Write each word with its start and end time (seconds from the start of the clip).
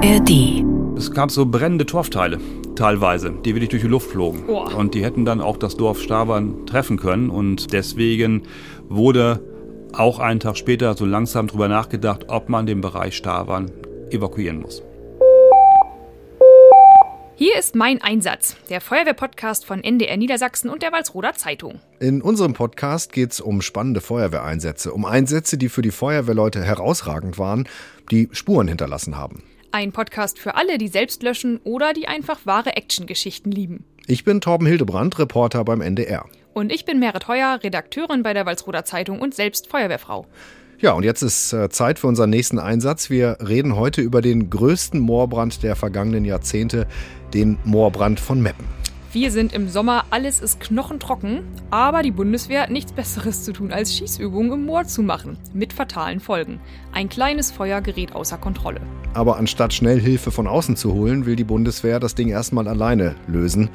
ARD. 0.00 0.64
Es 0.96 1.10
gab 1.10 1.32
so 1.32 1.44
brennende 1.44 1.84
Torfteile, 1.84 2.38
teilweise, 2.76 3.32
die 3.32 3.56
wirklich 3.56 3.70
durch 3.70 3.82
die 3.82 3.88
Luft 3.88 4.08
flogen. 4.08 4.44
Oh. 4.46 4.64
Und 4.76 4.94
die 4.94 5.02
hätten 5.02 5.24
dann 5.24 5.40
auch 5.40 5.56
das 5.56 5.76
Dorf 5.76 6.00
Stavern 6.00 6.66
treffen 6.66 6.98
können. 6.98 7.30
Und 7.30 7.72
deswegen 7.72 8.44
wurde 8.88 9.42
auch 9.92 10.20
einen 10.20 10.38
Tag 10.38 10.56
später 10.56 10.94
so 10.94 11.04
langsam 11.04 11.48
drüber 11.48 11.66
nachgedacht, 11.66 12.26
ob 12.28 12.48
man 12.48 12.64
den 12.66 12.80
Bereich 12.80 13.16
Stavern 13.16 13.72
evakuieren 14.10 14.60
muss. 14.60 14.84
Hier 17.34 17.58
ist 17.58 17.74
mein 17.74 18.00
Einsatz, 18.00 18.54
der 18.70 18.80
Feuerwehr-Podcast 18.80 19.66
von 19.66 19.82
NDR 19.82 20.16
Niedersachsen 20.16 20.70
und 20.70 20.82
der 20.82 20.92
Walsroder 20.92 21.34
Zeitung. 21.34 21.80
In 21.98 22.22
unserem 22.22 22.52
Podcast 22.52 23.12
geht 23.12 23.32
es 23.32 23.40
um 23.40 23.62
spannende 23.62 24.00
Feuerwehreinsätze, 24.00 24.92
um 24.92 25.04
Einsätze, 25.04 25.58
die 25.58 25.68
für 25.68 25.82
die 25.82 25.90
Feuerwehrleute 25.90 26.62
herausragend 26.62 27.36
waren, 27.36 27.68
die 28.12 28.28
Spuren 28.30 28.68
hinterlassen 28.68 29.16
haben. 29.16 29.42
Ein 29.70 29.92
Podcast 29.92 30.38
für 30.38 30.54
alle, 30.54 30.78
die 30.78 30.88
selbst 30.88 31.22
löschen 31.22 31.60
oder 31.62 31.92
die 31.92 32.08
einfach 32.08 32.46
wahre 32.46 32.76
Actiongeschichten 32.76 33.52
lieben. 33.52 33.84
Ich 34.06 34.24
bin 34.24 34.40
Torben 34.40 34.66
Hildebrandt, 34.66 35.18
Reporter 35.18 35.62
beim 35.62 35.82
NDR. 35.82 36.24
Und 36.54 36.72
ich 36.72 36.86
bin 36.86 36.98
Merit 36.98 37.28
Heuer, 37.28 37.60
Redakteurin 37.62 38.22
bei 38.22 38.32
der 38.32 38.46
Walsroder 38.46 38.86
Zeitung 38.86 39.20
und 39.20 39.34
selbst 39.34 39.66
Feuerwehrfrau. 39.66 40.26
Ja, 40.78 40.92
und 40.92 41.02
jetzt 41.02 41.20
ist 41.20 41.52
äh, 41.52 41.68
Zeit 41.68 41.98
für 41.98 42.06
unseren 42.06 42.30
nächsten 42.30 42.58
Einsatz. 42.58 43.10
Wir 43.10 43.36
reden 43.46 43.76
heute 43.76 44.00
über 44.00 44.22
den 44.22 44.48
größten 44.48 45.00
Moorbrand 45.00 45.62
der 45.62 45.76
vergangenen 45.76 46.24
Jahrzehnte, 46.24 46.86
den 47.34 47.58
Moorbrand 47.64 48.20
von 48.20 48.40
Meppen. 48.40 48.64
Wir 49.10 49.30
sind 49.30 49.54
im 49.54 49.70
Sommer, 49.70 50.04
alles 50.10 50.40
ist 50.40 50.60
knochentrocken, 50.60 51.42
aber 51.70 52.02
die 52.02 52.10
Bundeswehr 52.10 52.64
hat 52.64 52.70
nichts 52.70 52.92
Besseres 52.92 53.42
zu 53.42 53.54
tun, 53.54 53.72
als 53.72 53.96
Schießübungen 53.96 54.52
im 54.52 54.66
Moor 54.66 54.84
zu 54.84 55.02
machen, 55.02 55.38
mit 55.54 55.72
fatalen 55.72 56.20
Folgen. 56.20 56.60
Ein 56.92 57.08
kleines 57.08 57.50
Feuer 57.50 57.80
gerät 57.80 58.12
außer 58.12 58.36
Kontrolle. 58.36 58.82
Aber 59.14 59.38
anstatt 59.38 59.72
schnell 59.72 59.98
Hilfe 59.98 60.30
von 60.30 60.46
außen 60.46 60.76
zu 60.76 60.92
holen, 60.92 61.24
will 61.24 61.36
die 61.36 61.44
Bundeswehr 61.44 62.00
das 62.00 62.16
Ding 62.16 62.28
erstmal 62.28 62.68
alleine 62.68 63.14
lösen. 63.26 63.70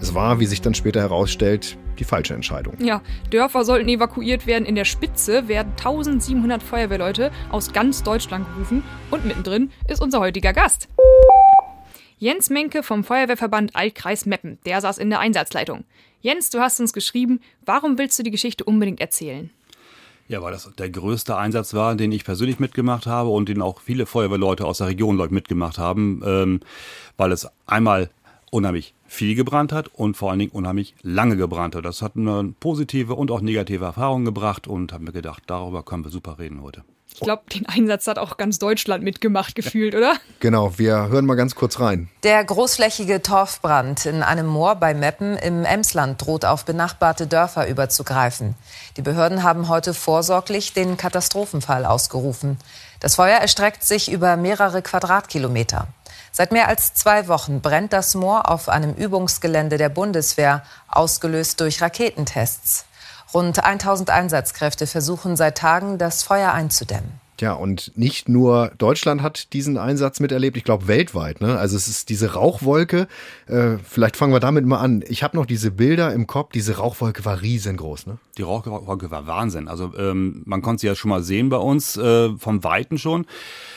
Es 0.00 0.14
war, 0.14 0.38
wie 0.38 0.46
sich 0.46 0.60
dann 0.60 0.74
später 0.74 1.00
herausstellt, 1.00 1.76
die 1.98 2.04
falsche 2.04 2.34
Entscheidung. 2.34 2.76
Ja, 2.78 3.02
Dörfer 3.30 3.64
sollten 3.64 3.88
evakuiert 3.88 4.46
werden. 4.46 4.66
In 4.66 4.76
der 4.76 4.84
Spitze 4.84 5.48
werden 5.48 5.72
1700 5.78 6.62
Feuerwehrleute 6.62 7.32
aus 7.50 7.72
ganz 7.72 8.04
Deutschland 8.04 8.46
gerufen 8.52 8.84
und 9.10 9.24
mittendrin 9.24 9.70
ist 9.88 10.00
unser 10.00 10.20
heutiger 10.20 10.52
Gast. 10.52 10.88
Jens 12.24 12.48
Menke 12.48 12.82
vom 12.82 13.04
Feuerwehrverband 13.04 13.76
Altkreis 13.76 14.24
Meppen, 14.24 14.56
der 14.64 14.80
saß 14.80 14.96
in 14.96 15.10
der 15.10 15.20
Einsatzleitung. 15.20 15.84
Jens, 16.22 16.48
du 16.48 16.58
hast 16.58 16.80
uns 16.80 16.94
geschrieben, 16.94 17.40
warum 17.66 17.98
willst 17.98 18.18
du 18.18 18.22
die 18.22 18.30
Geschichte 18.30 18.64
unbedingt 18.64 18.98
erzählen? 19.02 19.50
Ja, 20.26 20.40
weil 20.40 20.52
das 20.52 20.72
der 20.78 20.88
größte 20.88 21.36
Einsatz 21.36 21.74
war, 21.74 21.94
den 21.96 22.12
ich 22.12 22.24
persönlich 22.24 22.58
mitgemacht 22.58 23.04
habe 23.06 23.28
und 23.28 23.50
den 23.50 23.60
auch 23.60 23.78
viele 23.78 24.06
Feuerwehrleute 24.06 24.64
aus 24.64 24.78
der 24.78 24.86
Region 24.86 25.18
mitgemacht 25.32 25.76
haben, 25.76 26.22
ähm, 26.24 26.60
weil 27.18 27.30
es 27.30 27.46
einmal 27.66 28.08
unheimlich 28.50 28.94
viel 29.06 29.34
gebrannt 29.34 29.74
hat 29.74 29.88
und 29.88 30.16
vor 30.16 30.30
allen 30.30 30.38
Dingen 30.38 30.52
unheimlich 30.52 30.94
lange 31.02 31.36
gebrannt 31.36 31.74
hat. 31.74 31.84
Das 31.84 32.00
hat 32.00 32.16
eine 32.16 32.54
positive 32.58 33.16
und 33.16 33.30
auch 33.30 33.42
negative 33.42 33.84
Erfahrungen 33.84 34.24
gebracht 34.24 34.66
und 34.66 34.94
haben 34.94 35.04
mir 35.04 35.12
gedacht, 35.12 35.42
darüber 35.46 35.82
können 35.82 36.04
wir 36.04 36.10
super 36.10 36.38
reden 36.38 36.62
heute. 36.62 36.84
Ich 37.14 37.20
glaube, 37.20 37.44
den 37.54 37.64
Einsatz 37.66 38.08
hat 38.08 38.18
auch 38.18 38.36
ganz 38.36 38.58
Deutschland 38.58 39.04
mitgemacht 39.04 39.54
gefühlt, 39.54 39.94
oder? 39.94 40.14
Genau, 40.40 40.76
wir 40.78 41.08
hören 41.08 41.26
mal 41.26 41.36
ganz 41.36 41.54
kurz 41.54 41.78
rein. 41.78 42.08
Der 42.24 42.42
großflächige 42.42 43.22
Torfbrand 43.22 44.04
in 44.06 44.24
einem 44.24 44.46
Moor 44.46 44.74
bei 44.74 44.94
Meppen 44.94 45.36
im 45.36 45.64
Emsland 45.64 46.20
droht 46.20 46.44
auf 46.44 46.64
benachbarte 46.64 47.28
Dörfer 47.28 47.68
überzugreifen. 47.68 48.56
Die 48.96 49.02
Behörden 49.02 49.44
haben 49.44 49.68
heute 49.68 49.94
vorsorglich 49.94 50.72
den 50.72 50.96
Katastrophenfall 50.96 51.86
ausgerufen. 51.86 52.58
Das 52.98 53.14
Feuer 53.14 53.38
erstreckt 53.38 53.84
sich 53.84 54.10
über 54.10 54.36
mehrere 54.36 54.82
Quadratkilometer. 54.82 55.86
Seit 56.32 56.50
mehr 56.50 56.66
als 56.66 56.94
zwei 56.94 57.28
Wochen 57.28 57.60
brennt 57.60 57.92
das 57.92 58.16
Moor 58.16 58.50
auf 58.50 58.68
einem 58.68 58.92
Übungsgelände 58.92 59.78
der 59.78 59.88
Bundeswehr, 59.88 60.64
ausgelöst 60.88 61.60
durch 61.60 61.80
Raketentests. 61.80 62.86
Rund 63.34 63.64
1000 63.64 64.10
Einsatzkräfte 64.10 64.86
versuchen 64.86 65.36
seit 65.36 65.58
Tagen, 65.58 65.98
das 65.98 66.22
Feuer 66.22 66.52
einzudämmen. 66.52 67.23
Ja, 67.44 67.52
und 67.52 67.92
nicht 67.94 68.30
nur 68.30 68.72
Deutschland 68.78 69.20
hat 69.20 69.52
diesen 69.52 69.76
Einsatz 69.76 70.18
miterlebt, 70.18 70.56
ich 70.56 70.64
glaube 70.64 70.88
weltweit. 70.88 71.42
Ne? 71.42 71.58
Also 71.58 71.76
es 71.76 71.88
ist 71.88 72.08
diese 72.08 72.32
Rauchwolke. 72.32 73.06
Äh, 73.48 73.76
vielleicht 73.84 74.16
fangen 74.16 74.32
wir 74.32 74.40
damit 74.40 74.64
mal 74.64 74.78
an. 74.78 75.04
Ich 75.08 75.22
habe 75.22 75.36
noch 75.36 75.44
diese 75.44 75.70
Bilder 75.70 76.14
im 76.14 76.26
Kopf. 76.26 76.52
Diese 76.52 76.78
Rauchwolke 76.78 77.22
war 77.26 77.42
riesengroß. 77.42 78.06
Ne? 78.06 78.16
Die 78.38 78.42
Rauchwolke 78.42 79.10
war 79.10 79.26
Wahnsinn. 79.26 79.68
Also 79.68 79.92
ähm, 79.98 80.40
man 80.46 80.62
konnte 80.62 80.80
sie 80.80 80.86
ja 80.86 80.94
schon 80.94 81.10
mal 81.10 81.22
sehen 81.22 81.50
bei 81.50 81.58
uns, 81.58 81.98
äh, 81.98 82.30
vom 82.38 82.64
Weiten 82.64 82.96
schon. 82.96 83.26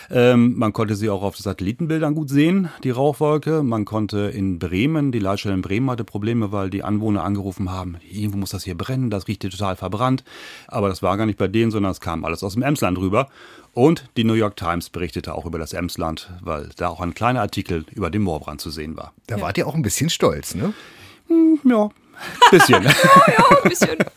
Ähm, 0.10 0.58
man 0.58 0.72
konnte 0.72 0.96
sie 0.96 1.10
auch 1.10 1.22
auf 1.22 1.38
Satellitenbildern 1.38 2.16
gut 2.16 2.30
sehen, 2.30 2.70
die 2.84 2.92
Rauchwolke. 2.92 3.64
Man 3.64 3.84
konnte 3.84 4.32
in 4.34 4.60
Bremen, 4.60 5.12
die 5.12 5.20
Leitstelle 5.20 5.56
in 5.56 5.62
Bremen 5.62 5.90
hatte 5.90 6.06
Probleme, 6.06 6.52
weil 6.52 6.70
die 6.70 6.84
Anwohner 6.84 7.24
angerufen 7.26 7.70
haben, 7.72 7.98
irgendwo 8.10 8.38
muss 8.38 8.52
das 8.52 8.64
hier 8.64 8.78
brennen, 8.78 9.10
das 9.10 9.28
riecht 9.28 9.42
hier 9.42 9.52
total 9.52 9.76
verbrannt. 9.76 10.24
Aber 10.68 10.88
das 10.88 11.04
war 11.04 11.18
gar 11.18 11.26
nicht 11.26 11.38
bei 11.38 11.50
denen, 11.50 11.72
sondern 11.72 11.92
es 11.92 12.00
kam 12.00 12.24
alles 12.24 12.44
aus 12.44 12.54
dem 12.54 12.64
Emsland 12.64 12.98
rüber. 12.98 13.28
Und 13.78 14.10
die 14.18 14.24
New 14.24 14.34
York 14.34 14.56
Times 14.56 14.90
berichtete 14.90 15.36
auch 15.36 15.46
über 15.46 15.60
das 15.60 15.72
Emsland, 15.72 16.32
weil 16.42 16.72
da 16.78 16.88
auch 16.88 17.00
ein 17.00 17.14
kleiner 17.14 17.42
Artikel 17.42 17.86
über 17.92 18.10
den 18.10 18.24
Moorbrand 18.24 18.60
zu 18.60 18.72
sehen 18.72 18.98
war. 18.98 19.14
Da 19.28 19.40
wart 19.40 19.56
ihr 19.60 19.68
auch 19.68 19.76
ein 19.76 19.84
bisschen 19.84 20.10
stolz, 20.10 20.56
ne? 20.56 20.74
Ja, 21.64 21.88
bisschen. 22.50 22.84
ja, 22.84 22.90
ein 22.90 23.70
bisschen. 23.70 23.98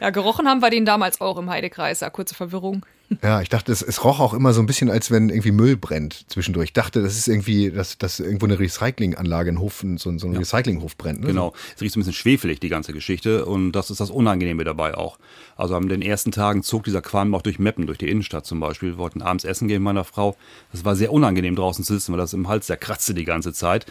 Ja, 0.00 0.10
gerochen 0.10 0.48
haben 0.48 0.62
wir 0.62 0.70
den 0.70 0.86
damals 0.86 1.20
auch 1.20 1.36
im 1.36 1.50
Heidekreis. 1.50 2.00
Ja, 2.00 2.08
kurze 2.08 2.34
Verwirrung. 2.34 2.86
Ja, 3.22 3.40
ich 3.40 3.48
dachte, 3.48 3.72
es, 3.72 3.80
es 3.80 4.04
roch 4.04 4.20
auch 4.20 4.34
immer 4.34 4.52
so 4.52 4.60
ein 4.60 4.66
bisschen, 4.66 4.90
als 4.90 5.10
wenn 5.10 5.30
irgendwie 5.30 5.50
Müll 5.50 5.78
brennt 5.78 6.26
zwischendurch. 6.28 6.66
Ich 6.66 6.72
dachte, 6.74 7.02
das 7.02 7.16
ist 7.16 7.26
irgendwie, 7.26 7.70
dass, 7.70 7.96
dass 7.96 8.20
irgendwo 8.20 8.44
eine 8.44 8.58
Recyclinganlage 8.58 9.48
in 9.48 9.60
Hof, 9.60 9.82
so, 9.96 10.18
so 10.18 10.26
ein 10.26 10.32
ja. 10.34 10.38
Recyclinghof 10.38 10.96
brennt. 10.96 11.20
Ne? 11.20 11.28
Genau. 11.28 11.54
Es 11.74 11.80
riecht 11.80 11.94
so 11.94 11.98
ein 11.98 12.02
bisschen 12.02 12.12
schwefelig, 12.12 12.60
die 12.60 12.68
ganze 12.68 12.92
Geschichte. 12.92 13.46
Und 13.46 13.72
das 13.72 13.90
ist 13.90 14.00
das 14.00 14.10
Unangenehme 14.10 14.62
dabei 14.64 14.94
auch. 14.94 15.18
Also 15.56 15.74
an 15.74 15.88
den 15.88 16.02
ersten 16.02 16.32
Tagen 16.32 16.62
zog 16.62 16.84
dieser 16.84 17.00
Qualm 17.00 17.34
auch 17.34 17.40
durch 17.40 17.58
Meppen, 17.58 17.86
durch 17.86 17.98
die 17.98 18.10
Innenstadt 18.10 18.44
zum 18.44 18.60
Beispiel. 18.60 18.90
Wir 18.90 18.98
wollten 18.98 19.22
abends 19.22 19.44
essen 19.44 19.68
gehen 19.68 19.82
mit 19.82 19.94
meiner 19.94 20.04
Frau. 20.04 20.36
Das 20.72 20.84
war 20.84 20.94
sehr 20.94 21.12
unangenehm 21.12 21.56
draußen 21.56 21.84
zu 21.84 21.94
sitzen, 21.94 22.12
weil 22.12 22.20
das 22.20 22.34
im 22.34 22.46
Hals 22.46 22.66
der 22.66 22.76
kratzte 22.76 23.14
die 23.14 23.24
ganze 23.24 23.54
Zeit. 23.54 23.86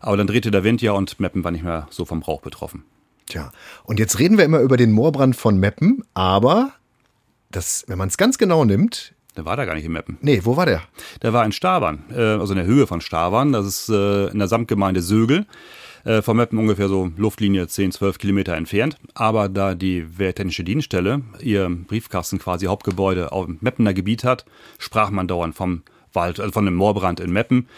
Aber 0.00 0.16
dann 0.16 0.26
drehte 0.26 0.50
der 0.50 0.64
Wind 0.64 0.80
ja 0.80 0.92
und 0.92 1.20
Meppen 1.20 1.44
war 1.44 1.50
nicht 1.50 1.64
mehr 1.64 1.86
so 1.90 2.06
vom 2.06 2.22
Rauch 2.22 2.40
betroffen. 2.40 2.84
Tja, 3.26 3.52
und 3.84 3.98
jetzt 3.98 4.18
reden 4.18 4.36
wir 4.38 4.44
immer 4.44 4.60
über 4.60 4.76
den 4.76 4.92
Moorbrand 4.92 5.34
von 5.36 5.58
Meppen, 5.58 6.04
aber 6.12 6.72
das, 7.56 7.84
wenn 7.88 7.98
man 7.98 8.08
es 8.08 8.16
ganz 8.16 8.38
genau 8.38 8.64
nimmt. 8.64 9.14
Der 9.36 9.44
war 9.44 9.56
da 9.56 9.64
gar 9.64 9.74
nicht 9.74 9.84
in 9.84 9.92
Meppen. 9.92 10.18
Nee, 10.20 10.40
wo 10.44 10.56
war 10.56 10.66
der? 10.66 10.82
Der 11.22 11.32
war 11.32 11.44
in 11.44 11.52
Stavern, 11.52 12.04
äh, 12.10 12.20
also 12.20 12.52
in 12.52 12.58
der 12.58 12.66
Höhe 12.66 12.86
von 12.86 13.00
Stavern. 13.00 13.52
Das 13.52 13.66
ist 13.66 13.88
äh, 13.88 14.28
in 14.28 14.38
der 14.38 14.48
Samtgemeinde 14.48 15.02
Sögel. 15.02 15.46
Äh, 16.04 16.22
von 16.22 16.36
Meppen 16.36 16.58
ungefähr 16.58 16.88
so 16.88 17.10
Luftlinie 17.16 17.66
10, 17.66 17.92
12 17.92 18.18
Kilometer 18.18 18.54
entfernt. 18.54 18.98
Aber 19.14 19.48
da 19.48 19.74
die 19.74 20.18
Wehrtechnische 20.18 20.62
Dienststelle 20.62 21.22
ihr 21.40 21.68
Briefkasten 21.68 22.38
quasi 22.38 22.66
Hauptgebäude 22.66 23.32
auf 23.32 23.46
dem 23.46 23.58
Meppener 23.60 23.94
Gebiet 23.94 24.22
hat, 24.22 24.44
sprach 24.78 25.10
man 25.10 25.26
dauernd 25.26 25.56
vom 25.56 25.82
Wald, 26.12 26.38
also 26.38 26.52
von 26.52 26.64
dem 26.64 26.74
Moorbrand 26.74 27.20
in 27.20 27.32
Meppen 27.32 27.68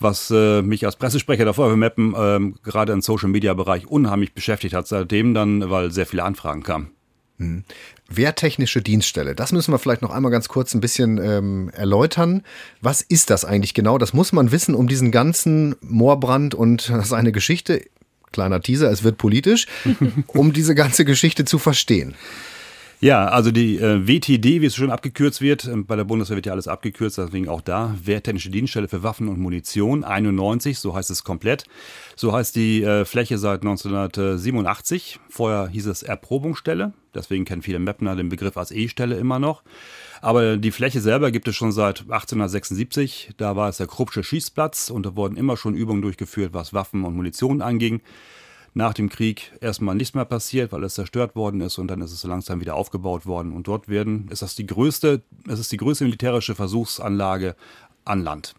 was 0.00 0.30
äh, 0.30 0.62
mich 0.62 0.86
als 0.86 0.94
Pressesprecher 0.94 1.44
der 1.44 1.54
Feuerwehr 1.54 1.76
Meppen 1.76 2.14
ähm, 2.16 2.54
gerade 2.62 2.92
im 2.92 3.00
Social-Media-Bereich 3.00 3.88
unheimlich 3.88 4.32
beschäftigt 4.32 4.74
hat 4.74 4.86
seitdem 4.86 5.34
dann, 5.34 5.70
weil 5.70 5.90
sehr 5.90 6.06
viele 6.06 6.22
Anfragen 6.22 6.62
kamen. 6.62 6.92
Hm. 7.38 7.64
Wehrtechnische 8.08 8.82
Dienststelle, 8.82 9.34
das 9.34 9.52
müssen 9.52 9.72
wir 9.72 9.78
vielleicht 9.78 10.02
noch 10.02 10.10
einmal 10.10 10.32
ganz 10.32 10.48
kurz 10.48 10.74
ein 10.74 10.80
bisschen 10.80 11.18
ähm, 11.18 11.70
erläutern. 11.72 12.42
Was 12.80 13.00
ist 13.00 13.30
das 13.30 13.44
eigentlich 13.44 13.74
genau? 13.74 13.98
Das 13.98 14.12
muss 14.12 14.32
man 14.32 14.50
wissen, 14.50 14.74
um 14.74 14.88
diesen 14.88 15.12
ganzen 15.12 15.76
Moorbrand 15.80 16.54
und 16.54 16.80
seine 17.04 17.30
Geschichte, 17.30 17.82
kleiner 18.32 18.60
Teaser, 18.60 18.90
es 18.90 19.04
wird 19.04 19.18
politisch, 19.18 19.66
um 20.26 20.52
diese 20.52 20.74
ganze 20.74 21.04
Geschichte 21.04 21.44
zu 21.44 21.58
verstehen. 21.58 22.14
Ja, 23.00 23.28
also 23.28 23.52
die 23.52 23.76
äh, 23.76 24.08
WTD, 24.08 24.60
wie 24.60 24.66
es 24.66 24.74
schon 24.74 24.90
abgekürzt 24.90 25.40
wird, 25.40 25.66
äh, 25.66 25.76
bei 25.76 25.94
der 25.94 26.02
Bundeswehr 26.02 26.34
wird 26.34 26.46
ja 26.46 26.52
alles 26.52 26.66
abgekürzt, 26.66 27.18
deswegen 27.18 27.48
auch 27.48 27.60
da, 27.60 27.94
Wehrtechnische 28.02 28.50
Dienststelle 28.50 28.88
für 28.88 29.04
Waffen 29.04 29.28
und 29.28 29.38
Munition, 29.38 30.02
91, 30.02 30.80
so 30.80 30.96
heißt 30.96 31.10
es 31.10 31.22
komplett. 31.22 31.64
So 32.16 32.32
heißt 32.32 32.56
die 32.56 32.82
äh, 32.82 33.04
Fläche 33.04 33.38
seit 33.38 33.60
1987. 33.60 35.20
Vorher 35.28 35.68
hieß 35.68 35.86
es 35.86 36.02
Erprobungsstelle, 36.02 36.92
deswegen 37.18 37.44
kennen 37.44 37.62
viele 37.62 37.78
Mapner 37.78 38.16
den 38.16 38.28
Begriff 38.28 38.56
als 38.56 38.70
E-Stelle 38.70 39.16
immer 39.16 39.38
noch. 39.38 39.62
Aber 40.20 40.56
die 40.56 40.70
Fläche 40.70 41.00
selber 41.00 41.30
gibt 41.30 41.48
es 41.48 41.56
schon 41.56 41.72
seit 41.72 42.00
1876. 42.00 43.30
Da 43.36 43.56
war 43.56 43.68
es 43.68 43.76
der 43.76 43.86
Kruppsche 43.86 44.24
Schießplatz 44.24 44.90
und 44.90 45.04
da 45.04 45.16
wurden 45.16 45.36
immer 45.36 45.56
schon 45.56 45.74
Übungen 45.74 46.02
durchgeführt, 46.02 46.54
was 46.54 46.72
Waffen 46.72 47.04
und 47.04 47.14
Munition 47.14 47.62
anging 47.62 48.00
nach 48.74 48.94
dem 48.94 49.08
Krieg 49.08 49.52
erstmal 49.60 49.94
nichts 49.94 50.14
mehr 50.14 50.24
passiert, 50.24 50.72
weil 50.72 50.84
es 50.84 50.94
zerstört 50.94 51.34
worden 51.34 51.60
ist 51.60 51.78
und 51.78 51.88
dann 51.88 52.00
ist 52.00 52.12
es 52.12 52.22
langsam 52.24 52.60
wieder 52.60 52.74
aufgebaut 52.74 53.26
worden. 53.26 53.52
Und 53.52 53.66
dort 53.66 53.88
werden, 53.88 54.28
ist 54.30 54.42
das 54.42 54.54
die 54.54 54.66
größte, 54.66 55.22
es 55.48 55.58
ist 55.58 55.72
die 55.72 55.76
größte 55.76 56.04
militärische 56.04 56.54
Versuchsanlage 56.54 57.56
an 58.04 58.22
Land. 58.22 58.54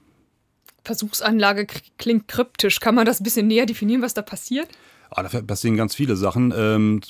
Versuchsanlage 0.83 1.67
klingt 1.97 2.27
kryptisch. 2.27 2.79
Kann 2.79 2.95
man 2.95 3.05
das 3.05 3.19
ein 3.19 3.23
bisschen 3.23 3.47
näher 3.47 3.65
definieren, 3.65 4.01
was 4.01 4.13
da 4.13 4.21
passiert? 4.21 4.67
Ah, 5.11 5.23
da 5.23 5.41
passieren 5.41 5.75
ganz 5.75 5.95
viele 5.95 6.15
Sachen. 6.15 6.53
Ähm, 6.55 7.01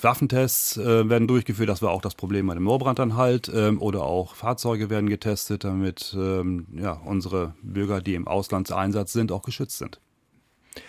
Waffentests 0.00 0.76
äh, 0.76 1.08
werden 1.08 1.28
durchgeführt, 1.28 1.68
das 1.68 1.82
war 1.82 1.92
auch 1.92 2.02
das 2.02 2.16
Problem 2.16 2.48
bei 2.48 2.54
dem 2.54 2.64
Moorbrandanhalt. 2.64 3.50
Ähm, 3.54 3.80
oder 3.80 4.02
auch 4.02 4.34
Fahrzeuge 4.34 4.90
werden 4.90 5.08
getestet, 5.08 5.62
damit 5.62 6.16
ähm, 6.18 6.66
ja, 6.72 7.00
unsere 7.04 7.54
Bürger, 7.62 8.00
die 8.00 8.14
im 8.14 8.26
Auslandseinsatz 8.26 9.12
sind, 9.12 9.30
auch 9.30 9.42
geschützt 9.42 9.78
sind. 9.78 10.00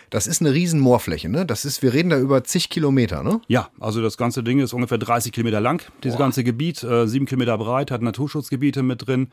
Das 0.10 0.28
ist 0.28 0.42
eine 0.42 0.54
riesen 0.54 0.80
Moorfläche, 0.80 1.30
ne? 1.30 1.46
Das 1.46 1.66
ist, 1.66 1.84
wir 1.84 1.94
reden 1.94 2.10
da 2.10 2.18
über 2.18 2.44
zig 2.44 2.70
Kilometer, 2.70 3.24
ne? 3.24 3.42
Ja, 3.48 3.70
also 3.80 4.02
das 4.02 4.18
ganze 4.18 4.44
Ding 4.44 4.60
ist 4.60 4.74
ungefähr 4.74 4.98
30 4.98 5.32
Kilometer 5.32 5.62
lang, 5.62 5.84
dieses 6.04 6.18
Boah. 6.18 6.24
ganze 6.24 6.44
Gebiet, 6.44 6.84
äh, 6.84 7.08
sieben 7.08 7.26
Kilometer 7.26 7.58
breit, 7.58 7.92
hat 7.92 8.02
Naturschutzgebiete 8.02 8.82
mit 8.82 9.06
drin 9.08 9.30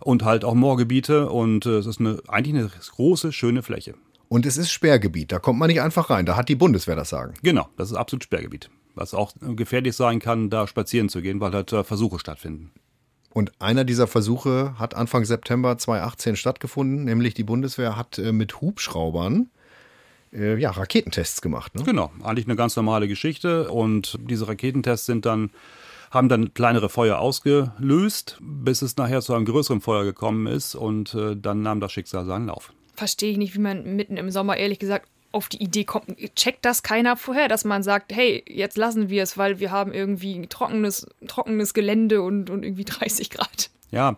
und 0.00 0.24
halt 0.24 0.44
auch 0.44 0.54
Moorgebiete 0.54 1.30
und 1.30 1.66
äh, 1.66 1.78
es 1.78 1.86
ist 1.86 2.00
eine, 2.00 2.20
eigentlich 2.28 2.54
eine 2.54 2.70
große, 2.96 3.32
schöne 3.32 3.62
Fläche. 3.62 3.94
Und 4.28 4.46
es 4.46 4.56
ist 4.56 4.72
Sperrgebiet, 4.72 5.30
da 5.30 5.38
kommt 5.38 5.58
man 5.58 5.68
nicht 5.68 5.80
einfach 5.80 6.10
rein, 6.10 6.26
da 6.26 6.36
hat 6.36 6.48
die 6.48 6.56
Bundeswehr 6.56 6.96
das 6.96 7.10
Sagen. 7.10 7.34
Genau, 7.42 7.68
das 7.76 7.90
ist 7.90 7.96
absolut 7.96 8.24
Sperrgebiet. 8.24 8.70
Was 8.94 9.14
auch 9.14 9.32
gefährlich 9.40 9.94
sein 9.94 10.18
kann, 10.18 10.50
da 10.50 10.66
spazieren 10.66 11.08
zu 11.08 11.22
gehen, 11.22 11.40
weil 11.40 11.52
halt 11.52 11.72
äh, 11.72 11.84
Versuche 11.84 12.18
stattfinden. 12.18 12.72
Und 13.30 13.52
einer 13.60 13.84
dieser 13.84 14.06
Versuche 14.06 14.74
hat 14.78 14.94
Anfang 14.94 15.26
September 15.26 15.76
2018 15.76 16.36
stattgefunden, 16.36 17.04
nämlich 17.04 17.34
die 17.34 17.44
Bundeswehr 17.44 17.96
hat 17.96 18.18
äh, 18.18 18.32
mit 18.32 18.60
Hubschraubern 18.60 19.50
äh, 20.32 20.58
ja, 20.58 20.70
Raketentests 20.70 21.42
gemacht. 21.42 21.74
Ne? 21.74 21.84
Genau, 21.84 22.10
eigentlich 22.24 22.46
eine 22.46 22.56
ganz 22.56 22.74
normale 22.74 23.08
Geschichte. 23.08 23.70
Und 23.70 24.18
diese 24.22 24.48
Raketentests 24.48 25.06
sind 25.06 25.26
dann 25.26 25.50
haben 26.10 26.28
dann 26.28 26.54
kleinere 26.54 26.88
Feuer 26.88 27.18
ausgelöst, 27.18 28.38
bis 28.40 28.80
es 28.80 28.96
nachher 28.96 29.20
zu 29.20 29.34
einem 29.34 29.44
größeren 29.44 29.80
Feuer 29.80 30.04
gekommen 30.04 30.46
ist 30.46 30.74
und 30.74 31.14
äh, 31.14 31.36
dann 31.36 31.62
nahm 31.62 31.80
das 31.80 31.92
Schicksal 31.92 32.24
seinen 32.24 32.46
Lauf 32.46 32.72
verstehe 32.96 33.30
ich 33.30 33.38
nicht, 33.38 33.54
wie 33.54 33.60
man 33.60 33.96
mitten 33.96 34.16
im 34.16 34.30
Sommer 34.30 34.56
ehrlich 34.56 34.78
gesagt 34.78 35.08
auf 35.32 35.48
die 35.48 35.62
Idee 35.62 35.84
kommt. 35.84 36.16
Checkt 36.34 36.64
das 36.64 36.82
keiner 36.82 37.16
vorher, 37.16 37.48
dass 37.48 37.64
man 37.64 37.82
sagt, 37.82 38.14
hey, 38.14 38.42
jetzt 38.48 38.78
lassen 38.78 39.10
wir 39.10 39.22
es, 39.22 39.36
weil 39.36 39.60
wir 39.60 39.70
haben 39.70 39.92
irgendwie 39.92 40.46
trockenes, 40.48 41.06
trockenes 41.26 41.74
Gelände 41.74 42.22
und, 42.22 42.50
und 42.50 42.64
irgendwie 42.64 42.84
30 42.86 43.30
Grad. 43.30 43.70
Ja, 43.92 44.16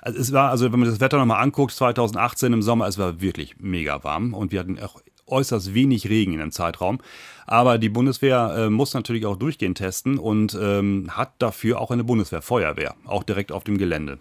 also 0.00 0.18
es 0.18 0.32
war, 0.32 0.50
also 0.50 0.72
wenn 0.72 0.80
man 0.80 0.88
das 0.88 1.00
Wetter 1.00 1.18
nochmal 1.18 1.42
anguckt, 1.42 1.72
2018 1.72 2.52
im 2.52 2.62
Sommer, 2.62 2.86
es 2.86 2.98
war 2.98 3.20
wirklich 3.20 3.56
mega 3.58 4.02
warm 4.02 4.32
und 4.32 4.50
wir 4.50 4.60
hatten 4.60 4.78
auch 4.78 5.00
äußerst 5.26 5.74
wenig 5.74 6.08
Regen 6.08 6.32
in 6.32 6.40
dem 6.40 6.52
Zeitraum. 6.52 6.98
Aber 7.46 7.78
die 7.78 7.88
Bundeswehr 7.88 8.54
äh, 8.56 8.70
muss 8.70 8.94
natürlich 8.94 9.26
auch 9.26 9.36
durchgehend 9.36 9.78
testen 9.78 10.18
und 10.18 10.56
ähm, 10.60 11.10
hat 11.16 11.32
dafür 11.38 11.80
auch 11.80 11.90
eine 11.90 12.04
Bundeswehrfeuerwehr, 12.04 12.94
auch 13.04 13.22
direkt 13.22 13.52
auf 13.52 13.64
dem 13.64 13.76
Gelände. 13.76 14.18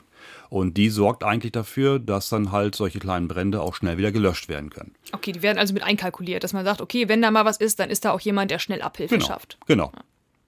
Und 0.49 0.77
die 0.77 0.89
sorgt 0.89 1.23
eigentlich 1.23 1.51
dafür, 1.51 1.99
dass 1.99 2.29
dann 2.29 2.51
halt 2.51 2.75
solche 2.75 2.99
kleinen 2.99 3.27
Brände 3.27 3.61
auch 3.61 3.75
schnell 3.75 3.97
wieder 3.97 4.11
gelöscht 4.11 4.49
werden 4.49 4.69
können. 4.69 4.95
Okay, 5.11 5.31
die 5.31 5.41
werden 5.41 5.57
also 5.57 5.73
mit 5.73 5.83
einkalkuliert, 5.83 6.43
dass 6.43 6.53
man 6.53 6.65
sagt, 6.65 6.81
okay, 6.81 7.07
wenn 7.07 7.21
da 7.21 7.31
mal 7.31 7.45
was 7.45 7.57
ist, 7.57 7.79
dann 7.79 7.89
ist 7.89 8.05
da 8.05 8.11
auch 8.11 8.19
jemand, 8.19 8.51
der 8.51 8.59
schnell 8.59 8.81
Abhilfe 8.81 9.15
genau, 9.15 9.27
schafft. 9.27 9.57
Genau, 9.67 9.91
ja. 9.95 10.01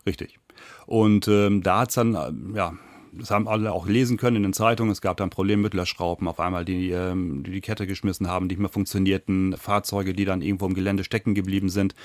richtig. 0.06 0.40
Und 0.86 1.28
ähm, 1.28 1.64
da 1.64 1.80
hat 1.80 1.90
es 1.90 1.96
dann, 1.96 2.16
äh, 2.16 2.58
ja, 2.58 2.74
das 3.14 3.32
haben 3.32 3.48
alle 3.48 3.72
auch 3.72 3.88
lesen 3.88 4.18
können 4.18 4.38
in 4.38 4.44
den 4.44 4.54
Zeitungen. 4.54 4.92
Es 4.92 5.02
gab 5.02 5.18
dann 5.18 5.30
Probleme 5.30 5.64
mit 5.64 5.74
Löschschrauben 5.74 6.28
auf 6.28 6.40
einmal, 6.40 6.66
die, 6.66 6.92
ähm, 6.92 7.44
die 7.44 7.52
die 7.52 7.62
Kette 7.62 7.88
geschmissen 7.88 8.28
haben, 8.28 8.48
die 8.48 8.56
nicht 8.56 8.62
mehr 8.62 8.70
funktionierten, 8.70 9.56
Fahrzeuge, 9.58 10.14
die 10.14 10.26
dann 10.26 10.42
irgendwo 10.42 10.66
im 10.66 10.74
Gelände 10.74 11.04
stecken 11.04 11.36
geblieben 11.36 11.70
sind. 11.70 11.96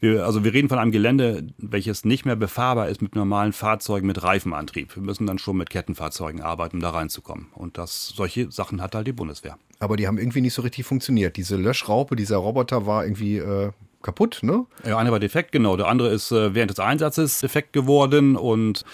Wir, 0.00 0.24
also 0.24 0.44
wir 0.44 0.52
reden 0.52 0.68
von 0.68 0.78
einem 0.78 0.92
Gelände, 0.92 1.46
welches 1.58 2.04
nicht 2.04 2.24
mehr 2.24 2.36
befahrbar 2.36 2.88
ist 2.88 3.02
mit 3.02 3.14
normalen 3.14 3.52
Fahrzeugen 3.52 4.06
mit 4.06 4.22
Reifenantrieb. 4.22 4.94
Wir 4.96 5.02
müssen 5.02 5.26
dann 5.26 5.38
schon 5.38 5.56
mit 5.56 5.70
Kettenfahrzeugen 5.70 6.40
arbeiten, 6.40 6.76
um 6.76 6.82
da 6.82 6.90
reinzukommen. 6.90 7.46
Und 7.54 7.78
das, 7.78 8.08
solche 8.08 8.50
Sachen 8.50 8.80
hat 8.80 8.94
halt 8.94 9.06
die 9.06 9.12
Bundeswehr. 9.12 9.58
Aber 9.80 9.96
die 9.96 10.06
haben 10.06 10.18
irgendwie 10.18 10.40
nicht 10.40 10.54
so 10.54 10.62
richtig 10.62 10.84
funktioniert. 10.86 11.36
Diese 11.36 11.56
Löschraupe, 11.56 12.16
dieser 12.16 12.36
Roboter 12.36 12.86
war 12.86 13.04
irgendwie 13.04 13.38
äh, 13.38 13.72
kaputt, 14.02 14.40
ne? 14.42 14.66
Ja, 14.86 14.98
einer 14.98 15.10
war 15.10 15.20
defekt, 15.20 15.50
genau. 15.50 15.76
Der 15.76 15.88
andere 15.88 16.10
ist 16.10 16.30
äh, 16.30 16.54
während 16.54 16.70
des 16.70 16.78
Einsatzes 16.78 17.40
defekt 17.40 17.72
geworden 17.72 18.36
und 18.36 18.84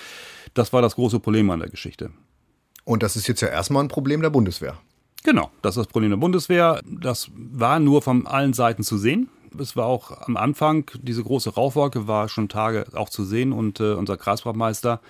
das 0.54 0.72
war 0.72 0.82
das 0.82 0.96
große 0.96 1.20
Problem 1.20 1.50
an 1.50 1.60
der 1.60 1.68
Geschichte. 1.68 2.10
Und 2.84 3.02
das 3.02 3.16
ist 3.16 3.28
jetzt 3.28 3.40
ja 3.40 3.48
erstmal 3.48 3.84
ein 3.84 3.88
Problem 3.88 4.22
der 4.22 4.30
Bundeswehr. 4.30 4.78
Genau, 5.22 5.50
das 5.62 5.76
ist 5.76 5.84
das 5.84 5.86
Problem 5.86 6.10
der 6.10 6.16
Bundeswehr. 6.16 6.80
Das 6.84 7.30
war 7.34 7.78
nur 7.78 8.02
von 8.02 8.26
allen 8.26 8.52
Seiten 8.52 8.82
zu 8.82 8.96
sehen. 8.96 9.28
Es 9.58 9.76
war 9.76 9.86
auch 9.86 10.26
am 10.26 10.36
Anfang, 10.36 10.90
diese 11.02 11.22
große 11.22 11.54
Rauchwolke 11.54 12.06
war 12.06 12.28
schon 12.28 12.48
Tage 12.48 12.86
auch 12.94 13.08
zu 13.08 13.24
sehen 13.24 13.52
und 13.52 13.80
äh, 13.80 13.92
unser 13.94 14.16
Kreisbrandmeister 14.16 15.00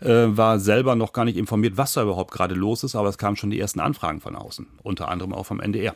äh, 0.00 0.26
war 0.28 0.60
selber 0.60 0.94
noch 0.96 1.12
gar 1.12 1.24
nicht 1.24 1.38
informiert, 1.38 1.76
was 1.76 1.94
da 1.94 2.02
überhaupt 2.02 2.30
gerade 2.30 2.54
los 2.54 2.84
ist, 2.84 2.94
aber 2.94 3.08
es 3.08 3.18
kamen 3.18 3.36
schon 3.36 3.50
die 3.50 3.58
ersten 3.58 3.80
Anfragen 3.80 4.20
von 4.20 4.36
außen, 4.36 4.66
unter 4.82 5.08
anderem 5.08 5.32
auch 5.32 5.46
vom 5.46 5.60
NDR. 5.60 5.94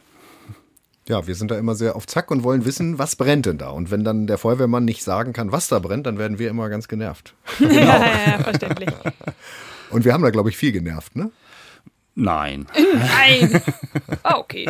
Ja, 1.09 1.27
wir 1.27 1.35
sind 1.35 1.51
da 1.51 1.59
immer 1.59 1.75
sehr 1.75 1.97
auf 1.97 2.07
Zack 2.07 2.31
und 2.31 2.43
wollen 2.43 2.67
wissen, 2.67 2.99
was 2.99 3.17
brennt 3.17 3.47
denn 3.47 3.57
da? 3.57 3.71
Und 3.71 3.91
wenn 3.91 4.05
dann 4.05 4.27
der 4.27 4.37
Feuerwehrmann 4.37 4.85
nicht 4.85 5.03
sagen 5.03 5.33
kann, 5.33 5.53
was 5.53 5.69
da 5.69 5.79
brennt, 5.79 6.07
dann 6.07 6.19
werden 6.19 6.39
wir 6.39 6.51
immer 6.51 6.69
ganz 6.69 6.87
genervt. 6.87 7.35
genau. 7.59 7.75
ja, 7.75 8.27
ja, 8.27 8.39
verständlich. 8.39 8.91
Und 9.91 10.05
wir 10.05 10.13
haben 10.13 10.23
da, 10.23 10.29
glaube 10.29 10.51
ich, 10.51 10.57
viel 10.59 10.73
genervt, 10.73 11.17
ne? 11.17 11.31
Nein. 12.15 12.67
Nein. 12.77 13.63
Ah, 14.23 14.37
okay. 14.37 14.69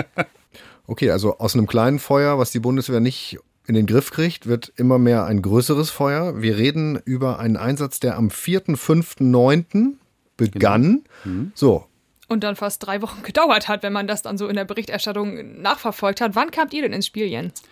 Okay, 0.87 1.11
also 1.11 1.38
aus 1.38 1.55
einem 1.55 1.67
kleinen 1.67 1.99
Feuer, 1.99 2.38
was 2.38 2.52
die 2.52 2.61
Bundeswehr 2.61 3.00
nicht 3.00 3.38
in 3.67 3.75
den 3.75 3.87
Griff 3.87 4.12
kriegt, 4.12 4.46
wird 4.46 4.73
immer 4.76 4.99
mehr 4.99 5.25
ein 5.25 5.43
größeres 5.43 5.90
Feuer. 5.90 6.40
Wir 6.40 6.56
reden 6.56 7.00
über 7.05 7.40
einen 7.40 7.56
Einsatz, 7.56 7.99
der 7.99 8.17
am 8.17 8.29
4.5.9. 8.29 9.94
begann. 10.37 11.02
Genau. 11.25 11.37
Mhm. 11.37 11.52
So, 11.55 11.87
und 12.28 12.44
dann 12.44 12.56
fast 12.56 12.86
drei 12.86 13.02
Wochen 13.02 13.22
gedauert 13.25 13.69
hat, 13.69 13.82
wenn 13.82 13.92
man 13.92 14.06
das 14.06 14.22
dann 14.22 14.38
so 14.38 14.46
in 14.48 14.56
der 14.56 14.64
Berichterstattung 14.64 15.60
nachverfolgt 15.60 16.20
hat. 16.20 16.34
Wann 16.34 16.50
kamt 16.50 16.72
ihr 16.72 16.82
denn 16.82 16.92
ins 16.92 17.06
Spiel, 17.06 17.26
Jens? 17.26 17.62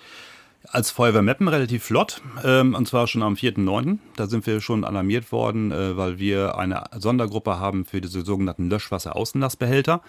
Als 0.68 0.90
Feuerwehr 0.90 1.22
Meppen 1.22 1.46
relativ 1.46 1.84
flott, 1.84 2.20
ähm, 2.44 2.74
und 2.74 2.88
zwar 2.88 3.06
schon 3.06 3.22
am 3.22 3.34
4.9. 3.34 3.98
Da 4.16 4.26
sind 4.26 4.46
wir 4.46 4.60
schon 4.60 4.84
alarmiert 4.84 5.30
worden, 5.30 5.70
äh, 5.70 5.96
weil 5.96 6.18
wir 6.18 6.58
eine 6.58 6.84
Sondergruppe 6.96 7.60
haben 7.60 7.84
für 7.84 8.00
diese 8.00 8.22
sogenannten 8.22 8.68
Löschwasser-Außenlastbehälter. 8.68 10.00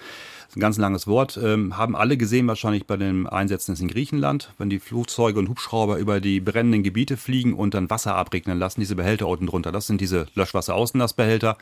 Das 0.47 0.53
ist 0.53 0.57
ein 0.57 0.61
ganz 0.61 0.77
langes 0.77 1.07
Wort. 1.07 1.37
Ähm, 1.43 1.75
haben 1.75 1.95
alle 1.95 2.15
gesehen, 2.15 2.47
wahrscheinlich 2.47 2.87
bei 2.87 2.95
den 2.95 3.27
Einsätzen 3.27 3.75
in 3.75 3.89
Griechenland, 3.89 4.53
wenn 4.57 4.69
die 4.69 4.79
Flugzeuge 4.79 5.39
und 5.39 5.49
Hubschrauber 5.49 5.97
über 5.97 6.21
die 6.21 6.39
brennenden 6.39 6.83
Gebiete 6.83 7.17
fliegen 7.17 7.53
und 7.53 7.73
dann 7.73 7.89
Wasser 7.89 8.15
abregnen 8.15 8.57
lassen, 8.57 8.79
diese 8.79 8.95
Behälter 8.95 9.27
unten 9.27 9.47
drunter. 9.47 9.73
Das 9.73 9.87
sind 9.87 9.99
diese 9.99 10.27
Löschwasser-Außenlastbehälter. 10.35 11.57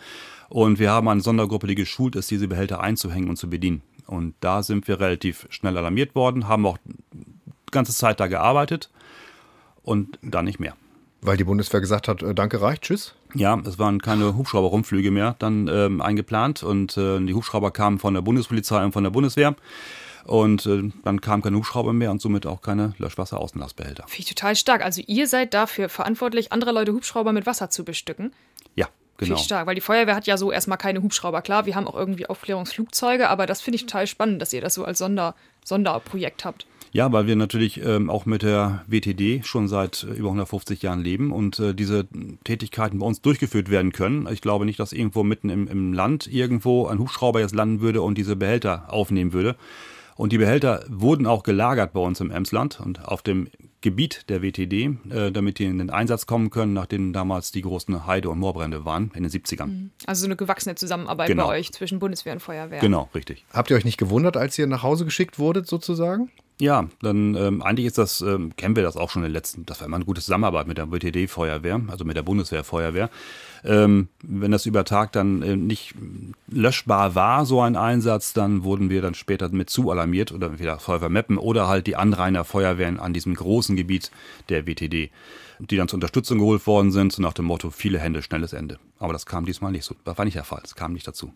Und 0.50 0.78
wir 0.78 0.92
haben 0.92 1.08
eine 1.08 1.22
Sondergruppe, 1.22 1.66
die 1.66 1.76
geschult 1.76 2.16
ist, 2.16 2.30
diese 2.30 2.48
Behälter 2.48 2.80
einzuhängen 2.80 3.30
und 3.30 3.38
zu 3.38 3.50
bedienen. 3.50 3.82
Und 4.06 4.36
da 4.40 4.62
sind 4.62 4.88
wir 4.88 5.00
relativ 5.00 5.48
schnell 5.50 5.78
alarmiert 5.78 6.14
worden, 6.14 6.48
haben 6.48 6.68
auch 6.68 6.78
ganze 7.72 7.94
Zeit 7.94 8.20
da 8.20 8.28
gearbeitet 8.28 8.92
und 9.82 10.20
dann 10.22 10.46
nicht 10.46 10.60
mehr. 10.60 10.76
Weil 11.22 11.38
die 11.38 11.44
Bundeswehr 11.44 11.82
gesagt 11.82 12.08
hat, 12.08 12.22
äh, 12.22 12.36
danke 12.36 12.62
reicht, 12.62 12.84
tschüss? 12.84 13.16
Ja, 13.34 13.60
es 13.66 13.80
waren 13.80 14.02
keine 14.02 14.36
Hubschrauber-Rumflüge 14.36 15.12
mehr 15.12 15.36
dann 15.40 15.68
ähm, 15.68 16.02
eingeplant 16.02 16.64
und 16.64 16.98
äh, 16.98 17.20
die 17.20 17.34
Hubschrauber 17.34 17.72
kamen 17.72 18.00
von 18.00 18.14
der 18.14 18.22
Bundespolizei 18.22 18.84
und 18.84 18.92
von 18.92 19.04
der 19.04 19.12
Bundeswehr. 19.12 19.56
Und 20.26 20.66
äh, 20.66 20.92
dann 21.04 21.22
kam 21.22 21.42
kein 21.42 21.56
Hubschrauber 21.56 21.94
mehr 21.94 22.10
und 22.10 22.22
somit 22.22 22.48
auch 22.48 22.62
keine 22.62 22.94
Löschwasser-Außenlastbehälter. 22.98 24.06
Finde 24.08 24.22
ich 24.22 24.26
total 24.26 24.56
stark. 24.56 24.84
Also 24.84 25.02
ihr 25.06 25.28
seid 25.28 25.54
dafür 25.54 25.88
verantwortlich, 25.90 26.52
andere 26.52 26.72
Leute 26.72 26.94
Hubschrauber 26.94 27.32
mit 27.32 27.46
Wasser 27.46 27.70
zu 27.70 27.84
bestücken. 27.86 28.34
Ja, 28.76 28.88
Genau. 29.18 29.28
Finde 29.28 29.40
ich 29.40 29.46
stark, 29.46 29.66
weil 29.66 29.76
die 29.76 29.82
Feuerwehr 29.82 30.16
hat 30.16 30.28
ja 30.28 30.36
so 30.36 30.52
erstmal 30.52 30.78
keine 30.78 31.02
Hubschrauber. 31.02 31.42
Klar, 31.42 31.66
wir 31.66 31.76
haben 31.76 31.88
auch 31.88 31.96
irgendwie 31.96 32.26
Aufklärungsflugzeuge, 32.26 33.30
aber 33.30 33.46
das 33.46 33.62
finde 33.62 33.76
ich 33.76 33.86
total 33.86 34.08
spannend, 34.08 34.42
dass 34.42 34.52
ihr 34.52 34.60
das 34.60 34.74
so 34.74 34.84
als 34.84 34.98
Sonder, 34.98 35.36
Sonderprojekt 35.64 36.44
habt. 36.44 36.68
Ja, 36.96 37.12
weil 37.12 37.28
wir 37.28 37.36
natürlich 37.36 37.84
ähm, 37.84 38.10
auch 38.10 38.26
mit 38.26 38.42
der 38.42 38.86
WTD 38.88 39.42
schon 39.44 39.68
seit 39.68 40.04
über 40.04 40.30
150 40.30 40.82
Jahren 40.82 41.02
leben 41.02 41.34
und 41.34 41.60
äh, 41.60 41.74
diese 41.74 42.08
Tätigkeiten 42.46 43.00
bei 43.00 43.06
uns 43.06 43.22
durchgeführt 43.22 43.70
werden 43.70 43.92
können. 43.92 44.30
Ich 44.32 44.40
glaube 44.40 44.66
nicht, 44.66 44.80
dass 44.80 44.94
irgendwo 44.94 45.22
mitten 45.24 45.50
im, 45.50 45.68
im 45.68 45.92
Land 45.92 46.26
irgendwo 46.26 46.88
ein 46.88 47.00
Hubschrauber 47.00 47.42
jetzt 47.42 47.54
landen 47.54 47.82
würde 47.82 48.02
und 48.02 48.18
diese 48.18 48.38
Behälter 48.38 48.86
aufnehmen 48.94 49.34
würde. 49.34 49.58
Und 50.16 50.32
die 50.32 50.38
Behälter 50.38 50.86
wurden 50.88 51.28
auch 51.28 51.44
gelagert 51.44 51.92
bei 51.92 52.00
uns 52.00 52.22
im 52.22 52.32
Emsland 52.32 52.80
und 52.80 53.06
auf 53.06 53.22
dem 53.22 53.50
Gebiet 53.82 54.30
der 54.30 54.42
WTD, 54.42 54.98
äh, 55.10 55.34
damit 55.34 55.60
die 55.60 55.66
in 55.66 55.80
den 55.80 55.90
Einsatz 55.90 56.26
kommen 56.26 56.50
können, 56.50 56.72
nachdem 56.72 57.12
damals 57.12 57.52
die 57.52 57.62
großen 57.62 58.08
Heide- 58.08 58.30
und 58.30 58.40
Moorbrände 58.40 58.86
waren 58.86 59.12
in 59.16 59.24
den 59.24 59.32
70ern. 59.34 59.66
Mhm. 59.66 59.92
Also 60.06 60.22
so 60.22 60.28
eine 60.28 60.38
gewachsene 60.38 60.76
Zusammenarbeit 60.76 61.28
genau. 61.28 61.48
bei 61.48 61.60
euch 61.60 61.74
zwischen 61.74 62.00
Bundeswehr 62.00 62.32
und 62.32 62.40
Feuerwehr. 62.40 62.80
Genau, 62.80 63.10
richtig. 63.14 63.44
Habt 63.52 63.70
ihr 63.70 63.76
euch 63.76 63.84
nicht 63.84 63.98
gewundert, 63.98 64.38
als 64.38 64.58
ihr 64.58 64.68
nach 64.68 64.82
Hause 64.82 65.04
geschickt 65.04 65.40
wurdet, 65.40 65.68
sozusagen? 65.68 66.32
Ja, 66.58 66.88
dann 67.02 67.36
ähm, 67.36 67.62
eigentlich 67.62 67.86
ist 67.86 67.98
das, 67.98 68.22
ähm, 68.22 68.56
kennen 68.56 68.78
wir 68.78 68.84
das 68.84 68.96
auch 68.96 69.10
schon 69.10 69.24
in 69.24 69.30
den 69.30 69.34
letzten, 69.34 69.66
das 69.66 69.82
war 69.82 69.88
immer 69.88 69.98
eine 69.98 70.06
gute 70.06 70.22
Zusammenarbeit 70.22 70.68
mit 70.68 70.78
der 70.78 70.90
WTD-Feuerwehr, 70.90 71.82
also 71.90 72.06
mit 72.06 72.16
der 72.16 72.24
Bundeswehr-Feuerwehr. 72.24 73.10
Ähm, 73.66 74.08
wenn 74.24 74.52
das 74.52 74.66
über 74.66 74.86
Tag 74.86 75.12
dann 75.12 75.42
äh, 75.42 75.58
nicht 75.58 75.96
löschbar 76.48 77.14
war, 77.14 77.46
so 77.46 77.60
ein 77.60 77.76
Einsatz, 77.76 78.32
dann 78.32 78.64
wurden 78.64 78.90
wir 78.90 79.02
dann 79.02 79.16
später 79.16 79.50
mit 79.50 79.70
zu 79.70 79.92
alarmiert 79.92 80.32
oder 80.32 80.48
entweder 80.48 80.80
Feuerwehr 80.80 81.10
Meppen 81.10 81.38
oder 81.38 81.68
halt 81.68 81.88
die 81.88 81.98
Anrainer 81.98 82.46
Feuerwehren 82.46 83.02
an 83.02 83.12
diesem 83.12 83.34
großen 83.34 83.76
Gebiet 83.76 84.12
der 84.48 84.66
WTD, 84.66 85.12
die 85.60 85.76
dann 85.76 85.90
zur 85.90 85.98
Unterstützung 85.98 86.38
geholt 86.38 86.66
worden 86.68 86.94
sind, 86.94 87.12
so 87.12 87.22
nach 87.22 87.34
dem 87.34 87.46
Motto, 87.46 87.70
viele 87.70 88.00
Hände, 88.00 88.22
schnelles 88.22 88.54
Ende. 88.54 88.80
Aber 88.98 89.12
das 89.12 89.26
kam 89.26 89.46
diesmal 89.46 89.74
nicht 89.74 89.84
so, 89.84 89.94
das 90.06 90.18
war 90.18 90.24
nicht 90.24 90.38
der 90.38 90.46
Fall, 90.46 90.62
es 90.64 90.76
kam 90.76 90.94
nicht 90.94 91.06
dazu. 91.06 91.34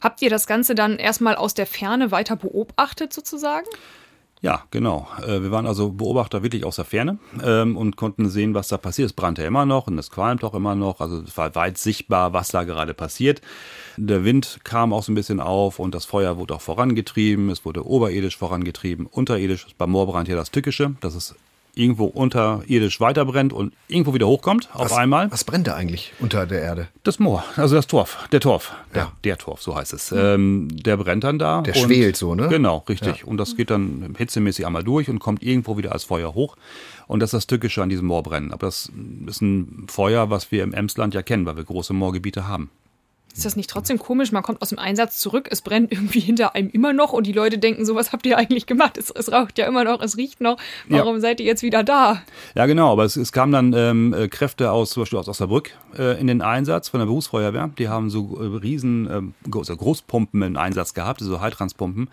Habt 0.00 0.22
ihr 0.22 0.30
das 0.30 0.48
Ganze 0.48 0.74
dann 0.74 0.98
erstmal 0.98 1.36
aus 1.36 1.54
der 1.54 1.66
Ferne 1.66 2.10
weiter 2.10 2.34
beobachtet 2.34 3.12
sozusagen? 3.12 3.66
Ja, 4.42 4.64
genau. 4.70 5.08
Äh, 5.26 5.42
wir 5.42 5.50
waren 5.50 5.66
also 5.66 5.90
Beobachter 5.90 6.42
wirklich 6.42 6.64
aus 6.64 6.76
der 6.76 6.84
Ferne 6.84 7.18
ähm, 7.42 7.76
und 7.76 7.96
konnten 7.96 8.28
sehen, 8.28 8.54
was 8.54 8.68
da 8.68 8.76
passiert. 8.76 9.06
Es 9.06 9.12
brannte 9.12 9.42
immer 9.42 9.64
noch 9.64 9.86
und 9.86 9.98
es 9.98 10.10
qualmt 10.10 10.44
auch 10.44 10.54
immer 10.54 10.74
noch. 10.74 11.00
Also 11.00 11.22
es 11.22 11.36
war 11.36 11.54
weit 11.54 11.78
sichtbar, 11.78 12.32
was 12.32 12.48
da 12.48 12.64
gerade 12.64 12.94
passiert. 12.94 13.40
Der 13.96 14.24
Wind 14.24 14.60
kam 14.62 14.92
auch 14.92 15.02
so 15.02 15.12
ein 15.12 15.14
bisschen 15.14 15.40
auf 15.40 15.78
und 15.78 15.94
das 15.94 16.04
Feuer 16.04 16.36
wurde 16.36 16.54
auch 16.54 16.60
vorangetrieben. 16.60 17.48
Es 17.50 17.64
wurde 17.64 17.86
oberirdisch 17.86 18.36
vorangetrieben, 18.36 19.06
unterirdisch. 19.06 19.66
Beim 19.78 19.90
Moorbrand 19.90 20.28
hier 20.28 20.36
das 20.36 20.50
Tückische. 20.50 20.94
Das 21.00 21.14
ist 21.14 21.34
irgendwo 21.76 22.06
unterirdisch 22.06 23.00
weiterbrennt 23.00 23.52
und 23.52 23.72
irgendwo 23.86 24.14
wieder 24.14 24.26
hochkommt 24.26 24.68
auf 24.72 24.90
was, 24.90 24.96
einmal. 24.96 25.30
Was 25.30 25.44
brennt 25.44 25.66
da 25.66 25.74
eigentlich 25.74 26.12
unter 26.18 26.46
der 26.46 26.62
Erde? 26.62 26.88
Das 27.04 27.18
Moor, 27.18 27.44
also 27.56 27.76
das 27.76 27.86
Torf, 27.86 28.26
der 28.32 28.40
Torf, 28.40 28.72
der, 28.94 29.02
ja. 29.02 29.12
der 29.22 29.38
Torf, 29.38 29.62
so 29.62 29.76
heißt 29.76 29.92
es. 29.92 30.10
Ähm, 30.10 30.68
der 30.72 30.96
brennt 30.96 31.24
dann 31.24 31.38
da. 31.38 31.60
Der 31.60 31.74
schwelt 31.74 32.16
so, 32.16 32.34
ne? 32.34 32.48
Genau, 32.48 32.82
richtig. 32.88 33.20
Ja. 33.20 33.24
Und 33.26 33.36
das 33.36 33.56
geht 33.56 33.70
dann 33.70 34.14
hitzemäßig 34.16 34.66
einmal 34.66 34.82
durch 34.84 35.08
und 35.10 35.18
kommt 35.18 35.42
irgendwo 35.42 35.76
wieder 35.76 35.92
als 35.92 36.04
Feuer 36.04 36.34
hoch. 36.34 36.56
Und 37.06 37.20
das 37.20 37.28
ist 37.28 37.34
das 37.34 37.46
Tückische 37.46 37.82
an 37.82 37.88
diesem 37.88 38.06
Moorbrennen. 38.06 38.52
Aber 38.52 38.66
das 38.66 38.90
ist 39.26 39.42
ein 39.42 39.86
Feuer, 39.88 40.30
was 40.30 40.50
wir 40.50 40.64
im 40.64 40.72
Emsland 40.72 41.14
ja 41.14 41.22
kennen, 41.22 41.46
weil 41.46 41.56
wir 41.56 41.64
große 41.64 41.92
Moorgebiete 41.92 42.48
haben. 42.48 42.70
Ist 43.36 43.44
das 43.44 43.54
nicht 43.54 43.68
trotzdem 43.68 43.98
komisch? 43.98 44.32
Man 44.32 44.42
kommt 44.42 44.62
aus 44.62 44.70
dem 44.70 44.78
Einsatz 44.78 45.18
zurück, 45.18 45.48
es 45.50 45.60
brennt 45.60 45.92
irgendwie 45.92 46.20
hinter 46.20 46.54
einem 46.54 46.70
immer 46.70 46.94
noch 46.94 47.12
und 47.12 47.26
die 47.26 47.32
Leute 47.32 47.58
denken, 47.58 47.84
so 47.84 47.94
was 47.94 48.12
habt 48.12 48.24
ihr 48.24 48.38
eigentlich 48.38 48.64
gemacht? 48.64 48.96
Es, 48.96 49.10
es 49.10 49.30
raucht 49.30 49.58
ja 49.58 49.66
immer 49.66 49.84
noch, 49.84 50.00
es 50.00 50.16
riecht 50.16 50.40
noch. 50.40 50.56
Warum 50.88 51.16
ja. 51.16 51.20
seid 51.20 51.40
ihr 51.40 51.46
jetzt 51.46 51.62
wieder 51.62 51.84
da? 51.84 52.22
Ja, 52.54 52.64
genau, 52.64 52.90
aber 52.92 53.04
es, 53.04 53.16
es 53.16 53.32
kamen 53.32 53.52
dann 53.52 53.72
ähm, 53.74 54.14
äh, 54.14 54.28
Kräfte 54.28 54.70
aus, 54.72 54.90
zum 54.90 55.02
Beispiel 55.02 55.18
aus 55.18 55.28
Osnabrück 55.28 55.72
äh, 55.98 56.18
in 56.18 56.28
den 56.28 56.40
Einsatz 56.40 56.88
von 56.88 56.98
der 56.98 57.04
Berufsfeuerwehr. 57.04 57.70
Die 57.76 57.90
haben 57.90 58.08
so 58.08 58.40
äh, 58.40 58.56
riesen 58.56 59.06
äh, 59.06 59.54
also 59.54 59.76
Großpumpen 59.76 60.40
im 60.40 60.56
Einsatz 60.56 60.94
gehabt, 60.94 61.20
so 61.20 61.38
Heiltranspumpen, 61.38 62.08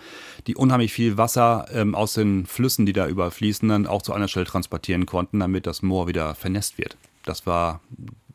die 0.45 0.57
unheimlich 0.57 0.91
viel 0.91 1.17
Wasser 1.17 1.67
ähm, 1.71 1.95
aus 1.95 2.13
den 2.13 2.45
Flüssen, 2.45 2.85
die 2.85 2.93
da 2.93 3.07
überfließen, 3.07 3.69
dann 3.69 3.87
auch 3.87 4.01
zu 4.01 4.11
einer 4.11 4.27
Stelle 4.27 4.45
transportieren 4.45 5.05
konnten, 5.05 5.39
damit 5.39 5.67
das 5.67 5.83
Moor 5.83 6.07
wieder 6.07 6.35
vernässt 6.35 6.77
wird. 6.77 6.97
Das 7.23 7.47
war, 7.47 7.79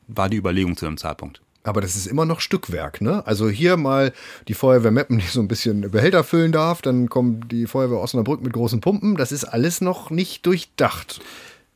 war 0.07 0.31
die 0.31 0.39
Überlegung 0.39 0.75
zu 0.75 0.87
dem 0.87 0.97
Zeitpunkt. 0.97 1.43
Aber 1.65 1.81
das 1.81 1.97
ist 1.97 2.07
immer 2.07 2.25
noch 2.25 2.41
Stückwerk, 2.41 3.01
ne? 3.01 3.27
Also 3.27 3.49
hier 3.49 3.77
mal 3.77 4.13
die 4.47 4.55
Feuerwehr 4.55 4.91
Meppen, 4.91 5.19
die 5.19 5.27
so 5.27 5.41
ein 5.41 5.49
bisschen 5.49 5.91
Behälter 5.91 6.25
füllen 6.25 6.53
darf, 6.53 6.83
dann 6.83 7.09
kommt 7.09 7.53
die 7.53 7.67
Feuerwehr 7.67 7.99
Osnabrück 7.99 8.43
mit 8.43 8.53
großen 8.53 8.81
Pumpen. 8.81 9.17
Das 9.17 9.33
ist 9.33 9.45
alles 9.45 9.81
noch 9.81 10.11
nicht 10.11 10.47
durchdacht. 10.47 11.21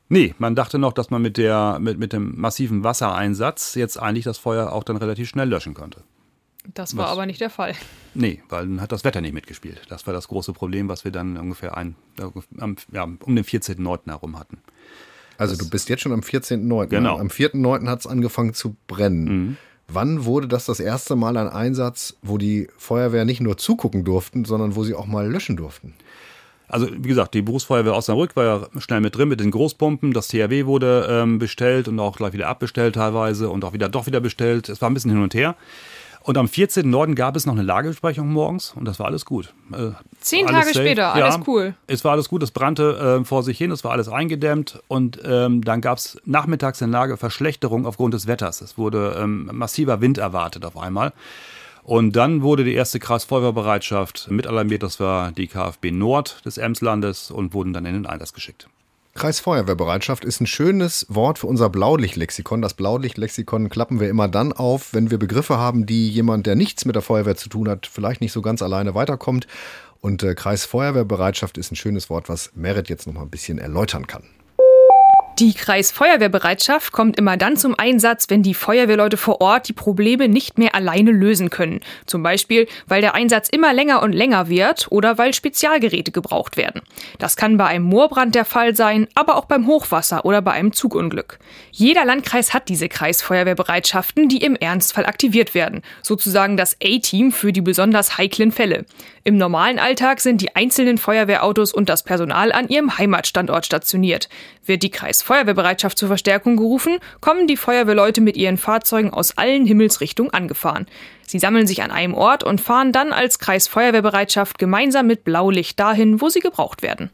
Nee, 0.09 0.35
man 0.39 0.55
dachte 0.55 0.79
noch, 0.79 0.93
dass 0.93 1.11
man 1.11 1.23
mit, 1.23 1.37
der, 1.37 1.79
mit, 1.81 1.99
mit 1.99 2.13
dem 2.13 2.39
massiven 2.39 2.85
Wassereinsatz 2.85 3.75
jetzt 3.75 3.99
eigentlich 3.99 4.25
das 4.25 4.39
Feuer 4.39 4.73
auch 4.73 4.85
dann 4.85 4.99
relativ 4.99 5.29
schnell 5.29 5.49
löschen 5.49 5.75
könnte. 5.75 6.03
Das 6.75 6.97
war 6.97 7.07
was, 7.07 7.13
aber 7.13 7.27
nicht 7.27 7.41
der 7.41 7.51
Fall. 7.51 7.75
Nee, 8.15 8.43
weil 8.49 8.67
dann 8.67 8.81
hat 8.81 8.93
das 8.93 9.05
Wetter 9.05 9.21
nicht 9.21 9.33
mitgespielt. 9.33 9.81
Das 9.89 10.07
war 10.07 10.15
das 10.15 10.29
große 10.29 10.53
Problem, 10.53 10.89
was 10.89 11.05
wir 11.05 11.11
dann 11.11 11.37
ungefähr 11.37 11.77
ein, 11.77 11.97
ja, 12.19 13.05
um 13.05 13.37
den 13.37 13.45
14.09. 13.45 14.07
herum 14.07 14.39
hatten. 14.39 14.59
Also 15.39 15.55
das, 15.57 15.65
du 15.65 15.71
bist 15.71 15.89
jetzt 15.89 16.03
schon 16.03 16.13
am 16.13 16.21
14.09. 16.21 16.87
Genau. 16.87 17.19
Am 17.19 17.29
4.09. 17.29 17.89
hat 17.89 18.01
es 18.01 18.07
angefangen 18.07 18.55
zu 18.55 18.77
brennen. 18.87 19.25
Mhm. 19.25 19.57
Wann 19.93 20.25
wurde 20.25 20.49
das 20.49 20.67
das 20.67 20.81
erste 20.81 21.17
Mal 21.17 21.37
ein 21.37 21.49
Einsatz, 21.49 22.17
wo 22.23 22.39
die 22.39 22.69
Feuerwehr 22.79 23.25
nicht 23.25 23.41
nur 23.41 23.57
zugucken 23.59 24.05
durften, 24.05 24.45
sondern 24.45 24.75
wo 24.77 24.85
sie 24.85 24.95
auch 24.95 25.07
mal 25.07 25.31
löschen 25.31 25.57
durften? 25.57 25.95
Also 26.69 26.89
wie 26.91 27.09
gesagt, 27.09 27.35
die 27.35 27.43
Berufsfeuerwehr 27.43 27.95
Osnabrück 27.95 28.35
war 28.35 28.45
ja 28.45 28.81
schnell 28.81 29.03
mit 29.03 29.15
drin 29.15 29.29
mit 29.29 29.41
den 29.41 29.51
Großpumpen. 29.51 30.15
Das 30.15 30.29
THW 30.29 30.65
wurde 30.65 31.07
ähm, 31.11 31.39
bestellt 31.39 31.87
und 31.87 32.01
auch 32.01 32.17
gleich 32.17 32.33
wieder 32.33 32.49
abbestellt 32.49 32.95
teilweise 32.95 33.51
und 33.51 33.63
auch 33.65 33.75
wieder 33.75 33.91
doch 33.91 34.07
wieder 34.07 34.21
bestellt. 34.21 34.71
Es 34.71 34.81
war 34.81 34.89
ein 34.89 34.95
bisschen 34.95 35.11
hin 35.11 35.23
und 35.23 35.35
her. 35.35 35.55
Und 36.23 36.39
am 36.39 36.47
14. 36.47 36.89
Norden 36.89 37.15
gab 37.17 37.35
es 37.35 37.47
noch 37.47 37.55
eine 37.55 37.63
Lagebesprechung 37.63 38.33
morgens 38.33 38.73
und 38.77 38.85
das 38.85 38.99
war 39.01 39.07
alles 39.07 39.25
gut. 39.25 39.53
Äh, 39.73 39.91
Zehn 40.21 40.47
Tage 40.47 40.67
safe. 40.67 40.79
später, 40.79 41.13
alles 41.15 41.37
ja, 41.37 41.43
cool. 41.47 41.75
Es 41.89 42.05
war 42.05 42.13
alles 42.13 42.29
gut, 42.29 42.43
es 42.45 42.53
brannte 42.53 43.21
äh, 43.23 43.25
vor 43.25 43.43
sich 43.43 43.59
hin, 43.59 43.73
es 43.73 43.83
war 43.83 43.91
alles 43.91 44.09
eingedämmt 44.09 44.81
und 44.87 45.21
ähm, 45.25 45.65
dann 45.65 45.81
gab 45.81 45.99
es 45.99 46.21
nachmittags 46.25 46.81
eine 46.81 46.93
Lageverschlechterung 46.93 47.87
aufgrund 47.87 48.15
des 48.15 48.29
Wetters. 48.29 48.61
Es 48.61 48.79
wurde 48.79 49.17
ähm, 49.19 49.51
massiver 49.53 50.01
Wind 50.01 50.19
erwartet 50.19 50.65
auf 50.65 50.77
einmal. 50.77 51.13
Und 51.83 52.15
dann 52.15 52.43
wurde 52.43 52.63
die 52.63 52.75
erste 52.75 53.01
Kreisfeuerwehrbereitschaft 53.01 54.31
mit 54.31 54.47
alarmiert, 54.47 54.85
das 54.85 55.01
war 55.01 55.33
die 55.33 55.49
KfB 55.49 55.91
Nord 55.91 56.45
des 56.45 56.57
Emslandes 56.57 57.33
und 57.33 57.55
wurden 57.55 57.73
dann 57.73 57.85
in 57.85 57.95
den 57.95 58.07
Einsatz 58.07 58.33
geschickt. 58.33 58.69
Kreisfeuerwehrbereitschaft 59.15 60.25
ist 60.25 60.41
ein 60.41 60.47
schönes 60.47 61.05
Wort 61.09 61.39
für 61.39 61.47
unser 61.47 61.69
Blaulichtlexikon. 61.69 62.63
Das 62.63 62.73
Blaulichtlexikon 62.73 63.69
klappen 63.69 64.01
wir 64.01 64.09
immer 64.09 64.27
dann 64.27 64.55
auf, 64.55 64.95
wenn 64.95 65.11
wir 65.11 65.19
Begriffe 65.19 65.59
haben, 65.59 65.85
die 65.85 66.09
jemand, 66.09 66.47
der 66.47 66.57
nichts 66.57 66.87
mit 66.87 66.95
der 66.95 67.03
Feuerwehr 67.03 67.37
zu 67.37 67.51
tun 67.51 67.69
hat, 67.69 67.87
vielleicht 67.87 68.23
nicht 68.23 68.33
so 68.33 68.41
ganz 68.41 68.63
alleine 68.63 68.95
weiterkommt. 68.95 69.47
Und 70.01 70.23
äh, 70.23 70.35
Kreisfeuerwehrbereitschaft 70.35 71.59
ist 71.59 71.71
ein 71.71 71.77
schönes 71.77 72.09
Wort, 72.09 72.31
was 72.31 72.53
Merit 72.55 72.89
jetzt 72.89 73.07
noch 73.07 73.13
mal 73.15 73.23
ein 73.23 73.31
bisschen 73.31 73.59
erläutern 73.59 74.07
kann. 74.07 74.25
Die 75.43 75.55
Kreisfeuerwehrbereitschaft 75.55 76.93
kommt 76.93 77.19
immer 77.19 77.37
dann 77.37 77.57
zum 77.57 77.75
Einsatz, 77.77 78.27
wenn 78.29 78.45
die 78.45 78.55
Feuerwehrleute 78.55 79.17
vor 79.17 79.41
Ort 79.41 79.67
die 79.67 79.73
Probleme 79.73 80.29
nicht 80.29 80.57
mehr 80.57 80.77
alleine 80.77 81.11
lösen 81.11 81.51
können. 81.51 81.81
Zum 82.07 82.23
Beispiel, 82.23 82.69
weil 82.87 83.01
der 83.01 83.17
Einsatz 83.17 83.49
immer 83.49 83.73
länger 83.73 84.05
und 84.05 84.13
länger 84.13 84.49
wird 84.49 84.87
oder 84.91 85.19
weil 85.19 85.35
Spezialgeräte 85.35 86.13
gebraucht 86.13 86.57
werden. 86.57 86.83
Das 87.19 87.35
kann 87.35 87.57
bei 87.57 87.67
einem 87.67 87.87
Moorbrand 87.87 88.37
der 88.37 88.45
Fall 88.45 88.77
sein, 88.77 89.09
aber 89.17 89.35
auch 89.35 89.47
beim 89.47 89.67
Hochwasser 89.67 90.25
oder 90.25 90.43
bei 90.43 90.53
einem 90.53 90.73
Zugunglück. 90.73 91.41
Jeder 91.73 92.05
Landkreis 92.05 92.55
hat 92.55 92.69
diese 92.69 92.89
Kreisfeuerwehrbereitschaften, 92.89 94.29
die 94.29 94.45
im 94.45 94.55
Ernstfall 94.55 95.07
aktiviert 95.07 95.57
werden. 95.57 95.83
Sozusagen 96.03 96.57
das 96.57 96.77
A-Team 96.81 97.33
für 97.33 97.53
die 97.53 97.63
besonders 97.63 98.17
heiklen 98.17 98.53
Fälle. 98.53 98.85
Im 99.25 99.37
normalen 99.37 99.79
Alltag 99.79 100.19
sind 100.19 100.41
die 100.41 100.57
einzelnen 100.57 100.99
Feuerwehrautos 100.99 101.73
und 101.73 101.89
das 101.89 102.03
Personal 102.03 102.51
an 102.51 102.69
ihrem 102.69 102.99
Heimatstandort 102.99 103.65
stationiert. 103.65 104.29
Wird 104.67 104.83
die 104.83 104.91
Kreisfeuerwehrbereitschaft 104.91 105.97
zur 105.97 106.09
Verstärkung 106.09 106.57
gerufen, 106.57 106.99
kommen 107.21 107.47
die 107.47 107.57
Feuerwehrleute 107.57 108.21
mit 108.21 108.37
ihren 108.37 108.57
Fahrzeugen 108.57 109.11
aus 109.11 109.39
allen 109.39 109.65
Himmelsrichtungen 109.65 110.33
angefahren. 110.33 110.87
Sie 111.25 111.39
sammeln 111.39 111.69
sich 111.69 111.85
an 111.85 111.93
einem 111.93 112.15
Ort 112.15 112.43
und 112.43 112.61
fahren 112.61 112.91
dann 112.91 113.13
als 113.13 113.39
Kreisfeuerwehrbereitschaft 113.39 114.59
gemeinsam 114.59 115.07
mit 115.07 115.23
Blaulicht 115.23 115.79
dahin, 115.79 116.21
wo 116.21 116.29
sie 116.29 116.41
gebraucht 116.41 116.83
werden. 116.83 117.11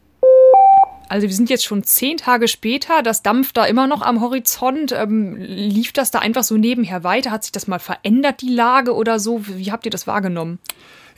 Also 1.09 1.27
wir 1.27 1.33
sind 1.33 1.49
jetzt 1.49 1.65
schon 1.65 1.83
zehn 1.83 2.17
Tage 2.17 2.47
später, 2.47 3.03
das 3.03 3.21
dampft 3.21 3.57
da 3.57 3.65
immer 3.65 3.87
noch 3.87 4.01
am 4.01 4.21
Horizont. 4.21 4.91
Ähm, 4.91 5.35
lief 5.37 5.91
das 5.91 6.11
da 6.11 6.19
einfach 6.19 6.43
so 6.43 6.57
nebenher 6.57 7.03
weiter? 7.03 7.31
Hat 7.31 7.43
sich 7.43 7.51
das 7.51 7.67
mal 7.67 7.79
verändert, 7.79 8.41
die 8.41 8.53
Lage 8.53 8.95
oder 8.95 9.19
so? 9.19 9.41
Wie 9.47 9.71
habt 9.71 9.85
ihr 9.85 9.91
das 9.91 10.05
wahrgenommen? 10.05 10.59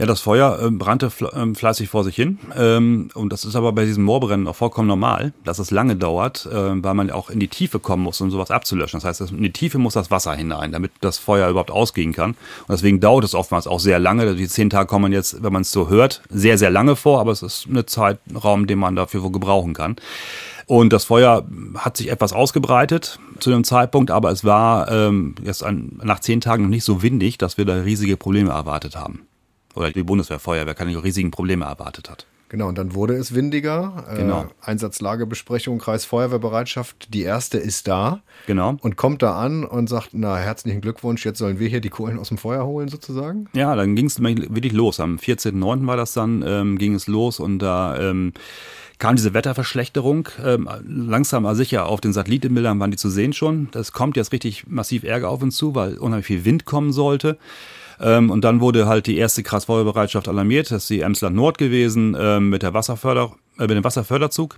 Ja, 0.02 0.08
das 0.08 0.20
Feuer 0.20 0.60
äh, 0.60 0.72
brannte 0.72 1.12
äh, 1.32 1.54
fleißig 1.54 1.88
vor 1.88 2.04
sich 2.04 2.16
hin. 2.16 2.40
Ähm, 2.58 3.10
und 3.14 3.32
das 3.32 3.46
ist 3.46 3.56
aber 3.56 3.72
bei 3.72 3.86
diesem 3.86 4.04
Moorbrennen 4.04 4.48
auch 4.48 4.56
vollkommen 4.56 4.88
normal, 4.88 5.32
dass 5.44 5.60
es 5.60 5.70
lange 5.70 5.96
dauert, 5.96 6.48
äh, 6.48 6.84
weil 6.84 6.96
man 6.96 7.12
auch 7.12 7.30
in 7.30 7.40
die 7.40 7.50
Tiefe 7.50 7.78
kommen 7.78 8.02
muss, 8.02 8.20
um 8.20 8.32
sowas 8.32 8.50
abzulöschen. 8.50 9.00
Das 9.00 9.22
heißt, 9.22 9.32
in 9.32 9.44
die 9.44 9.54
Tiefe 9.54 9.78
muss 9.78 9.94
das 9.94 10.10
Wasser 10.10 10.34
hinein, 10.34 10.72
damit 10.72 10.92
das 11.02 11.20
Feuer 11.20 11.48
überhaupt 11.52 11.70
ausgehen 11.70 12.14
kann. 12.14 12.32
Und 12.32 12.70
deswegen 12.70 13.00
dauert 13.00 13.26
es 13.26 13.36
oftmals 13.36 13.68
auch 13.68 13.80
sehr 13.80 14.00
lange. 14.00 14.34
Die 14.34 14.48
zehn 14.48 14.72
Tage 14.72 14.88
kommen 14.88 15.14
jetzt, 15.14 15.44
wenn 15.44 15.54
man 15.54 15.62
es 15.62 15.72
so 15.72 15.88
hört, 15.88 16.24
sehr, 16.30 16.58
sehr 16.58 16.72
lange 16.72 16.96
vor, 16.96 17.20
aber 17.20 17.32
es 17.32 17.44
ist 17.44 17.68
ein 17.68 17.86
Zeitraum, 17.86 18.66
den 18.66 18.80
man 18.80 18.96
dafür 18.96 19.22
wohl 19.22 19.32
gebrauchen 19.32 19.76
kann. 19.76 19.98
Und 20.66 20.94
das 20.94 21.04
Feuer 21.04 21.46
hat 21.78 21.98
sich 21.98 22.10
etwas 22.10 22.34
ausgebreitet 22.34 23.20
zu 23.38 23.52
dem 23.52 23.64
Zeitpunkt, 23.64 24.10
aber 24.10 24.32
es 24.32 24.44
war 24.44 24.92
ähm, 24.92 25.36
jetzt 25.44 25.64
ein, 25.64 26.00
nach 26.02 26.22
zehn 26.22 26.42
Tagen 26.42 26.64
noch 26.64 26.70
nicht 26.72 26.86
so 26.86 27.04
windig, 27.04 27.38
dass 27.38 27.60
wir 27.60 27.66
da 27.66 27.76
riesige 27.76 28.18
Probleme 28.18 28.50
erwartet 28.50 28.96
haben 28.96 29.28
oder 29.76 29.92
die 29.92 30.04
Bundeswehrfeuerwehr 30.04 30.74
keine 30.74 31.04
riesigen 31.04 31.32
Probleme 31.32 31.66
erwartet 31.66 32.10
hat. 32.10 32.26
Genau, 32.52 32.68
und 32.68 32.78
dann 32.78 32.94
wurde 32.94 33.16
es 33.16 33.34
windiger. 33.34 34.06
Äh, 34.12 34.18
genau. 34.18 34.42
Äh, 34.42 34.48
Einsatzlagebesprechung, 34.70 35.80
Kreisfeuerwehrbereitschaft, 35.80 37.14
die 37.14 37.22
erste 37.22 37.58
ist 37.58 37.88
da. 37.88 38.24
Genau. 38.46 38.76
Und 38.82 38.98
kommt 38.98 39.22
da 39.22 39.40
an 39.40 39.64
und 39.64 39.88
sagt, 39.88 40.10
na, 40.12 40.36
herzlichen 40.36 40.82
Glückwunsch, 40.82 41.26
jetzt 41.26 41.40
sollen 41.40 41.60
wir 41.60 41.70
hier 41.70 41.80
die 41.80 41.90
Kohlen 41.90 42.20
aus 42.20 42.28
dem 42.28 42.38
Feuer 42.38 42.66
holen 42.66 42.90
sozusagen? 42.90 43.48
Ja, 43.54 43.74
dann 43.78 43.96
ging 43.96 44.08
es 44.08 44.22
wirklich 44.22 44.74
los. 44.74 45.00
Am 45.00 45.16
14.09. 45.16 45.88
war 45.88 45.96
das 45.96 46.12
dann, 46.12 46.44
ähm, 46.46 46.78
ging 46.78 46.94
es 46.94 47.08
los 47.08 47.40
und 47.40 47.60
da 47.60 47.98
ähm, 47.98 48.34
kam 49.00 49.16
diese 49.16 49.34
Wetterverschlechterung. 49.34 50.28
Ähm, 50.44 50.68
langsam 50.86 51.46
aber 51.46 51.56
sicher 51.56 51.86
auf 51.86 52.02
den 52.02 52.12
Satellitenbildern 52.12 52.82
waren 52.82 52.92
die 52.92 52.98
zu 52.98 53.10
sehen 53.10 53.32
schon. 53.32 53.70
Das 53.72 53.94
kommt 53.94 54.18
jetzt 54.18 54.34
richtig 54.34 54.68
massiv 54.68 55.06
Ärger 55.06 55.30
auf 55.30 55.42
uns 55.42 55.56
zu, 55.56 55.74
weil 55.74 55.98
unheimlich 55.98 56.28
viel 56.28 56.44
Wind 56.44 56.66
kommen 56.66 56.92
sollte. 56.92 57.38
Ähm, 58.02 58.30
und 58.30 58.42
dann 58.44 58.60
wurde 58.60 58.88
halt 58.88 59.08
die 59.08 59.18
erste 59.18 59.44
Kreisfeuerbereitschaft 59.44 60.28
alarmiert. 60.28 60.72
Das 60.72 60.84
ist 60.84 60.90
die 60.90 61.02
Emsland 61.02 61.36
Nord 61.36 61.58
gewesen 61.58 62.18
ähm, 62.20 62.50
mit, 62.50 62.64
der 62.64 62.74
Wasserförder, 62.74 63.32
äh, 63.60 63.62
mit 63.62 63.72
dem 63.72 63.84
Wasserförderzug. 63.84 64.58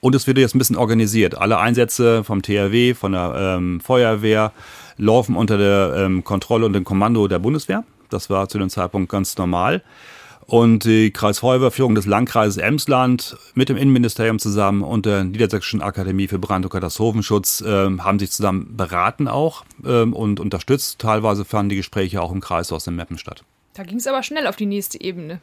Und 0.00 0.14
es 0.14 0.26
wird 0.26 0.38
jetzt 0.38 0.54
ein 0.54 0.58
bisschen 0.58 0.76
organisiert. 0.76 1.38
Alle 1.38 1.58
Einsätze 1.58 2.22
vom 2.22 2.42
THW, 2.42 2.94
von 2.94 3.12
der 3.12 3.34
ähm, 3.56 3.80
Feuerwehr 3.80 4.52
laufen 4.98 5.36
unter 5.36 5.56
der 5.56 5.94
ähm, 5.96 6.22
Kontrolle 6.22 6.66
und 6.66 6.74
dem 6.74 6.84
Kommando 6.84 7.26
der 7.28 7.38
Bundeswehr. 7.38 7.84
Das 8.10 8.30
war 8.30 8.48
zu 8.48 8.58
dem 8.58 8.68
Zeitpunkt 8.68 9.10
ganz 9.10 9.36
normal. 9.36 9.82
Und 10.46 10.84
die 10.84 11.10
Kreisfeuerwehrführung 11.10 11.96
des 11.96 12.06
Landkreises 12.06 12.56
Emsland 12.56 13.36
mit 13.54 13.68
dem 13.68 13.76
Innenministerium 13.76 14.38
zusammen 14.38 14.82
und 14.82 15.04
der 15.04 15.24
Niedersächsischen 15.24 15.82
Akademie 15.82 16.28
für 16.28 16.38
Brand- 16.38 16.64
und 16.64 16.70
Katastrophenschutz 16.70 17.62
äh, 17.62 17.98
haben 17.98 18.20
sich 18.20 18.30
zusammen 18.30 18.76
beraten 18.76 19.26
auch 19.26 19.64
äh, 19.84 20.02
und 20.02 20.38
unterstützt. 20.38 21.00
Teilweise 21.00 21.44
fanden 21.44 21.70
die 21.70 21.76
Gespräche 21.76 22.22
auch 22.22 22.30
im 22.30 22.40
Kreis 22.40 22.70
aus 22.70 22.84
dem 22.84 22.94
Meppen 22.94 23.18
statt. 23.18 23.42
Da 23.74 23.82
ging 23.82 23.98
es 23.98 24.06
aber 24.06 24.22
schnell 24.22 24.46
auf 24.46 24.54
die 24.56 24.66
nächste 24.66 25.00
Ebene. 25.00 25.40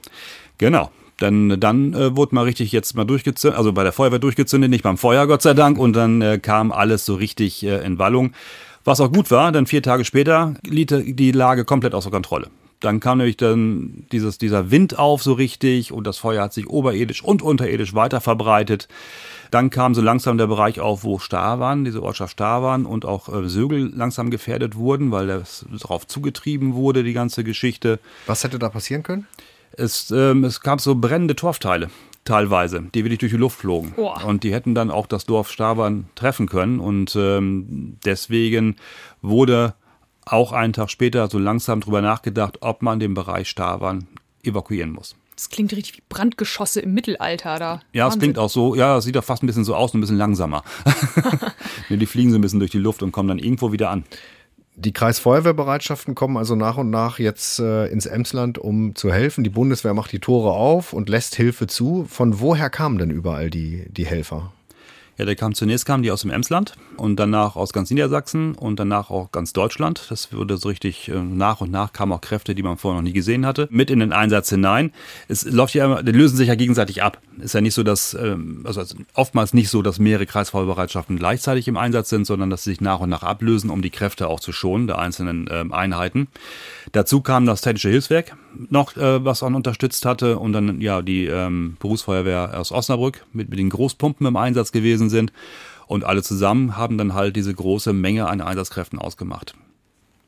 Genau. 0.57 0.89
Dann, 1.19 1.59
dann 1.59 1.93
äh, 1.93 2.15
wurde 2.15 2.33
mal 2.33 2.43
richtig 2.43 2.71
jetzt 2.71 2.95
mal 2.95 3.03
durchgezündet, 3.03 3.57
also 3.57 3.73
bei 3.73 3.83
der 3.83 3.91
Feuerwehr 3.91 4.19
durchgezündet, 4.19 4.71
nicht 4.71 4.83
beim 4.83 4.97
Feuer, 4.97 5.27
Gott 5.27 5.41
sei 5.41 5.53
Dank. 5.53 5.77
Und 5.77 5.93
dann 5.93 6.21
äh, 6.21 6.39
kam 6.39 6.71
alles 6.71 7.05
so 7.05 7.15
richtig 7.15 7.63
äh, 7.63 7.85
in 7.85 7.99
Wallung. 7.99 8.33
Was 8.85 8.99
auch 8.99 9.11
gut 9.11 9.31
war, 9.31 9.51
denn 9.51 9.67
vier 9.67 9.83
Tage 9.83 10.05
später 10.05 10.55
lief 10.65 10.87
die 10.89 11.31
Lage 11.31 11.65
komplett 11.65 11.93
außer 11.93 12.09
Kontrolle. 12.09 12.47
Dann 12.83 12.99
kam 12.99 13.19
nämlich 13.19 13.37
dann 13.37 14.05
dieses, 14.11 14.37
dieser 14.37 14.69
Wind 14.69 14.99
auf 14.99 15.23
so 15.23 15.31
richtig 15.31 15.93
und 15.93 16.05
das 16.05 16.17
Feuer 16.17 16.43
hat 16.43 16.53
sich 16.53 16.67
oberirdisch 16.67 17.23
und 17.23 17.41
unterirdisch 17.41 17.93
weiter 17.93 18.19
verbreitet. 18.19 18.89
Dann 19.51 19.69
kam 19.69 19.95
so 19.95 20.01
langsam 20.01 20.37
der 20.37 20.47
Bereich 20.47 20.81
auf, 20.81 21.05
wo 21.05 21.17
Starwan, 21.17 21.85
diese 21.85 22.03
Ortschaft 22.03 22.33
Starwan 22.33 22.85
und 22.85 23.05
auch 23.05 23.29
äh, 23.33 23.47
Sögel 23.47 23.89
langsam 23.95 24.29
gefährdet 24.29 24.75
wurden, 24.75 25.11
weil 25.11 25.27
das 25.27 25.65
darauf 25.79 26.07
zugetrieben 26.07 26.73
wurde, 26.73 27.05
die 27.05 27.13
ganze 27.13 27.45
Geschichte. 27.45 27.99
Was 28.25 28.43
hätte 28.43 28.59
da 28.59 28.67
passieren 28.67 29.03
können? 29.03 29.27
Es, 29.71 30.11
ähm, 30.11 30.43
es 30.43 30.59
gab 30.59 30.81
so 30.81 30.95
brennende 30.95 31.37
Torfteile 31.37 31.89
teilweise, 32.25 32.83
die 32.93 33.05
wirklich 33.05 33.19
durch 33.19 33.31
die 33.31 33.37
Luft 33.37 33.59
flogen. 33.59 33.93
Oh. 33.95 34.11
Und 34.27 34.43
die 34.43 34.53
hätten 34.53 34.75
dann 34.75 34.91
auch 34.91 35.07
das 35.07 35.25
Dorf 35.25 35.49
Stabern 35.49 36.09
treffen 36.15 36.49
können. 36.49 36.81
Und 36.81 37.15
ähm, 37.15 37.97
deswegen 38.03 38.75
wurde 39.21 39.73
auch 40.25 40.51
einen 40.51 40.73
Tag 40.73 40.89
später 40.89 41.29
so 41.29 41.39
langsam 41.39 41.81
drüber 41.81 42.01
nachgedacht, 42.01 42.57
ob 42.61 42.81
man 42.81 42.99
den 42.99 43.13
Bereich 43.13 43.49
Stabern 43.49 44.07
evakuieren 44.43 44.91
muss. 44.91 45.15
Das 45.35 45.49
klingt 45.49 45.71
richtig 45.73 45.97
wie 45.97 46.03
Brandgeschosse 46.09 46.81
im 46.81 46.93
Mittelalter 46.93 47.57
da. 47.57 47.81
Ja, 47.91 48.07
es 48.07 48.19
klingt 48.19 48.37
auch 48.37 48.49
so, 48.49 48.75
ja, 48.75 48.97
es 48.97 49.05
sieht 49.05 49.15
doch 49.15 49.23
fast 49.23 49.43
ein 49.43 49.47
bisschen 49.47 49.63
so 49.63 49.75
aus, 49.75 49.93
ein 49.93 50.01
bisschen 50.01 50.17
langsamer. 50.17 50.63
die 51.89 52.05
fliegen 52.05 52.31
so 52.31 52.37
ein 52.37 52.41
bisschen 52.41 52.59
durch 52.59 52.71
die 52.71 52.77
Luft 52.77 53.01
und 53.01 53.11
kommen 53.11 53.29
dann 53.29 53.39
irgendwo 53.39 53.71
wieder 53.71 53.89
an. 53.89 54.03
Die 54.75 54.93
Kreisfeuerwehrbereitschaften 54.93 56.15
kommen 56.15 56.35
also 56.35 56.55
nach 56.55 56.77
und 56.77 56.89
nach 56.89 57.19
jetzt 57.19 57.59
äh, 57.59 57.87
ins 57.87 58.07
Emsland, 58.07 58.57
um 58.57 58.95
zu 58.95 59.13
helfen. 59.13 59.43
Die 59.43 59.51
Bundeswehr 59.51 59.93
macht 59.93 60.11
die 60.11 60.19
Tore 60.19 60.51
auf 60.51 60.93
und 60.93 61.09
lässt 61.09 61.35
Hilfe 61.35 61.67
zu. 61.67 62.05
Von 62.09 62.39
woher 62.39 62.71
kamen 62.71 62.97
denn 62.97 63.11
überall 63.11 63.51
die, 63.51 63.85
die 63.89 64.05
Helfer? 64.05 64.51
Ja, 65.17 65.25
der 65.25 65.35
kam 65.35 65.53
zunächst 65.53 65.85
kamen 65.85 66.01
die 66.01 66.09
aus 66.09 66.21
dem 66.21 66.31
Emsland 66.31 66.73
und 66.97 67.17
danach 67.17 67.55
aus 67.55 67.71
ganz 67.71 67.91
Niedersachsen 67.91 68.55
und 68.55 68.79
danach 68.79 69.11
auch 69.11 69.31
ganz 69.31 69.53
Deutschland. 69.53 70.07
Das 70.09 70.33
wurde 70.33 70.57
so 70.57 70.69
richtig 70.69 71.07
äh, 71.09 71.21
nach 71.21 71.61
und 71.61 71.71
nach 71.71 71.93
kamen 71.93 72.13
auch 72.13 72.21
Kräfte, 72.21 72.55
die 72.55 72.63
man 72.63 72.77
vorher 72.77 72.99
noch 72.99 73.07
nie 73.07 73.13
gesehen 73.13 73.45
hatte, 73.45 73.67
mit 73.69 73.91
in 73.91 73.99
den 73.99 74.11
Einsatz 74.11 74.49
hinein. 74.49 74.91
Es 75.27 75.43
läuft 75.43 75.75
ja, 75.75 76.01
die 76.01 76.11
lösen 76.11 76.35
sich 76.35 76.47
ja 76.47 76.55
gegenseitig 76.55 77.03
ab. 77.03 77.21
Ist 77.39 77.53
ja 77.53 77.61
nicht 77.61 77.75
so, 77.75 77.83
dass 77.83 78.15
ähm, 78.15 78.61
also 78.63 78.83
oftmals 79.13 79.53
nicht 79.53 79.69
so, 79.69 79.83
dass 79.83 79.99
mehrere 79.99 80.25
Kreisfeuerbereitschaften 80.25 81.17
gleichzeitig 81.17 81.67
im 81.67 81.77
Einsatz 81.77 82.09
sind, 82.09 82.25
sondern 82.25 82.49
dass 82.49 82.63
sie 82.63 82.71
sich 82.71 82.81
nach 82.81 82.99
und 82.99 83.09
nach 83.09 83.23
ablösen, 83.23 83.69
um 83.69 83.83
die 83.83 83.91
Kräfte 83.91 84.27
auch 84.27 84.39
zu 84.39 84.51
schonen 84.51 84.87
der 84.87 84.97
einzelnen 84.97 85.47
ähm, 85.51 85.73
Einheiten. 85.73 86.27
Dazu 86.91 87.21
kam 87.21 87.45
das 87.45 87.61
technische 87.61 87.89
Hilfswerk 87.89 88.35
noch, 88.69 88.95
äh, 88.97 89.23
was 89.23 89.43
auch 89.43 89.47
unterstützt 89.47 90.05
hatte 90.05 90.39
und 90.39 90.53
dann 90.53 90.81
ja 90.81 91.01
die 91.01 91.25
ähm, 91.25 91.77
Berufsfeuerwehr 91.79 92.59
aus 92.59 92.71
Osnabrück 92.71 93.25
mit, 93.33 93.49
mit 93.49 93.59
den 93.59 93.69
Großpumpen 93.69 94.25
im 94.27 94.35
Einsatz 94.35 94.71
gewesen 94.71 95.09
sind. 95.09 95.31
Und 95.85 96.05
alle 96.05 96.23
zusammen 96.23 96.77
haben 96.77 96.97
dann 96.97 97.13
halt 97.13 97.35
diese 97.35 97.53
große 97.53 97.93
Menge 97.93 98.27
an 98.27 98.41
Einsatzkräften 98.41 98.99
ausgemacht. 98.99 99.53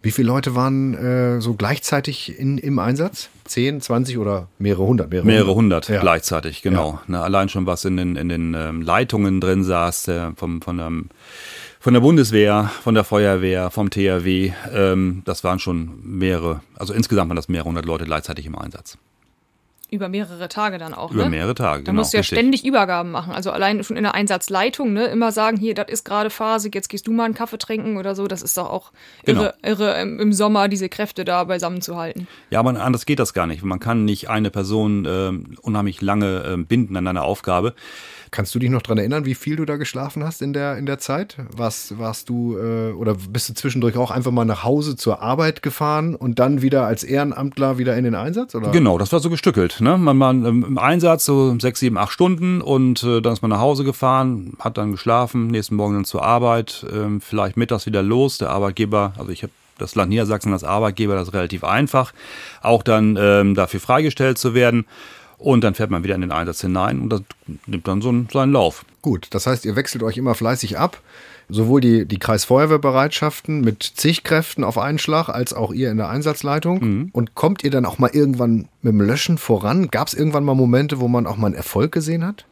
Wie 0.02 0.12
viele 0.12 0.28
Leute 0.28 0.54
waren 0.54 0.94
äh, 0.94 1.42
so 1.42 1.56
gleichzeitig 1.56 2.38
in, 2.38 2.60
im 2.60 2.78
Einsatz? 2.78 3.30
Zehn, 3.46 3.82
zwanzig 3.82 4.20
oder 4.20 4.50
mehrere 4.60 4.86
hundert? 4.86 5.10
Mehrere, 5.10 5.26
mehrere 5.26 5.56
hundert, 5.56 5.90
ja. 5.90 6.00
gleichzeitig, 6.00 6.62
genau. 6.62 6.92
Ja. 6.92 7.02
Na, 7.08 7.24
allein 7.24 7.50
schon 7.50 7.66
was 7.66 7.86
in 7.86 7.98
den, 7.98 8.16
in 8.16 8.30
den 8.30 8.54
ähm, 8.54 8.84
Leitungen 8.84 9.42
drin 9.42 9.64
saß, 9.64 10.08
äh, 10.10 10.32
vom, 10.36 10.62
von, 10.62 10.78
ähm, 10.78 11.10
von 11.86 11.94
der 11.94 12.02
Bundeswehr, 12.02 12.72
von 12.82 12.96
der 12.96 13.04
Feuerwehr, 13.04 13.70
vom 13.70 13.92
THW. 13.92 14.52
Ähm, 14.74 15.22
das 15.24 15.44
waren 15.44 15.60
schon 15.60 16.00
mehrere, 16.02 16.62
also 16.74 16.96
insgesamt 16.96 17.30
waren 17.30 17.36
das 17.36 17.48
mehrere 17.48 17.68
hundert 17.68 17.86
Leute 17.86 18.06
gleichzeitig 18.06 18.48
im 18.48 18.58
Einsatz. 18.58 18.98
Über 19.92 20.10
mehrere 20.10 20.50
Tage 20.50 20.80
dann 20.80 20.96
auch. 20.96 21.12
Über 21.12 21.26
ne? 21.26 21.30
mehrere 21.30 21.54
Tage. 21.54 21.84
Da 21.84 21.92
genau, 21.92 22.02
musst 22.02 22.14
du 22.14 22.18
ja 22.18 22.22
richtig. 22.22 22.40
ständig 22.40 22.66
Übergaben 22.66 23.12
machen. 23.12 23.34
Also 23.34 23.52
allein 23.52 23.84
schon 23.84 23.98
in 23.98 24.04
der 24.04 24.16
Einsatzleitung, 24.16 24.94
ne, 24.94 25.06
immer 25.06 25.32
sagen, 25.32 25.58
hier, 25.58 25.76
das 25.76 25.90
ist 25.90 26.06
gerade 26.06 26.32
Phase, 26.32 26.72
jetzt 26.74 26.90
gehst 26.90 27.06
du 27.06 27.12
mal 27.12 27.26
einen 27.26 27.36
Kaffee 27.36 27.60
trinken 27.60 27.98
oder 27.98 28.16
so. 28.16 28.26
Das 28.26 28.42
ist 28.42 28.58
doch 28.58 28.68
auch 28.68 28.92
irre, 29.24 29.54
genau. 29.62 29.84
irre 29.84 30.02
im 30.02 30.34
Sommer 30.34 30.68
diese 30.70 30.90
Kräfte 30.90 31.24
da 31.24 31.44
beisammen 31.44 31.82
zu 31.82 31.98
halten. 31.98 32.28
Ja, 32.50 32.62
aber 32.62 32.82
anders 32.82 33.06
geht 33.06 33.20
das 33.20 33.36
gar 33.36 33.46
nicht. 33.46 33.62
Man 33.62 33.80
kann 33.80 34.06
nicht 34.06 34.28
eine 34.28 34.50
Person 34.50 35.06
äh, 35.06 35.60
unheimlich 35.62 36.02
lange 36.02 36.44
äh, 36.46 36.58
binden 36.58 36.98
an 36.98 37.06
einer 37.06 37.26
Aufgabe. 37.26 37.76
Kannst 38.36 38.54
du 38.54 38.60
dich 38.60 38.70
noch 38.70 38.82
daran 38.82 38.98
erinnern, 38.98 39.24
wie 39.24 39.34
viel 39.34 39.56
du 39.56 39.64
da 39.64 39.78
geschlafen 39.78 40.22
hast 40.26 40.42
in 40.42 40.52
der, 40.52 40.78
in 40.78 40.86
der 40.86 41.00
Zeit? 41.00 41.38
Warst, 41.56 41.98
warst 41.98 42.28
du 42.28 42.58
äh, 42.58 42.92
oder 42.92 43.16
bist 43.30 43.48
du 43.48 43.54
zwischendurch 43.54 43.96
auch 43.96 44.12
einfach 44.12 44.32
mal 44.32 44.44
nach 44.44 44.66
Hause 44.66 44.98
zur 44.98 45.22
Arbeit 45.22 45.62
gefahren 45.62 46.16
und 46.16 46.38
dann 46.38 46.62
wieder 46.62 46.86
als 46.86 47.06
Ehrenamtler 47.06 47.78
wieder 47.78 47.96
in 47.96 48.04
den 48.04 48.14
Einsatz? 48.14 48.54
Oder? 48.54 48.72
Genau, 48.72 48.98
das 48.98 49.14
war 49.14 49.22
so 49.22 49.30
gestückelt. 49.30 49.80
Ne? 49.80 49.98
Man 49.98 50.20
war 50.20 50.32
im 50.32 50.78
Einsatz 50.78 51.24
so 51.24 51.58
sechs, 51.62 51.80
sieben, 51.80 51.98
acht 51.98 52.12
Stunden 52.12 52.60
und 52.60 53.04
äh, 53.04 53.22
dann 53.22 53.32
ist 53.32 53.42
man 53.42 53.52
nach 53.52 53.62
Hause 53.62 53.86
gefahren, 53.86 54.58
hat 54.60 54.78
dann 54.78 54.92
geschlafen, 54.92 55.48
nächsten 55.48 55.76
Morgen 55.76 55.94
dann 55.94 56.04
zur 56.04 56.26
Arbeit, 56.26 56.86
äh, 56.92 57.22
vielleicht 57.22 57.56
mittags 57.56 57.86
wieder 57.86 58.04
los. 58.04 58.38
Der 58.38 58.50
Arbeitgeber, 58.50 59.14
also 59.18 59.32
ich 59.32 59.44
habe 59.44 59.54
das 59.78 59.96
Land 59.96 60.10
Niedersachsen 60.10 60.52
als 60.52 60.66
Arbeitgeber, 60.66 61.16
das 61.16 61.30
ist 61.30 61.34
relativ 61.34 61.64
einfach, 61.64 62.12
auch 62.62 62.84
dann 62.84 63.18
ähm, 63.18 63.56
dafür 63.56 63.80
freigestellt 63.80 64.38
zu 64.38 64.54
werden. 64.54 64.86
Und 65.38 65.64
dann 65.64 65.76
fährt 65.76 65.92
man 65.92 66.04
wieder 66.04 66.16
in 66.16 66.22
den 66.22 66.32
Einsatz 66.32 66.62
hinein 66.62 67.02
und 67.02 67.10
das 67.10 67.22
nimmt 67.66 67.88
dann 67.88 68.02
so 68.02 68.10
einen, 68.10 68.28
seinen 68.32 68.54
Lauf. 68.54 68.86
Gut, 69.02 69.28
das 69.32 69.48
heißt, 69.48 69.66
ihr 69.66 69.76
wechselt 69.76 70.04
euch 70.04 70.18
immer 70.18 70.36
fleißig 70.36 70.78
ab. 70.78 71.02
Sowohl 71.48 71.80
die, 71.80 72.06
die 72.06 72.18
Kreisfeuerwehrbereitschaften 72.18 73.62
mit 73.62 73.84
zig 73.84 74.24
Kräften 74.24 74.64
auf 74.64 74.80
einen 74.80 74.98
Schlag, 74.98 75.30
als 75.30 75.54
auch 75.54 75.72
ihr 75.72 75.92
in 75.92 75.98
der 75.98 76.10
Einsatzleitung. 76.10 76.80
Mhm. 76.80 77.10
Und 77.12 77.36
kommt 77.36 77.64
ihr 77.64 77.70
dann 77.70 77.86
auch 77.86 78.00
mal 78.00 78.10
irgendwann 78.12 78.68
mit 78.82 78.94
dem 78.94 79.02
Löschen 79.02 79.38
voran? 79.38 79.92
Gab 79.92 80.08
es 80.08 80.16
irgendwann 80.16 80.44
mal 80.44 80.56
Momente, 80.56 81.00
wo 81.00 81.08
man 81.08 81.28
auch 81.28 81.38
mal 81.38 81.48
einen 81.48 81.56
Erfolg 81.56 81.92
gesehen 81.92 82.26
hat? 82.26 82.46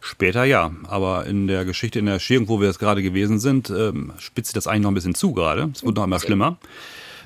Später 0.00 0.44
ja, 0.44 0.70
aber 0.86 1.26
in 1.26 1.48
der 1.48 1.64
Geschichte, 1.64 1.98
in 1.98 2.04
der 2.04 2.14
Erschierung, 2.14 2.46
wo 2.46 2.60
wir 2.60 2.68
jetzt 2.68 2.78
gerade 2.78 3.02
gewesen 3.02 3.40
sind, 3.40 3.70
ähm, 3.70 4.12
spitzt 4.18 4.50
sich 4.50 4.54
das 4.54 4.68
eigentlich 4.68 4.82
noch 4.82 4.92
ein 4.92 4.94
bisschen 4.94 5.16
zu 5.16 5.32
gerade. 5.32 5.70
Es 5.74 5.82
wird 5.82 5.96
noch 5.96 6.04
immer 6.04 6.20
schlimmer. 6.20 6.58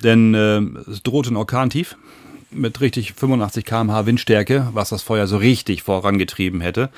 Denn 0.03 0.33
äh, 0.33 0.61
es 0.91 1.03
droht 1.03 1.29
ein 1.29 1.37
Orkantief 1.37 1.97
mit 2.51 2.81
richtig 2.81 3.13
85 3.15 3.65
km/h 3.65 4.07
Windstärke, 4.07 4.69
was 4.73 4.91
das 4.91 5.03
Feuer 5.03 5.27
so 5.27 5.37
richtig 5.37 5.83
vorangetrieben 5.83 6.61
hätte. 6.61 6.91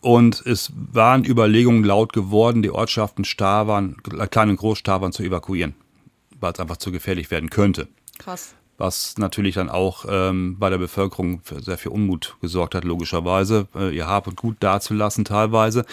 Und 0.00 0.44
es 0.44 0.70
waren 0.74 1.24
Überlegungen 1.24 1.82
laut 1.82 2.12
geworden, 2.12 2.62
die 2.62 2.70
Ortschaften 2.70 3.24
Stavern, 3.24 3.96
Klein- 4.02 4.50
und 4.50 4.56
Großstavern 4.56 5.12
zu 5.12 5.22
evakuieren, 5.22 5.74
weil 6.38 6.52
es 6.52 6.60
einfach 6.60 6.76
zu 6.76 6.92
gefährlich 6.92 7.30
werden 7.30 7.48
könnte. 7.48 7.88
Krass. 8.18 8.54
Was 8.76 9.14
natürlich 9.18 9.54
dann 9.54 9.68
auch 9.68 10.04
ähm, 10.08 10.58
bei 10.58 10.68
der 10.68 10.78
Bevölkerung 10.78 11.40
für 11.44 11.62
sehr 11.62 11.78
viel 11.78 11.92
Unmut 11.92 12.36
gesorgt 12.40 12.74
hat, 12.74 12.82
logischerweise, 12.82 13.68
äh, 13.76 13.94
ihr 13.94 14.08
Hab 14.08 14.26
und 14.26 14.36
Gut 14.36 14.56
dazulassen 14.58 15.24
teilweise. 15.24 15.84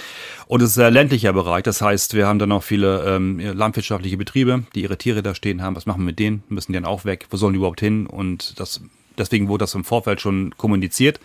Und 0.47 0.63
es 0.63 0.71
ist 0.71 0.79
ein 0.79 0.91
ländlicher 0.91 1.31
Bereich, 1.31 1.61
das 1.61 1.81
heißt, 1.81 2.15
wir 2.15 2.27
haben 2.27 2.39
dann 2.39 2.51
auch 2.51 2.63
viele 2.63 3.03
ähm, 3.05 3.39
landwirtschaftliche 3.39 4.17
Betriebe, 4.17 4.63
die 4.73 4.81
ihre 4.81 4.97
Tiere 4.97 5.21
da 5.21 5.35
stehen 5.35 5.61
haben. 5.61 5.75
Was 5.75 5.85
machen 5.85 6.01
wir 6.01 6.07
mit 6.07 6.19
denen? 6.19 6.43
Müssen 6.49 6.71
die 6.71 6.77
dann 6.77 6.85
auch 6.85 7.05
weg? 7.05 7.27
Wo 7.29 7.37
sollen 7.37 7.53
die 7.53 7.57
überhaupt 7.57 7.81
hin? 7.81 8.07
Und 8.07 8.59
das, 8.59 8.81
deswegen 9.15 9.47
wurde 9.47 9.63
das 9.63 9.75
im 9.75 9.83
Vorfeld 9.83 10.19
schon 10.19 10.57
kommuniziert. 10.57 11.19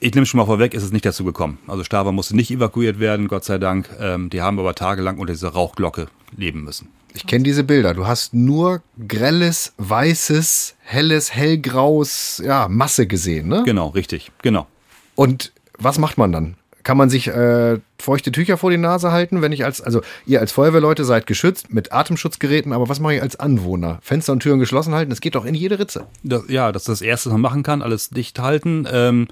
Ich 0.00 0.12
nehme 0.14 0.26
schon 0.26 0.38
mal 0.38 0.46
vorweg, 0.46 0.74
ist 0.74 0.82
es 0.82 0.90
nicht 0.90 1.04
dazu 1.04 1.22
gekommen. 1.22 1.58
Also 1.68 1.84
Stava 1.84 2.10
musste 2.10 2.34
nicht 2.34 2.50
evakuiert 2.50 2.98
werden, 2.98 3.28
Gott 3.28 3.44
sei 3.44 3.58
Dank. 3.58 3.88
Ähm, 4.00 4.30
die 4.30 4.42
haben 4.42 4.58
aber 4.58 4.74
tagelang 4.74 5.18
unter 5.18 5.32
dieser 5.32 5.50
Rauchglocke 5.50 6.08
leben 6.36 6.64
müssen. 6.64 6.88
Ich 7.14 7.26
kenne 7.26 7.44
diese 7.44 7.64
Bilder. 7.64 7.94
Du 7.94 8.06
hast 8.06 8.34
nur 8.34 8.82
grelles, 9.06 9.74
weißes, 9.78 10.76
helles, 10.80 11.34
hellgraues, 11.34 12.42
ja, 12.44 12.68
Masse 12.68 13.06
gesehen, 13.06 13.48
ne? 13.48 13.62
Genau, 13.64 13.88
richtig, 13.88 14.32
genau. 14.42 14.66
Und 15.14 15.52
was 15.78 15.98
macht 15.98 16.18
man 16.18 16.32
dann? 16.32 16.56
Kann 16.84 16.96
man 16.96 17.10
sich 17.10 17.28
äh, 17.28 17.78
feuchte 17.98 18.32
Tücher 18.32 18.56
vor 18.56 18.70
die 18.70 18.76
Nase 18.76 19.12
halten, 19.12 19.40
wenn 19.40 19.52
ich 19.52 19.64
als, 19.64 19.80
also 19.80 20.00
ihr 20.26 20.40
als 20.40 20.50
Feuerwehrleute 20.50 21.04
seid 21.04 21.28
geschützt 21.28 21.72
mit 21.72 21.92
Atemschutzgeräten, 21.92 22.72
aber 22.72 22.88
was 22.88 22.98
mache 22.98 23.14
ich 23.14 23.22
als 23.22 23.38
Anwohner? 23.38 23.98
Fenster 24.02 24.32
und 24.32 24.40
Türen 24.40 24.58
geschlossen 24.58 24.94
halten, 24.94 25.10
das 25.10 25.20
geht 25.20 25.36
doch 25.36 25.44
in 25.44 25.54
jede 25.54 25.78
Ritze. 25.78 26.06
Das, 26.24 26.42
ja, 26.48 26.72
das 26.72 26.82
ist 26.82 26.88
das 26.88 27.02
Erste, 27.02 27.28
was 27.28 27.34
man 27.34 27.40
machen 27.40 27.62
kann, 27.62 27.82
alles 27.82 28.10
dicht 28.10 28.40
halten. 28.40 28.88
Ähm, 28.90 29.28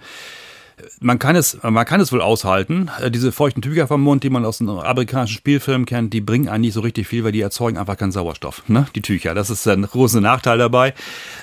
man 1.00 1.18
kann 1.18 1.36
es, 1.36 1.58
man 1.62 1.84
kann 1.84 2.00
es 2.00 2.12
wohl 2.12 2.20
aushalten. 2.20 2.90
Äh, 3.00 3.10
diese 3.10 3.32
feuchten 3.32 3.62
Tücher 3.62 3.86
vom 3.86 4.02
Mund, 4.02 4.22
die 4.22 4.30
man 4.30 4.44
aus 4.44 4.58
den 4.58 4.68
amerikanischen 4.68 5.36
Spielfilmen 5.36 5.86
kennt, 5.86 6.12
die 6.12 6.20
bringen 6.20 6.48
eigentlich 6.48 6.74
so 6.74 6.80
richtig 6.80 7.06
viel, 7.06 7.24
weil 7.24 7.32
die 7.32 7.40
erzeugen 7.40 7.78
einfach 7.78 7.96
keinen 7.96 8.12
Sauerstoff. 8.12 8.68
Ne? 8.68 8.86
Die 8.94 9.02
Tücher, 9.02 9.34
das 9.34 9.50
ist 9.50 9.66
ein 9.66 9.82
großer 9.82 10.20
Nachteil 10.20 10.58
dabei. 10.58 10.94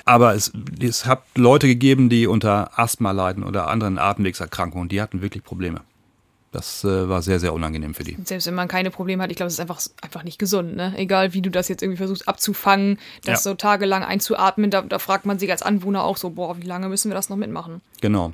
Aber 0.04 0.34
es, 0.34 0.52
es 0.80 1.06
hat 1.06 1.22
Leute 1.36 1.66
gegeben, 1.66 2.08
die 2.08 2.26
unter 2.26 2.78
Asthma 2.78 3.12
leiden 3.12 3.44
oder 3.44 3.68
anderen 3.68 3.98
Atemwegserkrankungen, 3.98 4.88
die 4.88 5.00
hatten 5.00 5.22
wirklich 5.22 5.44
Probleme. 5.44 5.80
Das 6.50 6.82
äh, 6.82 7.08
war 7.08 7.20
sehr, 7.20 7.40
sehr 7.40 7.52
unangenehm 7.52 7.94
für 7.94 8.04
die. 8.04 8.16
Selbst 8.24 8.46
wenn 8.46 8.54
man 8.54 8.68
keine 8.68 8.90
Probleme 8.90 9.22
hat, 9.22 9.30
ich 9.30 9.36
glaube, 9.36 9.48
es 9.48 9.54
ist 9.54 9.60
einfach, 9.60 9.80
einfach 10.00 10.24
nicht 10.24 10.38
gesund. 10.38 10.76
Ne? 10.76 10.94
Egal, 10.96 11.34
wie 11.34 11.42
du 11.42 11.50
das 11.50 11.68
jetzt 11.68 11.82
irgendwie 11.82 11.98
versuchst 11.98 12.26
abzufangen, 12.26 12.98
das 13.24 13.44
ja. 13.44 13.50
so 13.50 13.54
tagelang 13.54 14.02
einzuatmen, 14.02 14.70
da, 14.70 14.80
da 14.82 14.98
fragt 14.98 15.26
man 15.26 15.38
sich 15.38 15.50
als 15.50 15.60
Anwohner 15.60 16.04
auch 16.04 16.16
so, 16.16 16.30
boah, 16.30 16.56
wie 16.58 16.66
lange 16.66 16.88
müssen 16.88 17.10
wir 17.10 17.14
das 17.14 17.28
noch 17.28 17.36
mitmachen? 17.36 17.82
Genau. 18.00 18.32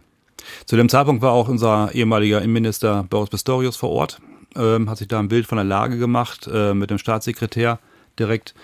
Zu 0.67 0.77
dem 0.77 0.89
Zeitpunkt 0.89 1.23
war 1.23 1.33
auch 1.33 1.49
unser 1.49 1.95
ehemaliger 1.95 2.43
Innenminister 2.43 3.05
Boris 3.09 3.31
Pistorius 3.31 3.77
vor 3.77 3.91
Ort, 3.91 4.21
ähm, 4.57 4.89
hat 4.89 4.99
sich 4.99 5.09
da 5.09 5.19
ein 5.19 5.29
Bild 5.29 5.47
von 5.47 5.57
der 5.57 5.65
Lage 5.65 5.99
gemacht 5.99 6.49
äh, 6.53 6.75
mit 6.75 6.91
dem 6.91 6.99
Staatssekretär 6.99 7.79
direkt. 8.19 8.55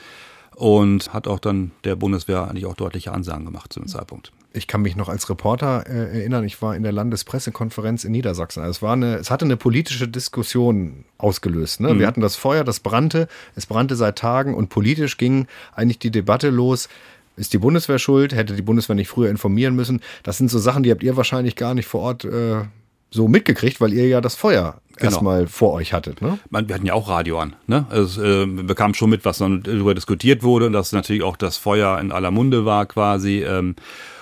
und 0.57 1.15
hat 1.15 1.27
auch 1.27 1.39
dann 1.39 1.71
der 1.85 1.97
Bundeswehr 1.97 2.47
eigentlich 2.49 2.67
auch 2.67 2.75
deutliche 2.75 3.13
Ansagen 3.13 3.47
gemacht 3.47 3.73
zu 3.73 3.81
dem 3.81 3.89
Zeitpunkt. 3.89 4.31
Ich 4.53 4.67
kann 4.67 4.83
mich 4.83 4.97
noch 4.97 5.09
als 5.09 5.31
Reporter 5.31 5.87
äh, 5.87 6.19
erinnern, 6.19 6.45
ich 6.45 6.61
war 6.61 6.75
in 6.75 6.83
der 6.83 6.93
Landespressekonferenz 6.93 8.05
in 8.05 8.13
Niedersachsen. 8.13 8.61
Also 8.61 8.71
es, 8.73 8.83
war 8.83 8.95
eine, 8.95 9.17
es 9.17 9.31
hatte 9.31 9.45
eine 9.45 9.57
politische 9.57 10.09
Diskussion 10.09 11.05
ausgelöst. 11.19 11.81
Ne? 11.81 11.95
Mhm. 11.95 12.01
Wir 12.01 12.07
hatten 12.07 12.21
das 12.21 12.37
Feuer, 12.37 12.65
das 12.65 12.81
brannte, 12.81 13.29
es 13.55 13.67
brannte 13.67 13.95
seit 13.95 14.19
Tagen 14.19 14.55
und 14.55 14.69
politisch 14.69 15.19
ging 15.19 15.47
eigentlich 15.75 16.01
die 16.01 16.11
Debatte 16.11 16.51
los. 16.51 16.89
Ist 17.37 17.53
die 17.53 17.59
Bundeswehr 17.59 17.99
schuld? 17.99 18.35
Hätte 18.35 18.55
die 18.55 18.63
Bundeswehr 18.63 18.97
nicht 18.97 19.09
früher 19.09 19.31
informieren 19.31 19.75
müssen? 19.75 20.01
Das 20.23 20.39
sind 20.39 20.51
so 20.51 20.59
Sachen, 20.59 20.83
die 20.83 20.91
habt 20.91 21.03
ihr 21.03 21.17
wahrscheinlich 21.17 21.57
gar 21.57 21.75
nicht 21.75 21.87
vor 21.87 22.03
Ort 22.03 22.25
äh, 22.25 22.63
so 23.11 23.29
mitgekriegt, 23.29 23.81
weil 23.81 23.93
ihr 23.93 24.07
ja 24.09 24.21
das 24.21 24.35
Feuer 24.35 24.81
genau. 24.97 25.11
erstmal 25.11 25.47
vor 25.47 25.73
euch 25.73 25.93
hattet. 25.93 26.23
Ne? 26.23 26.39
Man, 26.51 26.69
wir 26.69 26.75
hatten 26.75 26.87
ja 26.87 26.95
auch 26.95 27.09
Radio 27.09 27.39
an. 27.39 27.57
Ne? 27.67 27.87
Also, 27.91 28.23
äh, 28.23 28.47
wir 28.47 28.65
bekamen 28.65 28.95
schon 28.95 29.11
mit, 29.11 29.25
was 29.25 29.39
dann 29.39 29.63
darüber 29.63 29.95
diskutiert 29.95 30.43
wurde 30.43 30.67
und 30.67 30.73
dass 30.73 30.93
natürlich 30.93 31.23
auch 31.23 31.37
das 31.37 31.57
Feuer 31.57 31.99
in 31.99 32.13
aller 32.13 32.31
Munde 32.31 32.65
war 32.65 32.87
quasi. 32.87 33.43
Ähm, 33.43 33.77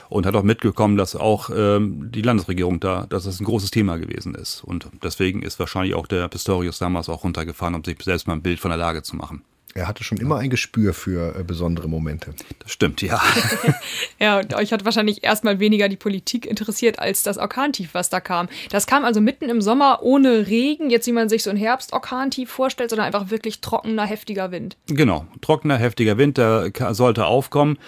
und 0.09 0.25
hat 0.25 0.35
auch 0.35 0.42
mitgekommen, 0.42 0.97
dass 0.97 1.14
auch 1.14 1.51
ähm, 1.55 2.11
die 2.11 2.23
Landesregierung 2.23 2.81
da, 2.81 3.07
dass 3.11 3.25
das 3.25 3.40
ein 3.40 3.44
großes 3.44 3.71
Thema 3.71 3.99
gewesen 3.99 4.35
ist. 4.35 4.64
Und 4.64 4.88
deswegen 5.03 5.42
ist 5.42 5.59
wahrscheinlich 5.59 5.94
auch 5.94 6.07
der 6.07 6.29
Pistorius 6.29 6.79
damals 6.79 7.09
auch 7.09 7.25
runtergefahren, 7.25 7.75
um 7.75 7.85
sich 7.85 7.99
selbst 8.03 8.27
mal 8.27 8.35
ein 8.35 8.42
Bild 8.42 8.59
von 8.59 8.71
der 8.71 8.79
Lage 8.79 9.03
zu 9.03 9.16
machen. 9.16 9.42
Er 9.74 9.87
hatte 9.87 10.02
schon 10.02 10.18
immer 10.18 10.38
ein 10.38 10.50
Gespür 10.50 10.94
für 10.94 11.38
äh, 11.38 11.44
besondere 11.44 11.88
Momente. 11.88 12.35
Das 12.61 12.72
stimmt, 12.72 13.02
ja. 13.02 13.20
ja, 14.18 14.38
und 14.38 14.54
euch 14.54 14.72
hat 14.72 14.85
wahrscheinlich 14.85 15.22
erstmal 15.22 15.61
weniger 15.61 15.88
die 15.88 15.96
Politik 15.96 16.46
interessiert 16.46 16.98
als 16.98 17.22
das 17.22 17.38
Orkantief, 17.38 17.90
was 17.92 18.09
da 18.09 18.20
kam. 18.20 18.48
Das 18.70 18.87
kam 18.87 19.04
also 19.04 19.20
mitten 19.20 19.48
im 19.48 19.61
Sommer 19.61 20.00
ohne 20.02 20.48
Regen, 20.48 20.90
jetzt 20.90 21.07
wie 21.07 21.12
man 21.12 21.28
sich 21.28 21.42
so 21.42 21.50
ein 21.50 21.57
Herbst-Orkantief 21.57 22.50
vorstellt, 22.50 22.90
sondern 22.90 23.07
einfach 23.07 23.31
wirklich 23.31 23.61
trockener, 23.61 24.07
heftiger 24.07 24.50
Wind. 24.50 24.76
Genau, 24.87 25.26
trockener, 25.42 25.76
heftiger 25.76 26.18
Wind, 26.18 26.38
der 26.38 26.72
sollte 26.90 27.26
aufkommen. 27.26 27.78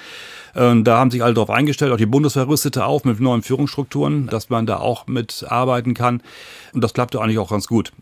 Ähm, 0.54 0.84
da 0.84 0.98
haben 0.98 1.10
sich 1.10 1.22
alle 1.22 1.34
darauf 1.34 1.50
eingestellt, 1.50 1.92
auch 1.92 1.96
die 1.96 2.06
Bundeswehr 2.06 2.46
rüstete 2.46 2.84
auf 2.84 3.04
mit 3.04 3.20
neuen 3.20 3.42
Führungsstrukturen, 3.42 4.26
dass 4.26 4.50
man 4.50 4.66
da 4.66 4.78
auch 4.78 5.06
mitarbeiten 5.06 5.94
kann. 5.94 6.22
Und 6.72 6.82
das 6.82 6.92
klappte 6.92 7.20
eigentlich 7.20 7.38
auch 7.38 7.50
ganz 7.50 7.66
gut. 7.66 7.92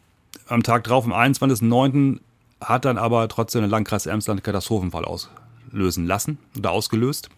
Am 0.47 0.63
Tag 0.63 0.85
drauf, 0.85 1.05
am 1.05 1.13
21.09., 1.13 2.21
hat 2.61 2.85
dann 2.85 2.99
aber 2.99 3.29
trotzdem 3.29 3.63
den 3.63 3.71
Landkreis 3.71 4.07
Emsland 4.07 4.43
Katastrophenfall 4.45 5.05
auslösen 5.05 6.07
lassen 6.07 6.39
oder 6.57 6.71
ausgelöst, 6.71 7.29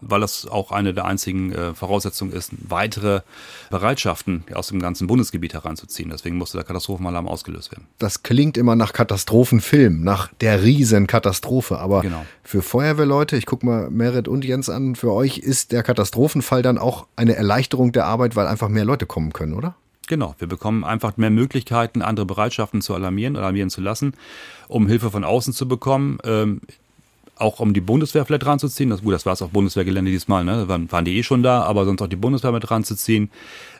weil 0.00 0.20
das 0.20 0.46
auch 0.46 0.72
eine 0.72 0.92
der 0.92 1.06
einzigen 1.06 1.52
äh, 1.52 1.74
Voraussetzungen 1.74 2.32
ist, 2.32 2.52
weitere 2.68 3.22
Bereitschaften 3.70 4.44
aus 4.52 4.68
dem 4.68 4.80
ganzen 4.80 5.06
Bundesgebiet 5.06 5.54
heranzuziehen. 5.54 6.10
Deswegen 6.10 6.36
musste 6.36 6.58
der 6.58 6.64
Katastrophenalarm 6.64 7.26
ausgelöst 7.26 7.72
werden. 7.72 7.86
Das 7.98 8.22
klingt 8.22 8.56
immer 8.56 8.76
nach 8.76 8.92
Katastrophenfilm, 8.92 10.02
nach 10.02 10.28
der 10.40 10.62
Riesenkatastrophe. 10.62 11.78
Aber 11.78 12.02
genau. 12.02 12.24
für 12.42 12.62
Feuerwehrleute, 12.62 13.36
ich 13.36 13.46
gucke 13.46 13.64
mal 13.64 13.90
Merit 13.90 14.28
und 14.28 14.44
Jens 14.44 14.68
an, 14.68 14.96
für 14.96 15.12
euch 15.12 15.38
ist 15.38 15.72
der 15.72 15.82
Katastrophenfall 15.82 16.62
dann 16.62 16.78
auch 16.78 17.06
eine 17.16 17.34
Erleichterung 17.36 17.92
der 17.92 18.06
Arbeit, 18.06 18.36
weil 18.36 18.46
einfach 18.46 18.68
mehr 18.68 18.84
Leute 18.84 19.06
kommen 19.06 19.32
können, 19.32 19.54
oder? 19.54 19.76
Genau, 20.06 20.34
wir 20.38 20.46
bekommen 20.46 20.84
einfach 20.84 21.16
mehr 21.16 21.30
Möglichkeiten, 21.30 22.02
andere 22.02 22.26
Bereitschaften 22.26 22.80
zu 22.80 22.94
alarmieren, 22.94 23.36
alarmieren 23.36 23.70
zu 23.70 23.80
lassen, 23.80 24.14
um 24.68 24.86
Hilfe 24.86 25.10
von 25.10 25.24
außen 25.24 25.52
zu 25.52 25.66
bekommen. 25.66 26.18
Ähm, 26.24 26.60
auch 27.38 27.60
um 27.60 27.74
die 27.74 27.80
Bundeswehr 27.80 28.24
vielleicht 28.24 28.46
ranzuziehen. 28.46 28.90
Das, 28.90 29.02
gut, 29.02 29.12
das 29.12 29.26
war 29.26 29.34
es 29.34 29.42
auf 29.42 29.50
Bundeswehrgelände 29.50 30.10
diesmal, 30.10 30.44
ne? 30.44 30.64
Da 30.66 30.90
waren, 30.90 31.04
die 31.04 31.18
eh 31.18 31.22
schon 31.22 31.42
da, 31.42 31.62
aber 31.62 31.84
sonst 31.84 32.00
auch 32.00 32.06
die 32.06 32.16
Bundeswehr 32.16 32.52
mit 32.52 32.70
ranzuziehen. 32.70 33.30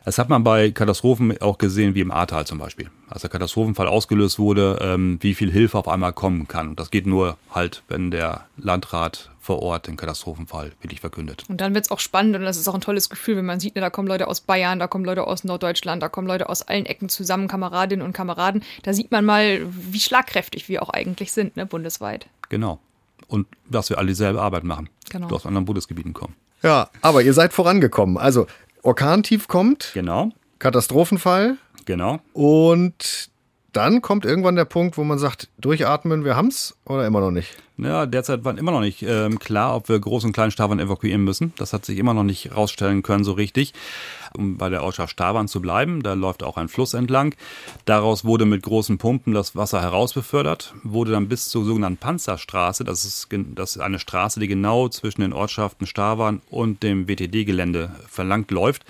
Das 0.05 0.19
hat 0.19 0.29
man 0.29 0.43
bei 0.43 0.71
Katastrophen 0.71 1.41
auch 1.41 1.57
gesehen, 1.57 1.95
wie 1.95 2.01
im 2.01 2.11
Ahrtal 2.11 2.45
zum 2.45 2.59
Beispiel. 2.59 2.89
Als 3.09 3.21
der 3.21 3.31
Katastrophenfall 3.31 3.87
ausgelöst 3.87 4.37
wurde, 4.37 4.77
ähm, 4.81 5.17
wie 5.21 5.33
viel 5.33 5.51
Hilfe 5.51 5.77
auf 5.77 5.87
einmal 5.87 6.13
kommen 6.13 6.47
kann. 6.47 6.69
Und 6.69 6.79
das 6.79 6.91
geht 6.91 7.07
nur 7.07 7.37
halt, 7.49 7.83
wenn 7.87 8.11
der 8.11 8.45
Landrat 8.57 9.31
vor 9.47 9.61
Ort 9.61 9.87
den 9.87 9.95
Katastrophenfall 9.95 10.73
wirklich 10.81 10.99
verkündet. 10.99 11.45
Und 11.47 11.61
dann 11.61 11.73
wird 11.73 11.85
es 11.85 11.91
auch 11.91 11.99
spannend 11.99 12.35
und 12.35 12.43
das 12.43 12.57
ist 12.57 12.67
auch 12.67 12.75
ein 12.75 12.81
tolles 12.81 13.09
Gefühl, 13.09 13.37
wenn 13.37 13.45
man 13.45 13.59
sieht, 13.59 13.75
ne, 13.75 13.81
da 13.81 13.89
kommen 13.89 14.07
Leute 14.07 14.27
aus 14.27 14.41
Bayern, 14.41 14.77
da 14.77 14.87
kommen 14.87 15.05
Leute 15.05 15.25
aus 15.25 15.45
Norddeutschland, 15.45 16.03
da 16.03 16.09
kommen 16.09 16.27
Leute 16.27 16.49
aus 16.49 16.63
allen 16.63 16.85
Ecken 16.85 17.07
zusammen, 17.07 17.47
Kameradinnen 17.47 18.05
und 18.05 18.11
Kameraden. 18.11 18.61
Da 18.83 18.93
sieht 18.93 19.09
man 19.09 19.23
mal, 19.23 19.61
wie 19.69 20.01
schlagkräftig 20.01 20.67
wir 20.67 20.83
auch 20.83 20.89
eigentlich 20.89 21.31
sind, 21.31 21.55
ne, 21.55 21.65
bundesweit. 21.65 22.27
Genau 22.49 22.79
und 23.27 23.47
dass 23.69 23.89
wir 23.89 23.97
alle 23.97 24.07
dieselbe 24.07 24.41
Arbeit 24.41 24.63
machen, 24.63 24.89
genau. 25.09 25.27
die 25.27 25.33
aus 25.33 25.45
anderen 25.45 25.65
Bundesgebieten 25.65 26.13
kommen. 26.13 26.35
Ja, 26.63 26.89
aber 27.01 27.21
ihr 27.21 27.33
seid 27.33 27.53
vorangekommen. 27.53 28.17
Also 28.17 28.47
Orkantief 28.83 29.47
kommt. 29.47 29.91
Genau. 29.93 30.31
Katastrophenfall. 30.59 31.57
Genau. 31.85 32.19
Und 32.33 33.29
dann 33.77 34.01
kommt 34.01 34.25
irgendwann 34.25 34.55
der 34.55 34.65
Punkt, 34.65 34.97
wo 34.97 35.03
man 35.03 35.19
sagt, 35.19 35.49
durchatmen, 35.59 36.25
wir 36.25 36.35
haben's 36.35 36.75
oder 36.85 37.05
immer 37.05 37.19
noch 37.19 37.29
nicht? 37.29 37.55
Ja, 37.77 38.07
derzeit 38.07 38.43
war 38.43 38.57
immer 38.57 38.71
noch 38.71 38.81
nicht 38.81 39.03
ähm, 39.03 39.37
klar, 39.37 39.75
ob 39.75 39.87
wir 39.87 39.97
Groß- 39.97 40.25
und 40.25 40.33
Kleinstavern 40.33 40.79
evakuieren 40.79 41.23
müssen. 41.23 41.53
Das 41.57 41.73
hat 41.73 41.85
sich 41.85 41.99
immer 41.99 42.15
noch 42.15 42.23
nicht 42.23 42.55
rausstellen 42.55 43.03
können 43.03 43.23
so 43.23 43.33
richtig. 43.33 43.73
Um 44.35 44.57
bei 44.57 44.69
der 44.69 44.81
Ortschaft 44.81 45.11
Stavern 45.11 45.47
zu 45.47 45.61
bleiben, 45.61 46.01
da 46.01 46.13
läuft 46.13 46.41
auch 46.41 46.57
ein 46.57 46.69
Fluss 46.69 46.95
entlang. 46.95 47.35
Daraus 47.85 48.25
wurde 48.25 48.45
mit 48.45 48.63
großen 48.63 48.97
Pumpen 48.97 49.35
das 49.35 49.55
Wasser 49.55 49.79
herausbefördert, 49.79 50.73
wurde 50.81 51.11
dann 51.11 51.27
bis 51.27 51.49
zur 51.49 51.65
sogenannten 51.65 51.99
Panzerstraße, 51.99 52.83
das 52.83 53.05
ist, 53.05 53.27
das 53.53 53.75
ist 53.75 53.81
eine 53.81 53.99
Straße, 53.99 54.39
die 54.39 54.47
genau 54.47 54.89
zwischen 54.89 55.21
den 55.21 55.33
Ortschaften 55.33 55.85
Stavern 55.85 56.41
und 56.49 56.81
dem 56.81 57.07
WTD-Gelände 57.07 57.91
verlangt 58.09 58.49
läuft 58.49 58.85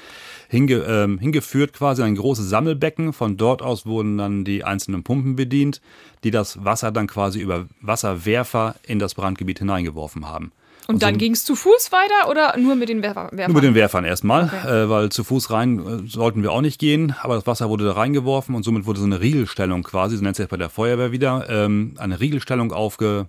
hinge, 0.48 0.76
ähm, 0.88 1.20
hingeführt, 1.20 1.74
quasi 1.74 2.04
ein 2.04 2.16
großes 2.16 2.50
Sammelbecken. 2.50 3.14
Von 3.14 3.38
dort 3.38 3.62
aus 3.62 3.86
wurden 3.86 4.18
dann 4.18 4.44
die 4.44 4.64
einzelnen 4.64 5.04
Pumpen 5.04 5.36
bedient, 5.36 5.82
die 6.24 6.32
das 6.32 6.64
Wasser 6.64 6.92
dann 6.92 7.08
quasi 7.08 7.40
über 7.40 7.68
Wasserwerfer 7.82 8.76
in 8.84 9.00
das 9.00 9.16
Brandgebiet 9.16 9.60
hineingeworfen 9.60 10.28
haben. 10.28 10.52
Und, 10.88 10.96
und 10.96 11.04
dann 11.04 11.16
so 11.16 11.20
ging 11.20 11.34
es 11.34 11.44
zu 11.44 11.56
Fuß 11.56 11.92
weiter 11.92 12.30
oder 12.30 12.58
nur 12.58 12.76
mit 12.76 12.88
den 12.88 13.04
Werfer 13.04 13.30
Werfern? 13.32 13.52
Nur 13.52 13.62
mit 13.62 13.64
den 13.66 13.76
Werfern 13.76 14.06
erstmal, 14.06 14.46
okay. 14.46 14.84
äh, 14.84 14.90
weil 14.90 15.10
zu 15.10 15.26
Fuß 15.26 15.52
rein 15.52 15.80
äh, 15.80 16.08
sollten 16.08 16.44
wir 16.44 16.54
auch 16.54 16.62
nicht 16.62 16.80
gehen, 16.80 17.14
aber 17.22 17.36
das 17.36 17.46
Wasser 17.46 17.68
wurde 17.68 17.84
da 17.86 17.92
reingeworfen 17.92 18.56
und 18.56 18.64
somit 18.64 18.86
wurde 18.86 19.00
so 19.00 19.06
eine 19.06 19.20
Riegelstellung 19.20 19.84
quasi, 19.84 20.16
so 20.16 20.24
nennt 20.24 20.38
sich 20.38 20.48
bei 20.48 20.56
der 20.56 20.70
Feuerwehr 20.70 21.12
wieder, 21.12 21.46
ähm, 21.50 21.96
eine 21.98 22.22
Riegelstellung 22.22 22.72
aufge, 22.72 23.28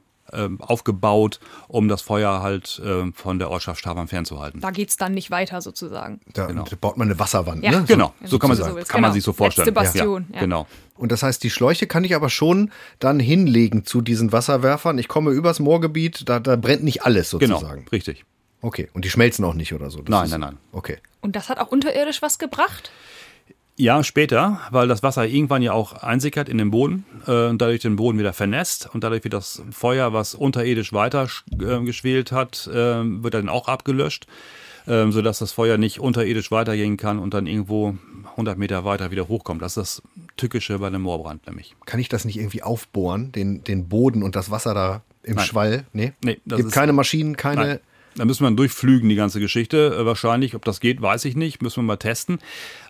aufgebaut, 0.58 1.40
um 1.68 1.88
das 1.88 2.02
Feuer 2.02 2.42
halt 2.42 2.80
äh, 2.84 3.10
von 3.12 3.38
der 3.38 3.50
Ortschaft 3.50 3.80
Stavern 3.80 4.08
fernzuhalten. 4.08 4.60
Da 4.60 4.70
geht 4.70 4.90
es 4.90 4.96
dann 4.96 5.14
nicht 5.14 5.30
weiter 5.30 5.60
sozusagen. 5.60 6.20
Da, 6.32 6.46
genau. 6.46 6.64
baut 6.80 6.96
man 6.96 7.08
eine 7.08 7.18
Wasserwand, 7.18 7.64
ja. 7.64 7.70
ne? 7.70 7.84
Genau, 7.86 8.14
so, 8.22 8.28
so 8.28 8.38
kann, 8.38 8.48
man, 8.48 8.56
so 8.56 8.64
kann 8.64 8.74
genau. 8.74 9.00
man 9.00 9.12
sich 9.12 9.24
so 9.24 9.32
vorstellen. 9.32 9.66
Letzte 9.66 9.80
Bastion. 9.80 10.26
Ja, 10.30 10.36
ja. 10.36 10.40
Genau. 10.42 10.66
Und 10.96 11.12
das 11.12 11.22
heißt, 11.22 11.42
die 11.42 11.50
Schläuche 11.50 11.86
kann 11.86 12.04
ich 12.04 12.14
aber 12.14 12.28
schon 12.28 12.70
dann 12.98 13.20
hinlegen 13.20 13.84
zu 13.84 14.00
diesen 14.00 14.32
Wasserwerfern. 14.32 14.98
Ich 14.98 15.08
komme 15.08 15.30
übers 15.30 15.60
Moorgebiet, 15.60 16.28
da, 16.28 16.40
da 16.40 16.56
brennt 16.56 16.82
nicht 16.82 17.02
alles 17.04 17.30
genau, 17.30 17.56
sozusagen. 17.56 17.80
Genau, 17.80 17.90
richtig. 17.90 18.24
Okay, 18.60 18.88
und 18.92 19.04
die 19.04 19.10
schmelzen 19.10 19.44
auch 19.44 19.54
nicht 19.54 19.72
oder 19.72 19.90
so? 19.90 20.02
Das 20.02 20.08
nein, 20.08 20.30
nein, 20.30 20.40
nein. 20.40 20.58
Okay. 20.72 20.98
Und 21.20 21.36
das 21.36 21.48
hat 21.48 21.58
auch 21.58 21.68
unterirdisch 21.68 22.22
was 22.22 22.38
gebracht? 22.38 22.90
Ja, 23.80 24.02
später, 24.02 24.60
weil 24.72 24.88
das 24.88 25.04
Wasser 25.04 25.24
irgendwann 25.24 25.62
ja 25.62 25.72
auch 25.72 26.02
einsickert 26.02 26.48
in 26.48 26.58
den 26.58 26.72
Boden 26.72 27.04
äh, 27.28 27.46
und 27.46 27.62
dadurch 27.62 27.80
den 27.80 27.94
Boden 27.94 28.18
wieder 28.18 28.32
vernässt 28.32 28.92
und 28.92 29.04
dadurch 29.04 29.22
wird 29.22 29.34
das 29.34 29.62
Feuer, 29.70 30.12
was 30.12 30.34
unterirdisch 30.34 30.92
weiter 30.92 31.28
äh, 31.52 31.78
geschwelt 31.84 32.32
hat, 32.32 32.66
äh, 32.66 32.74
wird 32.74 33.34
dann 33.34 33.48
auch 33.48 33.68
abgelöscht, 33.68 34.26
äh, 34.86 35.08
sodass 35.12 35.38
das 35.38 35.52
Feuer 35.52 35.78
nicht 35.78 36.00
unterirdisch 36.00 36.50
weitergehen 36.50 36.96
kann 36.96 37.20
und 37.20 37.34
dann 37.34 37.46
irgendwo 37.46 37.96
100 38.32 38.58
Meter 38.58 38.84
weiter 38.84 39.12
wieder 39.12 39.28
hochkommt. 39.28 39.62
Das 39.62 39.76
ist 39.76 40.02
das 40.02 40.02
Tückische 40.36 40.80
bei 40.80 40.88
einem 40.88 41.02
Moorbrand 41.02 41.46
nämlich. 41.46 41.76
Kann 41.86 42.00
ich 42.00 42.08
das 42.08 42.24
nicht 42.24 42.36
irgendwie 42.36 42.64
aufbohren, 42.64 43.30
den, 43.30 43.62
den 43.62 43.88
Boden 43.88 44.24
und 44.24 44.34
das 44.34 44.50
Wasser 44.50 44.74
da 44.74 45.02
im 45.22 45.36
Nein. 45.36 45.44
Schwall? 45.44 45.84
Nee, 45.92 46.14
nee 46.24 46.40
das 46.46 46.58
gibt 46.58 46.72
keine 46.72 46.92
Maschinen, 46.92 47.36
keine... 47.36 47.64
Nein. 47.64 47.78
Da 48.16 48.24
müssen 48.24 48.42
wir 48.42 48.50
durchflügen, 48.50 49.08
die 49.08 49.14
ganze 49.14 49.38
Geschichte. 49.38 49.96
Äh, 49.96 50.04
wahrscheinlich, 50.04 50.56
ob 50.56 50.64
das 50.64 50.80
geht, 50.80 51.00
weiß 51.00 51.24
ich 51.24 51.36
nicht. 51.36 51.62
Müssen 51.62 51.76
wir 51.76 51.84
mal 51.84 51.98
testen. 51.98 52.40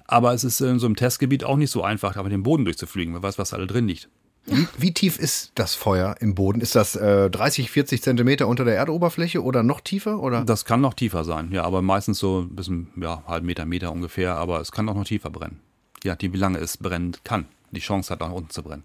Aber 0.09 0.33
es 0.33 0.43
ist 0.43 0.61
in 0.61 0.79
so 0.79 0.87
einem 0.87 0.97
Testgebiet 0.97 1.45
auch 1.45 1.57
nicht 1.57 1.71
so 1.71 1.85
einfach, 1.85 2.15
da 2.15 2.23
mit 2.23 2.33
dem 2.33 2.43
Boden 2.43 2.65
durchzufliegen. 2.65 3.13
Man 3.13 3.23
weiß, 3.23 3.39
was 3.39 3.51
da 3.51 3.59
alle 3.59 3.67
drin 3.67 3.87
liegt. 3.87 4.09
Wie, 4.47 4.67
wie, 4.79 4.95
tief 4.95 5.19
ist 5.19 5.53
das 5.57 5.75
Feuer 5.75 6.17
im 6.21 6.35
Boden? 6.35 6.63
Ist 6.63 6.75
das 6.75 6.97
äh, 6.97 7.29
30, 7.29 7.71
40 7.71 8.03
Zentimeter 8.03 8.49
unter 8.49 8.65
der 8.65 8.77
Erdoberfläche 8.77 9.43
oder 9.43 9.63
noch 9.63 9.83
tiefer? 9.83 10.21
Oder? 10.21 10.43
Das 10.45 10.65
kann 10.65 10.81
noch 10.81 10.95
tiefer 10.95 11.25
sein, 11.25 11.53
ja, 11.53 11.65
aber 11.65 11.83
meistens 11.83 12.19
so 12.19 12.41
ein 12.41 12.57
bisschen, 12.57 12.89
ja, 12.97 13.23
halb 13.27 13.45
Meter, 13.45 13.67
Meter 13.67 13.93
ungefähr, 13.93 14.37
aber 14.37 14.63
es 14.63 14.73
kann 14.73 14.89
auch 14.89 14.95
noch 14.95 15.05
tiefer 15.05 15.29
brennen. 15.29 15.61
Ja, 16.03 16.17
die, 16.17 16.33
wie 16.33 16.39
lange 16.39 16.59
es 16.59 16.79
brennen 16.79 17.15
kann. 17.25 17.45
Die 17.73 17.81
Chance 17.81 18.11
hat, 18.11 18.21
nach 18.21 18.33
unten 18.33 18.49
zu 18.49 18.63
brennen. 18.63 18.85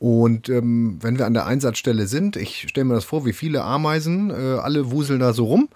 Und 0.00 0.48
ähm, 0.48 0.98
wenn 1.00 1.18
wir 1.18 1.26
an 1.26 1.34
der 1.34 1.46
Einsatzstelle 1.46 2.08
sind, 2.08 2.36
ich 2.36 2.68
stelle 2.68 2.84
mir 2.84 2.94
das 2.94 3.04
vor, 3.04 3.24
wie 3.24 3.32
viele 3.32 3.62
Ameisen, 3.62 4.30
äh, 4.30 4.58
alle 4.58 4.90
wuseln 4.90 5.20
da 5.20 5.32
so 5.32 5.44
rum. 5.44 5.68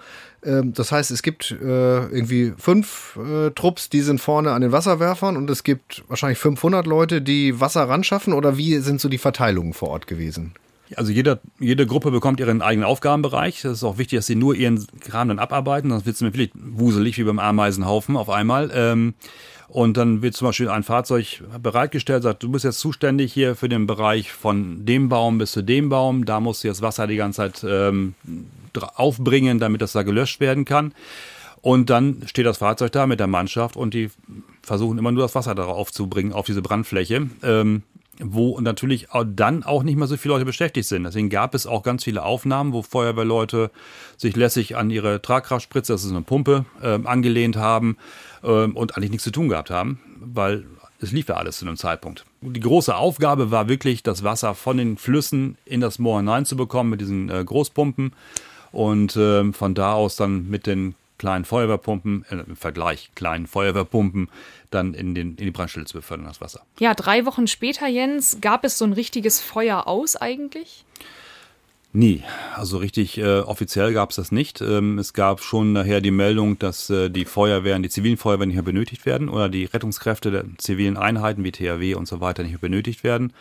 Ähm, 0.45 0.73
das 0.73 0.93
heißt, 0.93 1.11
es 1.11 1.23
gibt 1.23 1.51
äh, 1.51 1.55
irgendwie 1.65 2.53
fünf 2.57 3.17
äh, 3.17 3.51
Trupps, 3.51 3.89
die 3.89 4.01
sind 4.01 4.21
vorne 4.21 4.53
an 4.53 4.63
den 4.63 4.73
Wasserwerfern 4.73 5.37
und 5.37 5.51
es 5.51 5.65
gibt 5.65 6.05
wahrscheinlich 6.09 6.39
500 6.39 6.87
Leute, 6.87 7.23
die 7.23 7.61
Wasser 7.61 7.89
ranschaffen. 7.89 8.33
Oder 8.33 8.57
wie 8.57 8.79
sind 8.79 9.01
so 9.01 9.09
die 9.09 9.19
Verteilungen 9.19 9.73
vor 9.73 9.91
Ort 9.91 10.07
gewesen? 10.07 10.55
Also 10.97 11.13
jeder, 11.13 11.41
jede 11.59 11.87
Gruppe 11.87 12.11
bekommt 12.11 12.41
ihren 12.41 12.63
eigenen 12.63 12.87
Aufgabenbereich. 12.87 13.63
Das 13.63 13.73
ist 13.73 13.85
auch 13.85 13.99
wichtig, 13.99 14.19
dass 14.19 14.27
sie 14.27 14.37
nur 14.37 14.55
ihren 14.55 14.87
Kram 15.01 15.29
dann 15.29 15.39
abarbeiten, 15.39 15.91
sonst 15.91 16.07
wird 16.07 16.17
es 16.17 16.23
wirklich 16.23 16.51
wuselig 16.55 17.19
wie 17.19 17.25
beim 17.25 17.39
Ameisenhaufen 17.39 18.17
auf 18.17 18.31
einmal. 18.31 18.71
Ähm, 18.73 19.15
Und 19.69 19.99
dann 19.99 20.23
wird 20.23 20.35
zum 20.35 20.49
Beispiel 20.49 20.71
ein 20.71 20.83
Fahrzeug 20.83 21.43
bereitgestellt, 21.63 22.23
sagt, 22.23 22.43
du 22.43 22.51
bist 22.51 22.65
jetzt 22.65 22.81
zuständig 22.81 23.33
hier 23.33 23.55
für 23.55 23.69
den 23.69 23.87
Bereich 23.87 24.33
von 24.33 24.87
dem 24.87 25.11
Baum 25.11 25.37
bis 25.37 25.53
zu 25.53 25.63
dem 25.63 25.91
Baum. 25.91 26.25
Da 26.25 26.41
musst 26.41 26.65
du 26.65 26.69
jetzt 26.69 26.81
Wasser 26.81 27.07
die 27.07 27.17
ganze 27.17 27.37
Zeit 27.37 27.65
ähm, 27.69 28.15
aufbringen, 28.95 29.59
damit 29.59 29.83
das 29.83 29.93
da 29.93 30.03
gelöscht 30.03 30.41
werden 30.41 30.65
kann. 30.65 30.95
Und 31.61 31.91
dann 31.91 32.23
steht 32.27 32.47
das 32.47 32.59
Fahrzeug 32.59 32.93
da 32.93 33.07
mit 33.07 33.21
der 33.21 33.27
Mannschaft 33.27 33.77
und 33.77 33.93
die 33.93 34.11
versuchen 34.63 34.99
immer 34.99 35.13
nur 35.13 35.23
das 35.23 35.35
Wasser 35.35 35.55
darauf 35.55 35.93
zu 35.93 36.07
bringen, 36.07 36.33
auf 36.33 36.47
diese 36.47 36.63
Brandfläche. 36.63 37.29
Ähm, 37.43 37.83
wo 38.21 38.59
natürlich 38.61 39.09
dann 39.35 39.63
auch 39.63 39.83
nicht 39.83 39.97
mehr 39.97 40.07
so 40.07 40.17
viele 40.17 40.35
Leute 40.35 40.45
beschäftigt 40.45 40.89
sind. 40.89 41.05
Deswegen 41.05 41.31
gab 41.31 41.55
es 41.55 41.67
auch 41.67 41.83
ganz 41.83 42.05
viele 42.05 42.23
Aufnahmen, 42.23 42.73
wo 42.73 42.83
Feuerwehrleute 42.83 43.71
sich 44.17 44.37
lässig 44.37 44.77
an 44.77 44.91
ihre 44.91 45.23
Tragkraftspritze, 45.23 45.93
das 45.93 46.05
ist 46.05 46.11
eine 46.11 46.23
Pumpe, 46.23 46.65
äh, 46.83 46.99
angelehnt 47.05 47.57
haben 47.57 47.97
äh, 48.43 48.49
und 48.49 48.97
eigentlich 48.97 49.11
nichts 49.11 49.25
zu 49.25 49.31
tun 49.31 49.49
gehabt 49.49 49.71
haben, 49.71 50.01
weil 50.21 50.67
es 51.01 51.13
lief 51.13 51.29
ja 51.29 51.37
alles 51.37 51.59
zu 51.59 51.67
einem 51.67 51.77
Zeitpunkt. 51.77 52.25
Die 52.41 52.61
große 52.61 52.95
Aufgabe 52.95 53.51
war 53.51 53.69
wirklich, 53.69 54.03
das 54.03 54.25
Wasser 54.25 54.55
von 54.55 54.77
den 54.77 54.97
Flüssen 54.97 55.57
in 55.65 55.81
das 55.81 55.99
Moor 55.99 56.19
hineinzubekommen 56.19 56.91
mit 56.91 57.01
diesen 57.01 57.31
äh, 57.31 57.45
Großpumpen 57.45 58.13
und 58.73 59.17
äh, 59.17 59.53
von 59.53 59.75
da 59.75 59.93
aus 59.93 60.17
dann 60.17 60.49
mit 60.49 60.67
den 60.67 60.95
kleinen 61.19 61.45
Feuerwehrpumpen, 61.45 62.25
äh, 62.31 62.37
im 62.37 62.57
Vergleich 62.57 63.11
kleinen 63.15 63.47
Feuerwehrpumpen, 63.47 64.31
dann 64.71 64.95
in, 64.95 65.15
den, 65.15 65.31
in 65.31 65.37
die 65.37 65.51
Brandstelle 65.51 65.87
zu 65.87 65.95
befördern, 65.99 66.27
das 66.27 66.41
Wasser. 66.41 66.63
Ja, 66.79 66.95
drei 66.95 67.27
Wochen 67.27 67.47
später, 67.47 67.87
Jens, 67.89 68.39
gab 68.41 68.65
es 68.65 68.79
so 68.79 68.85
ein 68.85 68.93
richtiges 68.93 69.41
Feuer 69.41 69.87
aus 69.87 70.17
eigentlich? 70.17 70.85
Nie. 71.93 72.23
Also 72.55 72.79
richtig 72.79 73.19
äh, 73.19 73.41
offiziell 73.41 73.93
gab 73.95 74.11
es 74.11 74.17
das 74.17 74.31
nicht. 74.31 74.61
Ähm, 74.61 74.99
es 74.99 75.15
gab 75.15 75.41
schon 75.41 75.73
nachher 75.73 76.01
die 76.01 76.11
Meldung, 76.11 76.59
dass 76.59 76.91
äh, 76.91 77.09
die 77.09 77.25
Feuerwehren, 77.25 77.83
die 77.83 77.89
zivilen 77.89 78.19
Feuerwehren 78.19 78.49
nicht 78.49 78.57
mehr 78.57 78.63
benötigt 78.63 79.07
werden 79.07 79.29
oder 79.29 79.49
die 79.49 79.65
Rettungskräfte 79.65 80.31
der 80.31 80.45
zivilen 80.59 80.97
Einheiten 80.97 81.45
wie 81.45 81.53
THW 81.53 81.95
und 81.95 82.07
so 82.07 82.21
weiter 82.21 82.43
nicht 82.43 82.53
mehr 82.53 82.61
benötigt 82.61 83.05
werden. 83.05 83.33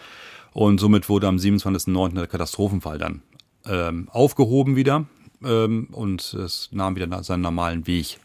Und 0.53 0.79
somit 0.79 1.09
wurde 1.09 1.27
am 1.27 1.35
27.09. 1.35 2.15
der 2.15 2.27
Katastrophenfall 2.27 2.97
dann 2.97 3.21
ähm, 3.65 4.07
aufgehoben 4.11 4.75
wieder 4.77 5.05
ähm, 5.43 5.87
und 5.91 6.33
es 6.33 6.69
nahm 6.71 6.95
wieder 6.95 7.23
seinen 7.23 7.41
normalen 7.41 7.87
Weg. 7.87 8.19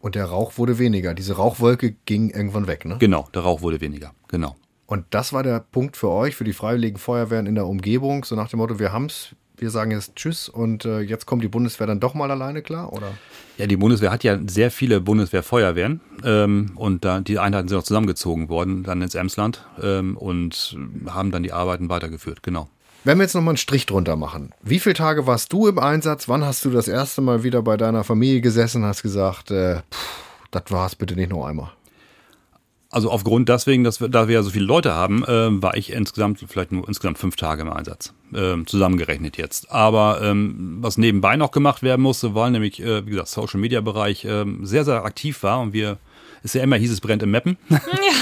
Und 0.00 0.16
der 0.16 0.26
Rauch 0.26 0.58
wurde 0.58 0.78
weniger. 0.78 1.14
Diese 1.14 1.34
Rauchwolke 1.34 1.94
ging 2.06 2.30
irgendwann 2.30 2.66
weg, 2.66 2.84
ne? 2.84 2.96
Genau, 2.98 3.28
der 3.34 3.42
Rauch 3.42 3.62
wurde 3.62 3.80
weniger, 3.80 4.12
genau. 4.28 4.56
Und 4.86 5.06
das 5.10 5.32
war 5.32 5.42
der 5.42 5.60
Punkt 5.60 5.96
für 5.96 6.10
euch, 6.10 6.34
für 6.34 6.44
die 6.44 6.52
Freiwilligen 6.52 6.98
Feuerwehren 6.98 7.46
in 7.46 7.54
der 7.54 7.66
Umgebung, 7.66 8.24
so 8.24 8.34
nach 8.34 8.48
dem 8.48 8.58
Motto, 8.58 8.78
wir 8.78 8.92
haben's, 8.92 9.34
wir 9.56 9.70
sagen 9.70 9.92
jetzt 9.92 10.16
Tschüss 10.16 10.48
und 10.48 10.84
äh, 10.84 11.00
jetzt 11.00 11.24
kommt 11.24 11.44
die 11.44 11.48
Bundeswehr 11.48 11.86
dann 11.86 12.00
doch 12.00 12.14
mal 12.14 12.30
alleine 12.30 12.62
klar, 12.62 12.92
oder? 12.92 13.12
Ja, 13.58 13.66
die 13.66 13.76
Bundeswehr 13.76 14.10
hat 14.10 14.24
ja 14.24 14.38
sehr 14.46 14.70
viele 14.70 15.00
Bundeswehrfeuerwehren 15.00 16.00
ähm, 16.24 16.72
und 16.74 17.04
da, 17.04 17.20
die 17.20 17.38
Einheiten 17.38 17.68
sind 17.68 17.78
auch 17.78 17.84
zusammengezogen 17.84 18.48
worden, 18.48 18.82
dann 18.82 19.00
ins 19.00 19.14
Emsland 19.14 19.64
ähm, 19.80 20.16
und 20.16 20.76
haben 21.06 21.30
dann 21.30 21.44
die 21.44 21.52
Arbeiten 21.52 21.88
weitergeführt, 21.88 22.42
genau. 22.42 22.68
Wenn 23.04 23.18
wir 23.18 23.24
jetzt 23.24 23.34
nochmal 23.34 23.52
einen 23.52 23.56
Strich 23.56 23.86
drunter 23.86 24.14
machen, 24.14 24.52
wie 24.62 24.78
viele 24.78 24.94
Tage 24.94 25.26
warst 25.26 25.52
du 25.52 25.66
im 25.66 25.80
Einsatz? 25.80 26.28
Wann 26.28 26.44
hast 26.44 26.64
du 26.64 26.70
das 26.70 26.86
erste 26.86 27.20
Mal 27.20 27.42
wieder 27.42 27.60
bei 27.60 27.76
deiner 27.76 28.04
Familie 28.04 28.40
gesessen 28.40 28.82
und 28.82 28.88
hast 28.88 29.02
gesagt, 29.02 29.50
äh, 29.50 29.80
das 30.52 30.64
war's 30.68 30.94
bitte 30.94 31.16
nicht 31.16 31.30
noch 31.30 31.44
einmal? 31.44 31.72
Also 32.90 33.10
aufgrund 33.10 33.48
deswegen, 33.48 33.82
dass 33.82 34.00
wir, 34.00 34.08
da 34.08 34.28
wir 34.28 34.34
ja 34.34 34.42
so 34.42 34.50
viele 34.50 34.66
Leute 34.66 34.92
haben, 34.92 35.24
äh, 35.24 35.62
war 35.62 35.76
ich 35.76 35.90
insgesamt 35.90 36.44
vielleicht 36.46 36.70
nur 36.70 36.86
insgesamt 36.86 37.18
fünf 37.18 37.34
Tage 37.34 37.62
im 37.62 37.72
Einsatz, 37.72 38.12
äh, 38.34 38.62
zusammengerechnet 38.66 39.36
jetzt. 39.36 39.72
Aber 39.72 40.20
ähm, 40.22 40.78
was 40.80 40.96
nebenbei 40.96 41.36
noch 41.36 41.50
gemacht 41.50 41.82
werden 41.82 42.02
musste, 42.02 42.36
weil 42.36 42.52
nämlich, 42.52 42.80
äh, 42.80 43.04
wie 43.04 43.10
gesagt, 43.10 43.28
Social 43.28 43.58
Media 43.58 43.80
Bereich 43.80 44.24
äh, 44.24 44.44
sehr, 44.62 44.84
sehr 44.84 45.04
aktiv 45.04 45.42
war 45.42 45.60
und 45.60 45.72
wir 45.72 45.98
ist 46.42 46.54
ja 46.54 46.62
immer 46.62 46.76
hieß 46.76 46.90
es 46.90 47.00
brennt 47.00 47.22
im 47.22 47.30
Mappen. 47.30 47.56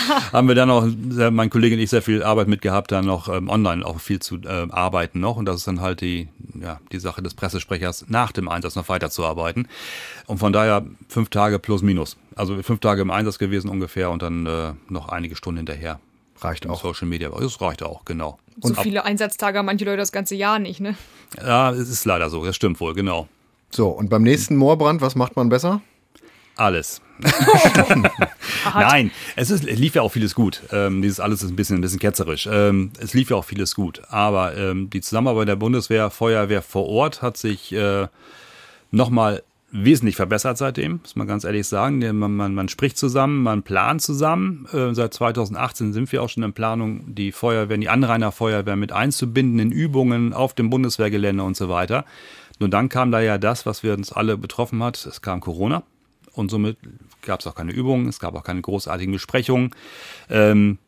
Ja. 0.08 0.32
haben 0.32 0.48
wir 0.48 0.54
dann 0.54 0.70
auch, 0.70 0.86
mein 1.30 1.50
Kollege 1.50 1.76
und 1.76 1.80
ich, 1.80 1.90
sehr 1.90 2.02
viel 2.02 2.22
Arbeit 2.22 2.48
mitgehabt, 2.48 2.90
dann 2.90 3.04
noch 3.04 3.28
ähm, 3.28 3.48
online 3.48 3.84
auch 3.84 4.00
viel 4.00 4.18
zu 4.18 4.36
äh, 4.36 4.66
arbeiten 4.70 5.20
noch. 5.20 5.36
Und 5.36 5.46
das 5.46 5.56
ist 5.56 5.68
dann 5.68 5.80
halt 5.80 6.00
die, 6.00 6.28
ja, 6.60 6.80
die 6.90 6.98
Sache 6.98 7.22
des 7.22 7.34
Pressesprechers, 7.34 8.06
nach 8.08 8.32
dem 8.32 8.48
Einsatz 8.48 8.74
noch 8.74 8.88
weiterzuarbeiten. 8.88 9.68
Und 10.26 10.38
von 10.38 10.52
daher 10.52 10.84
fünf 11.08 11.28
Tage 11.28 11.58
plus 11.58 11.82
minus. 11.82 12.16
Also 12.34 12.60
fünf 12.62 12.80
Tage 12.80 13.02
im 13.02 13.10
Einsatz 13.10 13.38
gewesen 13.38 13.70
ungefähr 13.70 14.10
und 14.10 14.22
dann 14.22 14.46
äh, 14.46 14.72
noch 14.88 15.08
einige 15.08 15.36
Stunden 15.36 15.58
hinterher. 15.58 16.00
Reicht 16.40 16.68
auch. 16.68 16.82
Social 16.82 17.06
Media, 17.06 17.28
das 17.28 17.60
reicht 17.60 17.82
auch, 17.82 18.04
genau. 18.04 18.38
So 18.62 18.74
viele 18.74 19.04
Einsatztage 19.04 19.58
haben 19.58 19.66
manche 19.66 19.84
Leute 19.84 19.98
das 19.98 20.12
ganze 20.12 20.34
Jahr 20.34 20.58
nicht, 20.58 20.80
ne? 20.80 20.96
Ja, 21.38 21.70
es 21.70 21.88
ist 21.88 22.04
leider 22.04 22.30
so, 22.30 22.44
das 22.44 22.56
stimmt 22.56 22.80
wohl, 22.80 22.94
genau. 22.94 23.28
So, 23.70 23.88
und 23.88 24.10
beim 24.10 24.22
nächsten 24.22 24.56
Moorbrand, 24.56 25.00
was 25.00 25.14
macht 25.14 25.36
man 25.36 25.48
besser? 25.48 25.80
Alles. 26.56 27.00
Nein, 28.74 29.10
es, 29.36 29.50
ist, 29.50 29.66
es 29.66 29.78
lief 29.78 29.94
ja 29.94 30.02
auch 30.02 30.12
vieles 30.12 30.34
gut. 30.34 30.62
Ähm, 30.72 31.02
dieses 31.02 31.20
alles 31.20 31.42
ist 31.42 31.50
ein 31.50 31.56
bisschen, 31.56 31.78
ein 31.78 31.80
bisschen 31.80 31.98
ketzerisch. 31.98 32.48
Ähm, 32.50 32.92
es 32.98 33.14
lief 33.14 33.30
ja 33.30 33.36
auch 33.36 33.44
vieles 33.44 33.74
gut. 33.74 34.02
Aber 34.08 34.56
ähm, 34.56 34.90
die 34.90 35.00
Zusammenarbeit 35.00 35.48
der 35.48 35.56
Bundeswehr, 35.56 36.10
Feuerwehr 36.10 36.62
vor 36.62 36.86
Ort 36.86 37.22
hat 37.22 37.36
sich 37.36 37.72
äh, 37.72 38.08
nochmal 38.90 39.42
wesentlich 39.72 40.16
verbessert 40.16 40.58
seitdem, 40.58 40.98
muss 41.02 41.14
man 41.14 41.28
ganz 41.28 41.44
ehrlich 41.44 41.66
sagen. 41.66 41.98
Man, 42.18 42.34
man, 42.34 42.54
man 42.54 42.68
spricht 42.68 42.98
zusammen, 42.98 43.42
man 43.42 43.62
plant 43.62 44.02
zusammen. 44.02 44.66
Äh, 44.72 44.94
seit 44.94 45.14
2018 45.14 45.92
sind 45.92 46.10
wir 46.10 46.22
auch 46.22 46.28
schon 46.28 46.42
in 46.42 46.52
Planung, 46.52 47.14
die 47.14 47.32
Feuerwehren, 47.32 47.80
die 47.80 47.88
Anrainerfeuerwehr 47.88 48.76
mit 48.76 48.92
einzubinden 48.92 49.58
in 49.60 49.70
Übungen 49.70 50.32
auf 50.32 50.54
dem 50.54 50.70
Bundeswehrgelände 50.70 51.42
und 51.42 51.56
so 51.56 51.68
weiter. 51.68 52.04
Nur 52.58 52.68
dann 52.68 52.88
kam 52.88 53.10
da 53.10 53.20
ja 53.20 53.38
das, 53.38 53.64
was 53.64 53.82
wir 53.82 53.94
uns 53.94 54.12
alle 54.12 54.36
betroffen 54.36 54.82
hat. 54.82 55.06
Es 55.06 55.22
kam 55.22 55.40
Corona 55.40 55.84
und 56.34 56.50
somit 56.50 56.76
gab 57.22 57.40
es 57.40 57.46
auch 57.46 57.54
keine 57.54 57.72
Übungen, 57.72 58.08
es 58.08 58.20
gab 58.20 58.34
auch 58.34 58.44
keine 58.44 58.60
großartigen 58.60 59.12
Besprechungen. 59.12 59.70
Ähm, 60.28 60.78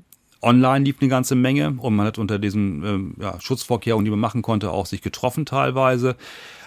online 0.41 0.85
lief 0.85 0.97
eine 1.01 1.09
ganze 1.09 1.35
Menge 1.35 1.77
und 1.79 1.95
man 1.95 2.07
hat 2.07 2.19
unter 2.19 2.39
diesen 2.39 2.85
ähm, 2.85 3.15
ja, 3.21 3.41
Schutzvorkehrungen, 3.41 4.05
die 4.05 4.11
man 4.11 4.21
machen 4.21 4.43
konnte, 4.43 4.71
auch 4.71 4.87
sich 4.87 5.03
getroffen 5.03 5.47
teilweise 5.47 6.17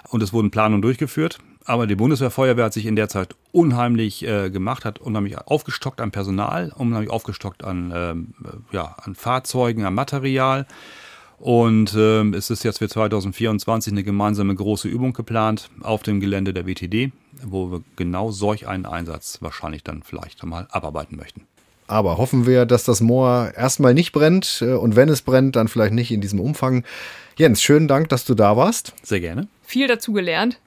und 0.09 0.23
es 0.23 0.33
wurden 0.33 0.51
Planungen 0.51 0.81
durchgeführt. 0.81 1.39
Aber 1.67 1.87
die 1.87 1.95
Bundeswehrfeuerwehr 1.95 2.65
hat 2.65 2.73
sich 2.73 2.85
in 2.85 2.95
der 2.95 3.09
Zeit 3.09 3.35
unheimlich 3.51 4.25
äh, 4.25 4.51
gemacht, 4.51 4.85
hat 4.85 4.99
unheimlich 4.99 5.37
aufgestockt 5.39 5.99
an 5.99 6.11
Personal, 6.11 6.71
unheimlich 6.75 7.09
aufgestockt 7.09 7.63
an, 7.63 7.91
ähm, 7.93 8.33
ja, 8.71 8.95
an 9.01 9.15
Fahrzeugen, 9.15 9.83
an 9.83 9.95
Material. 9.95 10.67
Und 11.39 11.93
ähm, 11.97 12.33
es 12.33 12.49
ist 12.49 12.63
jetzt 12.63 12.79
für 12.79 12.87
2024 12.87 13.91
eine 13.93 14.03
gemeinsame 14.03 14.55
große 14.55 14.87
Übung 14.87 15.13
geplant 15.13 15.69
auf 15.81 16.03
dem 16.03 16.19
Gelände 16.19 16.53
der 16.53 16.65
WTD, 16.65 17.11
wo 17.43 17.71
wir 17.71 17.83
genau 17.95 18.31
solch 18.31 18.67
einen 18.67 18.85
Einsatz 18.85 19.39
wahrscheinlich 19.41 19.83
dann 19.83 20.03
vielleicht 20.03 20.41
einmal 20.43 20.67
abarbeiten 20.71 21.17
möchten. 21.17 21.45
Aber 21.87 22.17
hoffen 22.17 22.47
wir, 22.47 22.65
dass 22.65 22.83
das 22.83 23.01
Moor 23.01 23.51
erstmal 23.55 23.93
nicht 23.93 24.11
brennt 24.11 24.63
äh, 24.65 24.73
und 24.73 24.95
wenn 24.95 25.09
es 25.09 25.21
brennt, 25.21 25.55
dann 25.55 25.67
vielleicht 25.67 25.93
nicht 25.93 26.11
in 26.11 26.21
diesem 26.21 26.39
Umfang. 26.39 26.83
Jens, 27.37 27.61
schönen 27.61 27.87
Dank, 27.87 28.09
dass 28.09 28.25
du 28.25 28.33
da 28.33 28.57
warst. 28.57 28.93
Sehr 29.03 29.19
gerne. 29.19 29.47
Viel 29.61 29.87
dazu 29.87 30.13
gelernt. 30.13 30.59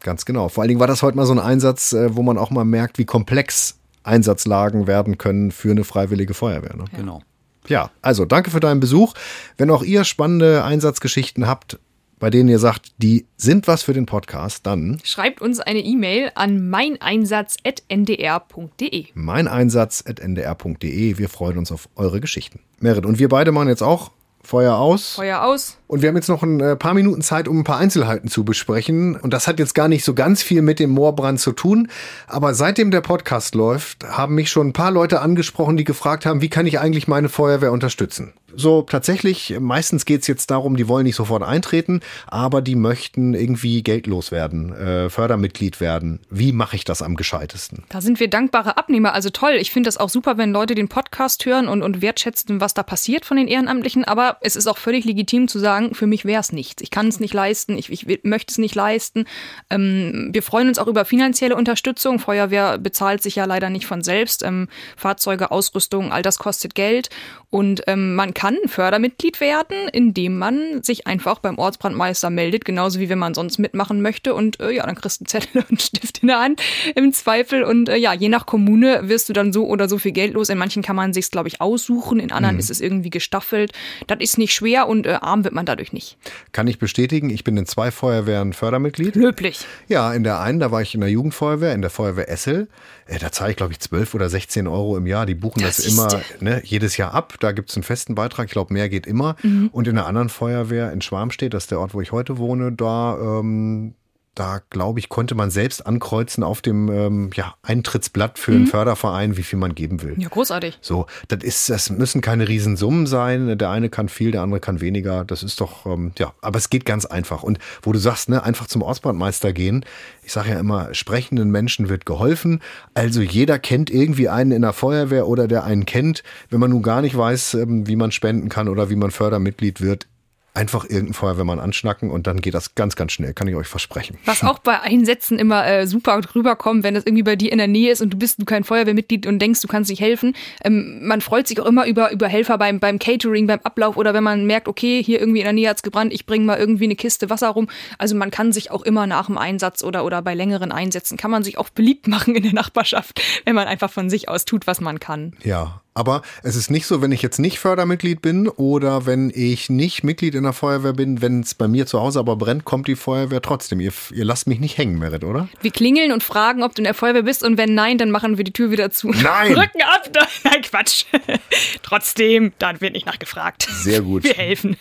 Ganz 0.00 0.24
genau. 0.24 0.48
Vor 0.48 0.62
allen 0.62 0.68
Dingen 0.68 0.80
war 0.80 0.86
das 0.86 1.02
heute 1.02 1.16
mal 1.16 1.26
so 1.26 1.32
ein 1.32 1.38
Einsatz, 1.38 1.92
äh, 1.92 2.14
wo 2.14 2.22
man 2.22 2.38
auch 2.38 2.50
mal 2.50 2.64
merkt, 2.64 2.98
wie 2.98 3.04
komplex 3.04 3.78
Einsatzlagen 4.04 4.86
werden 4.86 5.18
können 5.18 5.50
für 5.50 5.70
eine 5.70 5.84
freiwillige 5.84 6.34
Feuerwehr. 6.34 6.76
Ne? 6.76 6.84
Ja. 6.92 6.98
Genau. 6.98 7.22
Ja, 7.68 7.90
also 8.02 8.24
danke 8.24 8.50
für 8.50 8.58
deinen 8.60 8.80
Besuch. 8.80 9.14
Wenn 9.56 9.70
auch 9.70 9.82
ihr 9.82 10.04
spannende 10.04 10.64
Einsatzgeschichten 10.64 11.46
habt, 11.46 11.78
bei 12.18 12.30
denen 12.30 12.48
ihr 12.48 12.58
sagt, 12.58 12.92
die 12.98 13.26
sind 13.36 13.68
was 13.68 13.82
für 13.82 13.92
den 13.92 14.06
Podcast, 14.06 14.64
dann 14.66 14.98
schreibt 15.04 15.42
uns 15.42 15.60
eine 15.60 15.80
E-Mail 15.80 16.32
an 16.34 16.70
meineinsatz.ndr.de. 16.70 19.06
Meineinsatz.ndr.de. 19.14 21.18
Wir 21.18 21.28
freuen 21.28 21.58
uns 21.58 21.70
auf 21.70 21.90
eure 21.96 22.20
Geschichten. 22.20 22.60
Merit, 22.80 23.04
und 23.04 23.18
wir 23.18 23.28
beide 23.28 23.52
machen 23.52 23.68
jetzt 23.68 23.82
auch 23.82 24.12
Feuer 24.42 24.76
aus. 24.76 25.14
Feuer 25.14 25.42
aus. 25.42 25.76
Und 25.94 26.02
wir 26.02 26.08
haben 26.08 26.16
jetzt 26.16 26.28
noch 26.28 26.42
ein 26.42 26.58
äh, 26.58 26.74
paar 26.74 26.92
Minuten 26.92 27.22
Zeit, 27.22 27.46
um 27.46 27.60
ein 27.60 27.62
paar 27.62 27.78
Einzelheiten 27.78 28.26
zu 28.26 28.44
besprechen. 28.44 29.14
Und 29.14 29.32
das 29.32 29.46
hat 29.46 29.60
jetzt 29.60 29.76
gar 29.76 29.86
nicht 29.86 30.04
so 30.04 30.12
ganz 30.12 30.42
viel 30.42 30.60
mit 30.60 30.80
dem 30.80 30.90
Moorbrand 30.90 31.38
zu 31.38 31.52
tun. 31.52 31.86
Aber 32.26 32.52
seitdem 32.52 32.90
der 32.90 33.00
Podcast 33.00 33.54
läuft, 33.54 34.02
haben 34.02 34.34
mich 34.34 34.50
schon 34.50 34.66
ein 34.66 34.72
paar 34.72 34.90
Leute 34.90 35.20
angesprochen, 35.20 35.76
die 35.76 35.84
gefragt 35.84 36.26
haben, 36.26 36.40
wie 36.40 36.48
kann 36.48 36.66
ich 36.66 36.80
eigentlich 36.80 37.06
meine 37.06 37.28
Feuerwehr 37.28 37.70
unterstützen? 37.70 38.32
So 38.56 38.82
tatsächlich, 38.82 39.56
meistens 39.60 40.04
geht's 40.04 40.26
jetzt 40.26 40.50
darum, 40.50 40.76
die 40.76 40.88
wollen 40.88 41.04
nicht 41.04 41.16
sofort 41.16 41.42
eintreten, 41.42 42.00
aber 42.26 42.62
die 42.62 42.76
möchten 42.76 43.34
irgendwie 43.34 43.82
geldlos 43.82 44.30
werden, 44.30 44.72
äh, 44.74 45.10
Fördermitglied 45.10 45.80
werden. 45.80 46.20
Wie 46.30 46.52
mache 46.52 46.76
ich 46.76 46.84
das 46.84 47.02
am 47.02 47.16
gescheitesten? 47.16 47.84
Da 47.88 48.00
sind 48.00 48.20
wir 48.20 48.28
dankbare 48.28 48.76
Abnehmer. 48.76 49.12
Also 49.12 49.30
toll, 49.30 49.54
ich 49.58 49.70
finde 49.70 49.88
das 49.88 49.96
auch 49.96 50.08
super, 50.08 50.38
wenn 50.38 50.52
Leute 50.52 50.74
den 50.74 50.88
Podcast 50.88 51.44
hören 51.46 51.68
und, 51.68 51.82
und 51.82 52.00
wertschätzen, 52.00 52.60
was 52.60 52.74
da 52.74 52.82
passiert 52.82 53.24
von 53.24 53.36
den 53.36 53.48
Ehrenamtlichen. 53.48 54.04
Aber 54.04 54.36
es 54.40 54.56
ist 54.56 54.66
auch 54.66 54.78
völlig 54.78 55.04
legitim 55.04 55.48
zu 55.48 55.58
sagen, 55.58 55.83
Gedanken, 55.84 55.94
für 55.94 56.06
mich 56.06 56.24
wäre 56.24 56.40
es 56.40 56.52
nichts. 56.52 56.82
Ich 56.82 56.90
kann 56.90 57.08
es 57.08 57.20
nicht 57.20 57.34
leisten, 57.34 57.76
ich, 57.76 57.90
ich 57.90 58.06
möchte 58.24 58.52
es 58.52 58.58
nicht 58.58 58.74
leisten. 58.74 59.26
Ähm, 59.70 60.30
wir 60.32 60.42
freuen 60.42 60.68
uns 60.68 60.78
auch 60.78 60.86
über 60.86 61.04
finanzielle 61.04 61.56
Unterstützung. 61.56 62.18
Feuerwehr 62.18 62.78
bezahlt 62.78 63.22
sich 63.22 63.36
ja 63.36 63.44
leider 63.44 63.70
nicht 63.70 63.86
von 63.86 64.02
selbst. 64.02 64.42
Ähm, 64.42 64.68
Fahrzeuge, 64.96 65.50
Ausrüstung, 65.50 66.12
all 66.12 66.22
das 66.22 66.38
kostet 66.38 66.74
Geld. 66.74 67.10
Und 67.50 67.82
ähm, 67.86 68.14
man 68.14 68.34
kann 68.34 68.56
Fördermitglied 68.66 69.40
werden, 69.40 69.88
indem 69.92 70.38
man 70.38 70.82
sich 70.82 71.06
einfach 71.06 71.38
beim 71.38 71.58
Ortsbrandmeister 71.58 72.30
meldet, 72.30 72.64
genauso 72.64 72.98
wie 72.98 73.08
wenn 73.08 73.18
man 73.18 73.34
sonst 73.34 73.58
mitmachen 73.58 74.02
möchte. 74.02 74.34
Und 74.34 74.60
äh, 74.60 74.72
ja, 74.72 74.84
dann 74.86 74.96
kriegst 74.96 75.20
du 75.20 75.22
einen 75.22 75.28
Zettel 75.28 75.62
und 75.62 75.70
einen 75.70 75.78
Stift 75.78 76.18
in 76.18 76.28
der 76.28 76.40
Hand 76.40 76.60
im 76.94 77.12
Zweifel. 77.12 77.62
Und 77.62 77.88
äh, 77.88 77.96
ja, 77.96 78.12
je 78.12 78.28
nach 78.28 78.46
Kommune 78.46 79.08
wirst 79.08 79.28
du 79.28 79.32
dann 79.32 79.52
so 79.52 79.66
oder 79.66 79.88
so 79.88 79.98
viel 79.98 80.12
Geld 80.12 80.34
los. 80.34 80.48
In 80.48 80.58
manchen 80.58 80.82
kann 80.82 80.96
man 80.96 81.12
sich 81.12 81.30
glaube 81.30 81.48
ich, 81.48 81.60
aussuchen, 81.60 82.20
in 82.20 82.32
anderen 82.32 82.56
mhm. 82.56 82.60
ist 82.60 82.70
es 82.70 82.80
irgendwie 82.80 83.10
gestaffelt. 83.10 83.72
Das 84.06 84.18
ist 84.20 84.36
nicht 84.36 84.52
schwer 84.52 84.88
und 84.88 85.06
äh, 85.06 85.18
arm 85.20 85.44
wird 85.44 85.54
man 85.54 85.63
dadurch 85.66 85.92
nicht. 85.92 86.16
Kann 86.52 86.66
ich 86.66 86.78
bestätigen, 86.78 87.30
ich 87.30 87.44
bin 87.44 87.56
in 87.56 87.66
zwei 87.66 87.90
Feuerwehren 87.90 88.52
Fördermitglied. 88.52 89.16
Löblich. 89.16 89.66
Ja, 89.88 90.12
in 90.12 90.24
der 90.24 90.40
einen, 90.40 90.60
da 90.60 90.70
war 90.70 90.82
ich 90.82 90.94
in 90.94 91.00
der 91.00 91.10
Jugendfeuerwehr, 91.10 91.74
in 91.74 91.80
der 91.80 91.90
Feuerwehr 91.90 92.28
Essel. 92.28 92.68
Äh, 93.06 93.18
da 93.18 93.32
zahle 93.32 93.50
ich, 93.50 93.56
glaube 93.56 93.72
ich, 93.72 93.80
12 93.80 94.14
oder 94.14 94.28
16 94.28 94.66
Euro 94.66 94.96
im 94.96 95.06
Jahr. 95.06 95.26
Die 95.26 95.34
buchen 95.34 95.62
das, 95.62 95.76
das 95.76 95.86
immer 95.86 96.08
ne, 96.40 96.62
jedes 96.64 96.96
Jahr 96.96 97.14
ab. 97.14 97.34
Da 97.40 97.52
gibt 97.52 97.70
es 97.70 97.76
einen 97.76 97.82
festen 97.82 98.14
Beitrag. 98.14 98.46
Ich 98.46 98.52
glaube, 98.52 98.72
mehr 98.72 98.88
geht 98.88 99.06
immer. 99.06 99.36
Mhm. 99.42 99.68
Und 99.72 99.88
in 99.88 99.94
der 99.94 100.06
anderen 100.06 100.28
Feuerwehr 100.28 100.92
in 100.92 101.00
Schwarmstedt, 101.00 101.54
das 101.54 101.64
ist 101.64 101.70
der 101.70 101.80
Ort, 101.80 101.94
wo 101.94 102.00
ich 102.00 102.12
heute 102.12 102.38
wohne, 102.38 102.72
da 102.72 103.18
ähm, 103.18 103.94
da 104.34 104.60
glaube 104.70 104.98
ich, 104.98 105.08
konnte 105.08 105.34
man 105.34 105.50
selbst 105.50 105.86
ankreuzen 105.86 106.42
auf 106.42 106.60
dem 106.60 106.88
ähm, 106.88 107.30
ja, 107.34 107.54
Eintrittsblatt 107.62 108.38
für 108.38 108.50
mhm. 108.50 108.56
einen 108.56 108.66
Förderverein, 108.66 109.36
wie 109.36 109.42
viel 109.42 109.58
man 109.58 109.74
geben 109.74 110.02
will. 110.02 110.14
Ja, 110.18 110.28
großartig. 110.28 110.78
So, 110.80 111.06
das 111.28 111.42
ist, 111.42 111.70
das 111.70 111.90
müssen 111.90 112.20
keine 112.20 112.48
Riesensummen 112.48 113.06
sein. 113.06 113.56
Der 113.58 113.70
eine 113.70 113.88
kann 113.88 114.08
viel, 114.08 114.30
der 114.30 114.42
andere 114.42 114.60
kann 114.60 114.80
weniger. 114.80 115.24
Das 115.24 115.42
ist 115.42 115.60
doch, 115.60 115.86
ähm, 115.86 116.12
ja, 116.18 116.32
aber 116.40 116.58
es 116.58 116.70
geht 116.70 116.84
ganz 116.84 117.06
einfach. 117.06 117.42
Und 117.42 117.58
wo 117.82 117.92
du 117.92 117.98
sagst, 117.98 118.28
ne, 118.28 118.42
einfach 118.42 118.66
zum 118.66 118.82
Ortsbrandmeister 118.82 119.52
gehen. 119.52 119.84
Ich 120.22 120.32
sage 120.32 120.50
ja 120.50 120.58
immer, 120.58 120.92
sprechenden 120.94 121.50
Menschen 121.50 121.88
wird 121.88 122.06
geholfen. 122.06 122.60
Also 122.94 123.20
jeder 123.20 123.58
kennt 123.58 123.90
irgendwie 123.90 124.28
einen 124.28 124.52
in 124.52 124.62
der 124.62 124.72
Feuerwehr 124.72 125.28
oder 125.28 125.48
der 125.48 125.64
einen 125.64 125.86
kennt. 125.86 126.22
Wenn 126.50 126.60
man 126.60 126.70
nun 126.70 126.82
gar 126.82 127.02
nicht 127.02 127.16
weiß, 127.16 127.54
ähm, 127.54 127.86
wie 127.86 127.96
man 127.96 128.10
spenden 128.10 128.48
kann 128.48 128.68
oder 128.68 128.90
wie 128.90 128.96
man 128.96 129.10
Fördermitglied 129.10 129.80
wird, 129.80 130.06
einfach 130.54 130.84
irgendeinen 130.84 131.14
Feuerwehrmann 131.14 131.58
anschnacken 131.58 132.10
und 132.10 132.28
dann 132.28 132.40
geht 132.40 132.54
das 132.54 132.76
ganz, 132.76 132.94
ganz 132.94 133.12
schnell, 133.12 133.34
kann 133.34 133.48
ich 133.48 133.56
euch 133.56 133.66
versprechen. 133.66 134.16
Was 134.24 134.44
auch 134.44 134.60
bei 134.60 134.80
Einsätzen 134.80 135.38
immer 135.40 135.66
äh, 135.66 135.86
super 135.88 136.20
rüberkommt, 136.32 136.84
wenn 136.84 136.94
das 136.94 137.04
irgendwie 137.04 137.24
bei 137.24 137.34
dir 137.34 137.50
in 137.50 137.58
der 137.58 137.66
Nähe 137.66 137.90
ist 137.90 138.00
und 138.00 138.10
du 138.10 138.16
bist 138.16 138.40
du 138.40 138.44
kein 138.44 138.62
Feuerwehrmitglied 138.62 139.26
und 139.26 139.40
denkst, 139.40 139.60
du 139.60 139.68
kannst 139.68 139.90
nicht 139.90 140.00
helfen. 140.00 140.34
Ähm, 140.62 141.00
man 141.02 141.20
freut 141.20 141.48
sich 141.48 141.60
auch 141.60 141.66
immer 141.66 141.86
über, 141.86 142.12
über 142.12 142.28
Helfer 142.28 142.56
beim, 142.56 142.78
beim 142.78 143.00
Catering, 143.00 143.48
beim 143.48 143.60
Ablauf 143.64 143.96
oder 143.96 144.14
wenn 144.14 144.22
man 144.22 144.46
merkt, 144.46 144.68
okay, 144.68 145.02
hier 145.02 145.18
irgendwie 145.18 145.40
in 145.40 145.44
der 145.44 145.52
Nähe 145.52 145.68
hat's 145.68 145.82
gebrannt, 145.82 146.12
ich 146.12 146.24
bringe 146.24 146.44
mal 146.44 146.58
irgendwie 146.58 146.84
eine 146.84 146.96
Kiste 146.96 147.30
Wasser 147.30 147.48
rum. 147.48 147.68
Also 147.98 148.14
man 148.14 148.30
kann 148.30 148.52
sich 148.52 148.70
auch 148.70 148.82
immer 148.82 149.08
nach 149.08 149.26
dem 149.26 149.38
Einsatz 149.38 149.82
oder, 149.82 150.04
oder 150.04 150.22
bei 150.22 150.34
längeren 150.34 150.70
Einsätzen 150.70 151.16
kann 151.16 151.32
man 151.32 151.42
sich 151.42 151.58
auch 151.58 151.68
beliebt 151.70 152.06
machen 152.06 152.36
in 152.36 152.44
der 152.44 152.54
Nachbarschaft, 152.54 153.20
wenn 153.44 153.56
man 153.56 153.66
einfach 153.66 153.90
von 153.90 154.08
sich 154.08 154.28
aus 154.28 154.44
tut, 154.44 154.68
was 154.68 154.80
man 154.80 155.00
kann. 155.00 155.32
Ja, 155.42 155.80
aber 155.94 156.22
es 156.42 156.56
ist 156.56 156.70
nicht 156.70 156.86
so, 156.86 157.00
wenn 157.02 157.12
ich 157.12 157.22
jetzt 157.22 157.38
nicht 157.38 157.58
Fördermitglied 157.60 158.20
bin 158.20 158.48
oder 158.48 159.06
wenn 159.06 159.30
ich 159.34 159.70
nicht 159.70 160.02
Mitglied 160.02 160.34
in 160.34 160.42
der 160.42 160.52
Feuerwehr 160.52 160.92
bin, 160.92 161.22
wenn 161.22 161.40
es 161.40 161.54
bei 161.54 161.68
mir 161.68 161.86
zu 161.86 162.00
Hause 162.00 162.18
aber 162.18 162.36
brennt, 162.36 162.64
kommt 162.64 162.88
die 162.88 162.96
Feuerwehr 162.96 163.40
trotzdem. 163.40 163.80
Ihr, 163.80 163.92
ihr 164.12 164.24
lasst 164.24 164.48
mich 164.48 164.58
nicht 164.58 164.76
hängen, 164.76 164.98
Merit, 164.98 165.22
oder? 165.22 165.48
Wir 165.62 165.70
klingeln 165.70 166.10
und 166.10 166.22
fragen, 166.22 166.62
ob 166.64 166.74
du 166.74 166.80
in 166.80 166.84
der 166.84 166.94
Feuerwehr 166.94 167.22
bist 167.22 167.44
und 167.44 167.56
wenn 167.58 167.74
nein, 167.74 167.96
dann 167.98 168.10
machen 168.10 168.36
wir 168.36 168.44
die 168.44 168.52
Tür 168.52 168.70
wieder 168.70 168.90
zu. 168.90 169.10
Nein! 169.10 169.54
Rücken 169.56 169.82
ab! 169.82 170.10
Nein, 170.44 170.62
Quatsch. 170.62 171.04
trotzdem, 171.82 172.52
dann 172.58 172.80
wird 172.80 172.92
nicht 172.92 173.06
nachgefragt. 173.06 173.68
Sehr 173.70 174.02
gut. 174.02 174.24
Wir 174.24 174.34
helfen. 174.34 174.76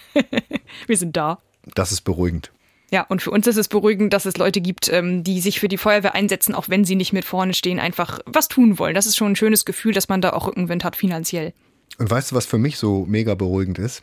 wir 0.88 0.98
sind 0.98 1.16
da. 1.16 1.40
Das 1.76 1.92
ist 1.92 2.02
beruhigend. 2.02 2.52
Ja, 2.94 3.02
und 3.10 3.24
für 3.24 3.32
uns 3.32 3.48
ist 3.48 3.58
es 3.58 3.70
beruhigend, 3.70 4.14
dass 4.14 4.26
es 4.26 4.38
Leute 4.38 4.62
gibt, 4.62 4.88
ähm, 4.88 5.24
die 5.24 5.42
sich 5.42 5.60
für 5.60 5.68
die 5.68 5.80
Feuerwehr 5.80 6.14
einsetzen, 6.14 6.54
auch 6.54 6.70
wenn 6.70 6.86
sie 6.86 6.94
nicht 6.94 7.12
mit 7.12 7.26
vorne 7.26 7.56
stehen, 7.56 7.80
einfach 7.80 8.20
was 8.28 8.50
tun 8.50 8.78
wollen. 8.78 8.94
Das 8.94 9.08
ist 9.08 9.18
schon 9.18 9.32
ein 9.32 9.36
schönes 9.36 9.66
Gefühl, 9.66 9.94
dass 9.94 10.10
man 10.10 10.22
da 10.22 10.34
auch 10.34 10.46
Rückenwind 10.46 10.84
hat 10.84 10.96
finanziell. 10.96 11.54
Und 11.98 12.12
weißt 12.12 12.30
du, 12.30 12.36
was 12.36 12.46
für 12.46 12.60
mich 12.60 12.78
so 12.78 13.04
mega 13.08 13.34
beruhigend 13.34 13.80
ist? 13.80 14.02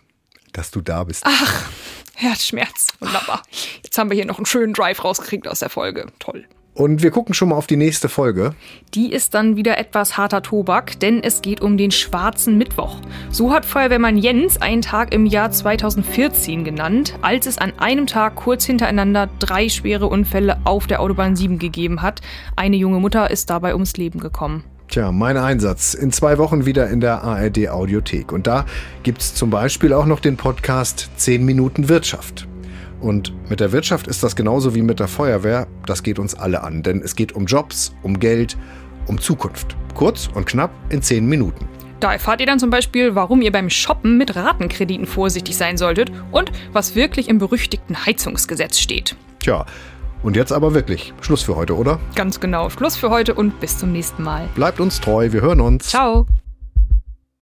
Dass 0.52 0.72
du 0.72 0.80
da 0.80 1.04
bist. 1.04 1.22
Ach, 1.24 1.70
Herzschmerz. 2.16 2.88
Wunderbar. 2.98 3.44
Jetzt 3.84 3.96
haben 3.96 4.10
wir 4.10 4.16
hier 4.16 4.26
noch 4.26 4.38
einen 4.38 4.46
schönen 4.46 4.74
Drive 4.74 5.04
rausgekriegt 5.04 5.46
aus 5.46 5.60
der 5.60 5.70
Folge. 5.70 6.06
Toll. 6.18 6.48
Und 6.80 7.02
wir 7.02 7.10
gucken 7.10 7.34
schon 7.34 7.50
mal 7.50 7.56
auf 7.56 7.66
die 7.66 7.76
nächste 7.76 8.08
Folge. 8.08 8.54
Die 8.94 9.12
ist 9.12 9.34
dann 9.34 9.54
wieder 9.54 9.76
etwas 9.76 10.16
harter 10.16 10.40
Tobak, 10.40 10.98
denn 10.98 11.22
es 11.22 11.42
geht 11.42 11.60
um 11.60 11.76
den 11.76 11.90
schwarzen 11.90 12.56
Mittwoch. 12.56 13.02
So 13.30 13.52
hat 13.52 13.66
Feuerwehrmann 13.66 14.16
Jens 14.16 14.62
einen 14.62 14.80
Tag 14.80 15.12
im 15.12 15.26
Jahr 15.26 15.50
2014 15.50 16.64
genannt, 16.64 17.18
als 17.20 17.44
es 17.44 17.58
an 17.58 17.74
einem 17.78 18.06
Tag 18.06 18.34
kurz 18.34 18.64
hintereinander 18.64 19.28
drei 19.40 19.68
schwere 19.68 20.06
Unfälle 20.06 20.56
auf 20.64 20.86
der 20.86 21.02
Autobahn 21.02 21.36
7 21.36 21.58
gegeben 21.58 22.00
hat. 22.00 22.22
Eine 22.56 22.76
junge 22.76 22.98
Mutter 22.98 23.30
ist 23.30 23.50
dabei 23.50 23.74
ums 23.74 23.98
Leben 23.98 24.18
gekommen. 24.18 24.64
Tja, 24.88 25.12
mein 25.12 25.36
Einsatz. 25.36 25.92
In 25.92 26.12
zwei 26.12 26.38
Wochen 26.38 26.64
wieder 26.64 26.88
in 26.88 27.00
der 27.00 27.22
ARD 27.22 27.68
Audiothek. 27.68 28.32
Und 28.32 28.46
da 28.46 28.64
gibt 29.02 29.20
es 29.20 29.34
zum 29.34 29.50
Beispiel 29.50 29.92
auch 29.92 30.06
noch 30.06 30.20
den 30.20 30.38
Podcast 30.38 31.10
10 31.16 31.44
Minuten 31.44 31.90
Wirtschaft. 31.90 32.48
Und 33.00 33.32
mit 33.48 33.60
der 33.60 33.72
Wirtschaft 33.72 34.06
ist 34.06 34.22
das 34.22 34.36
genauso 34.36 34.74
wie 34.74 34.82
mit 34.82 35.00
der 35.00 35.08
Feuerwehr. 35.08 35.66
Das 35.86 36.02
geht 36.02 36.18
uns 36.18 36.34
alle 36.34 36.62
an, 36.62 36.82
denn 36.82 37.00
es 37.00 37.16
geht 37.16 37.32
um 37.32 37.46
Jobs, 37.46 37.94
um 38.02 38.18
Geld, 38.18 38.56
um 39.06 39.18
Zukunft. 39.18 39.76
Kurz 39.94 40.28
und 40.34 40.46
knapp 40.46 40.70
in 40.90 41.02
zehn 41.02 41.26
Minuten. 41.26 41.68
Da 42.00 42.12
erfahrt 42.12 42.40
ihr 42.40 42.46
dann 42.46 42.58
zum 42.58 42.70
Beispiel, 42.70 43.14
warum 43.14 43.42
ihr 43.42 43.52
beim 43.52 43.68
Shoppen 43.68 44.16
mit 44.16 44.34
Ratenkrediten 44.34 45.06
vorsichtig 45.06 45.56
sein 45.56 45.76
solltet 45.76 46.10
und 46.30 46.50
was 46.72 46.94
wirklich 46.94 47.28
im 47.28 47.38
berüchtigten 47.38 48.06
Heizungsgesetz 48.06 48.78
steht. 48.78 49.16
Tja, 49.38 49.66
und 50.22 50.36
jetzt 50.36 50.52
aber 50.52 50.74
wirklich 50.74 51.12
Schluss 51.20 51.42
für 51.42 51.56
heute, 51.56 51.76
oder? 51.76 52.00
Ganz 52.14 52.40
genau, 52.40 52.70
Schluss 52.70 52.96
für 52.96 53.10
heute 53.10 53.34
und 53.34 53.60
bis 53.60 53.78
zum 53.78 53.92
nächsten 53.92 54.22
Mal. 54.22 54.48
Bleibt 54.54 54.80
uns 54.80 55.00
treu, 55.00 55.32
wir 55.32 55.42
hören 55.42 55.60
uns. 55.60 55.88
Ciao. 55.88 56.26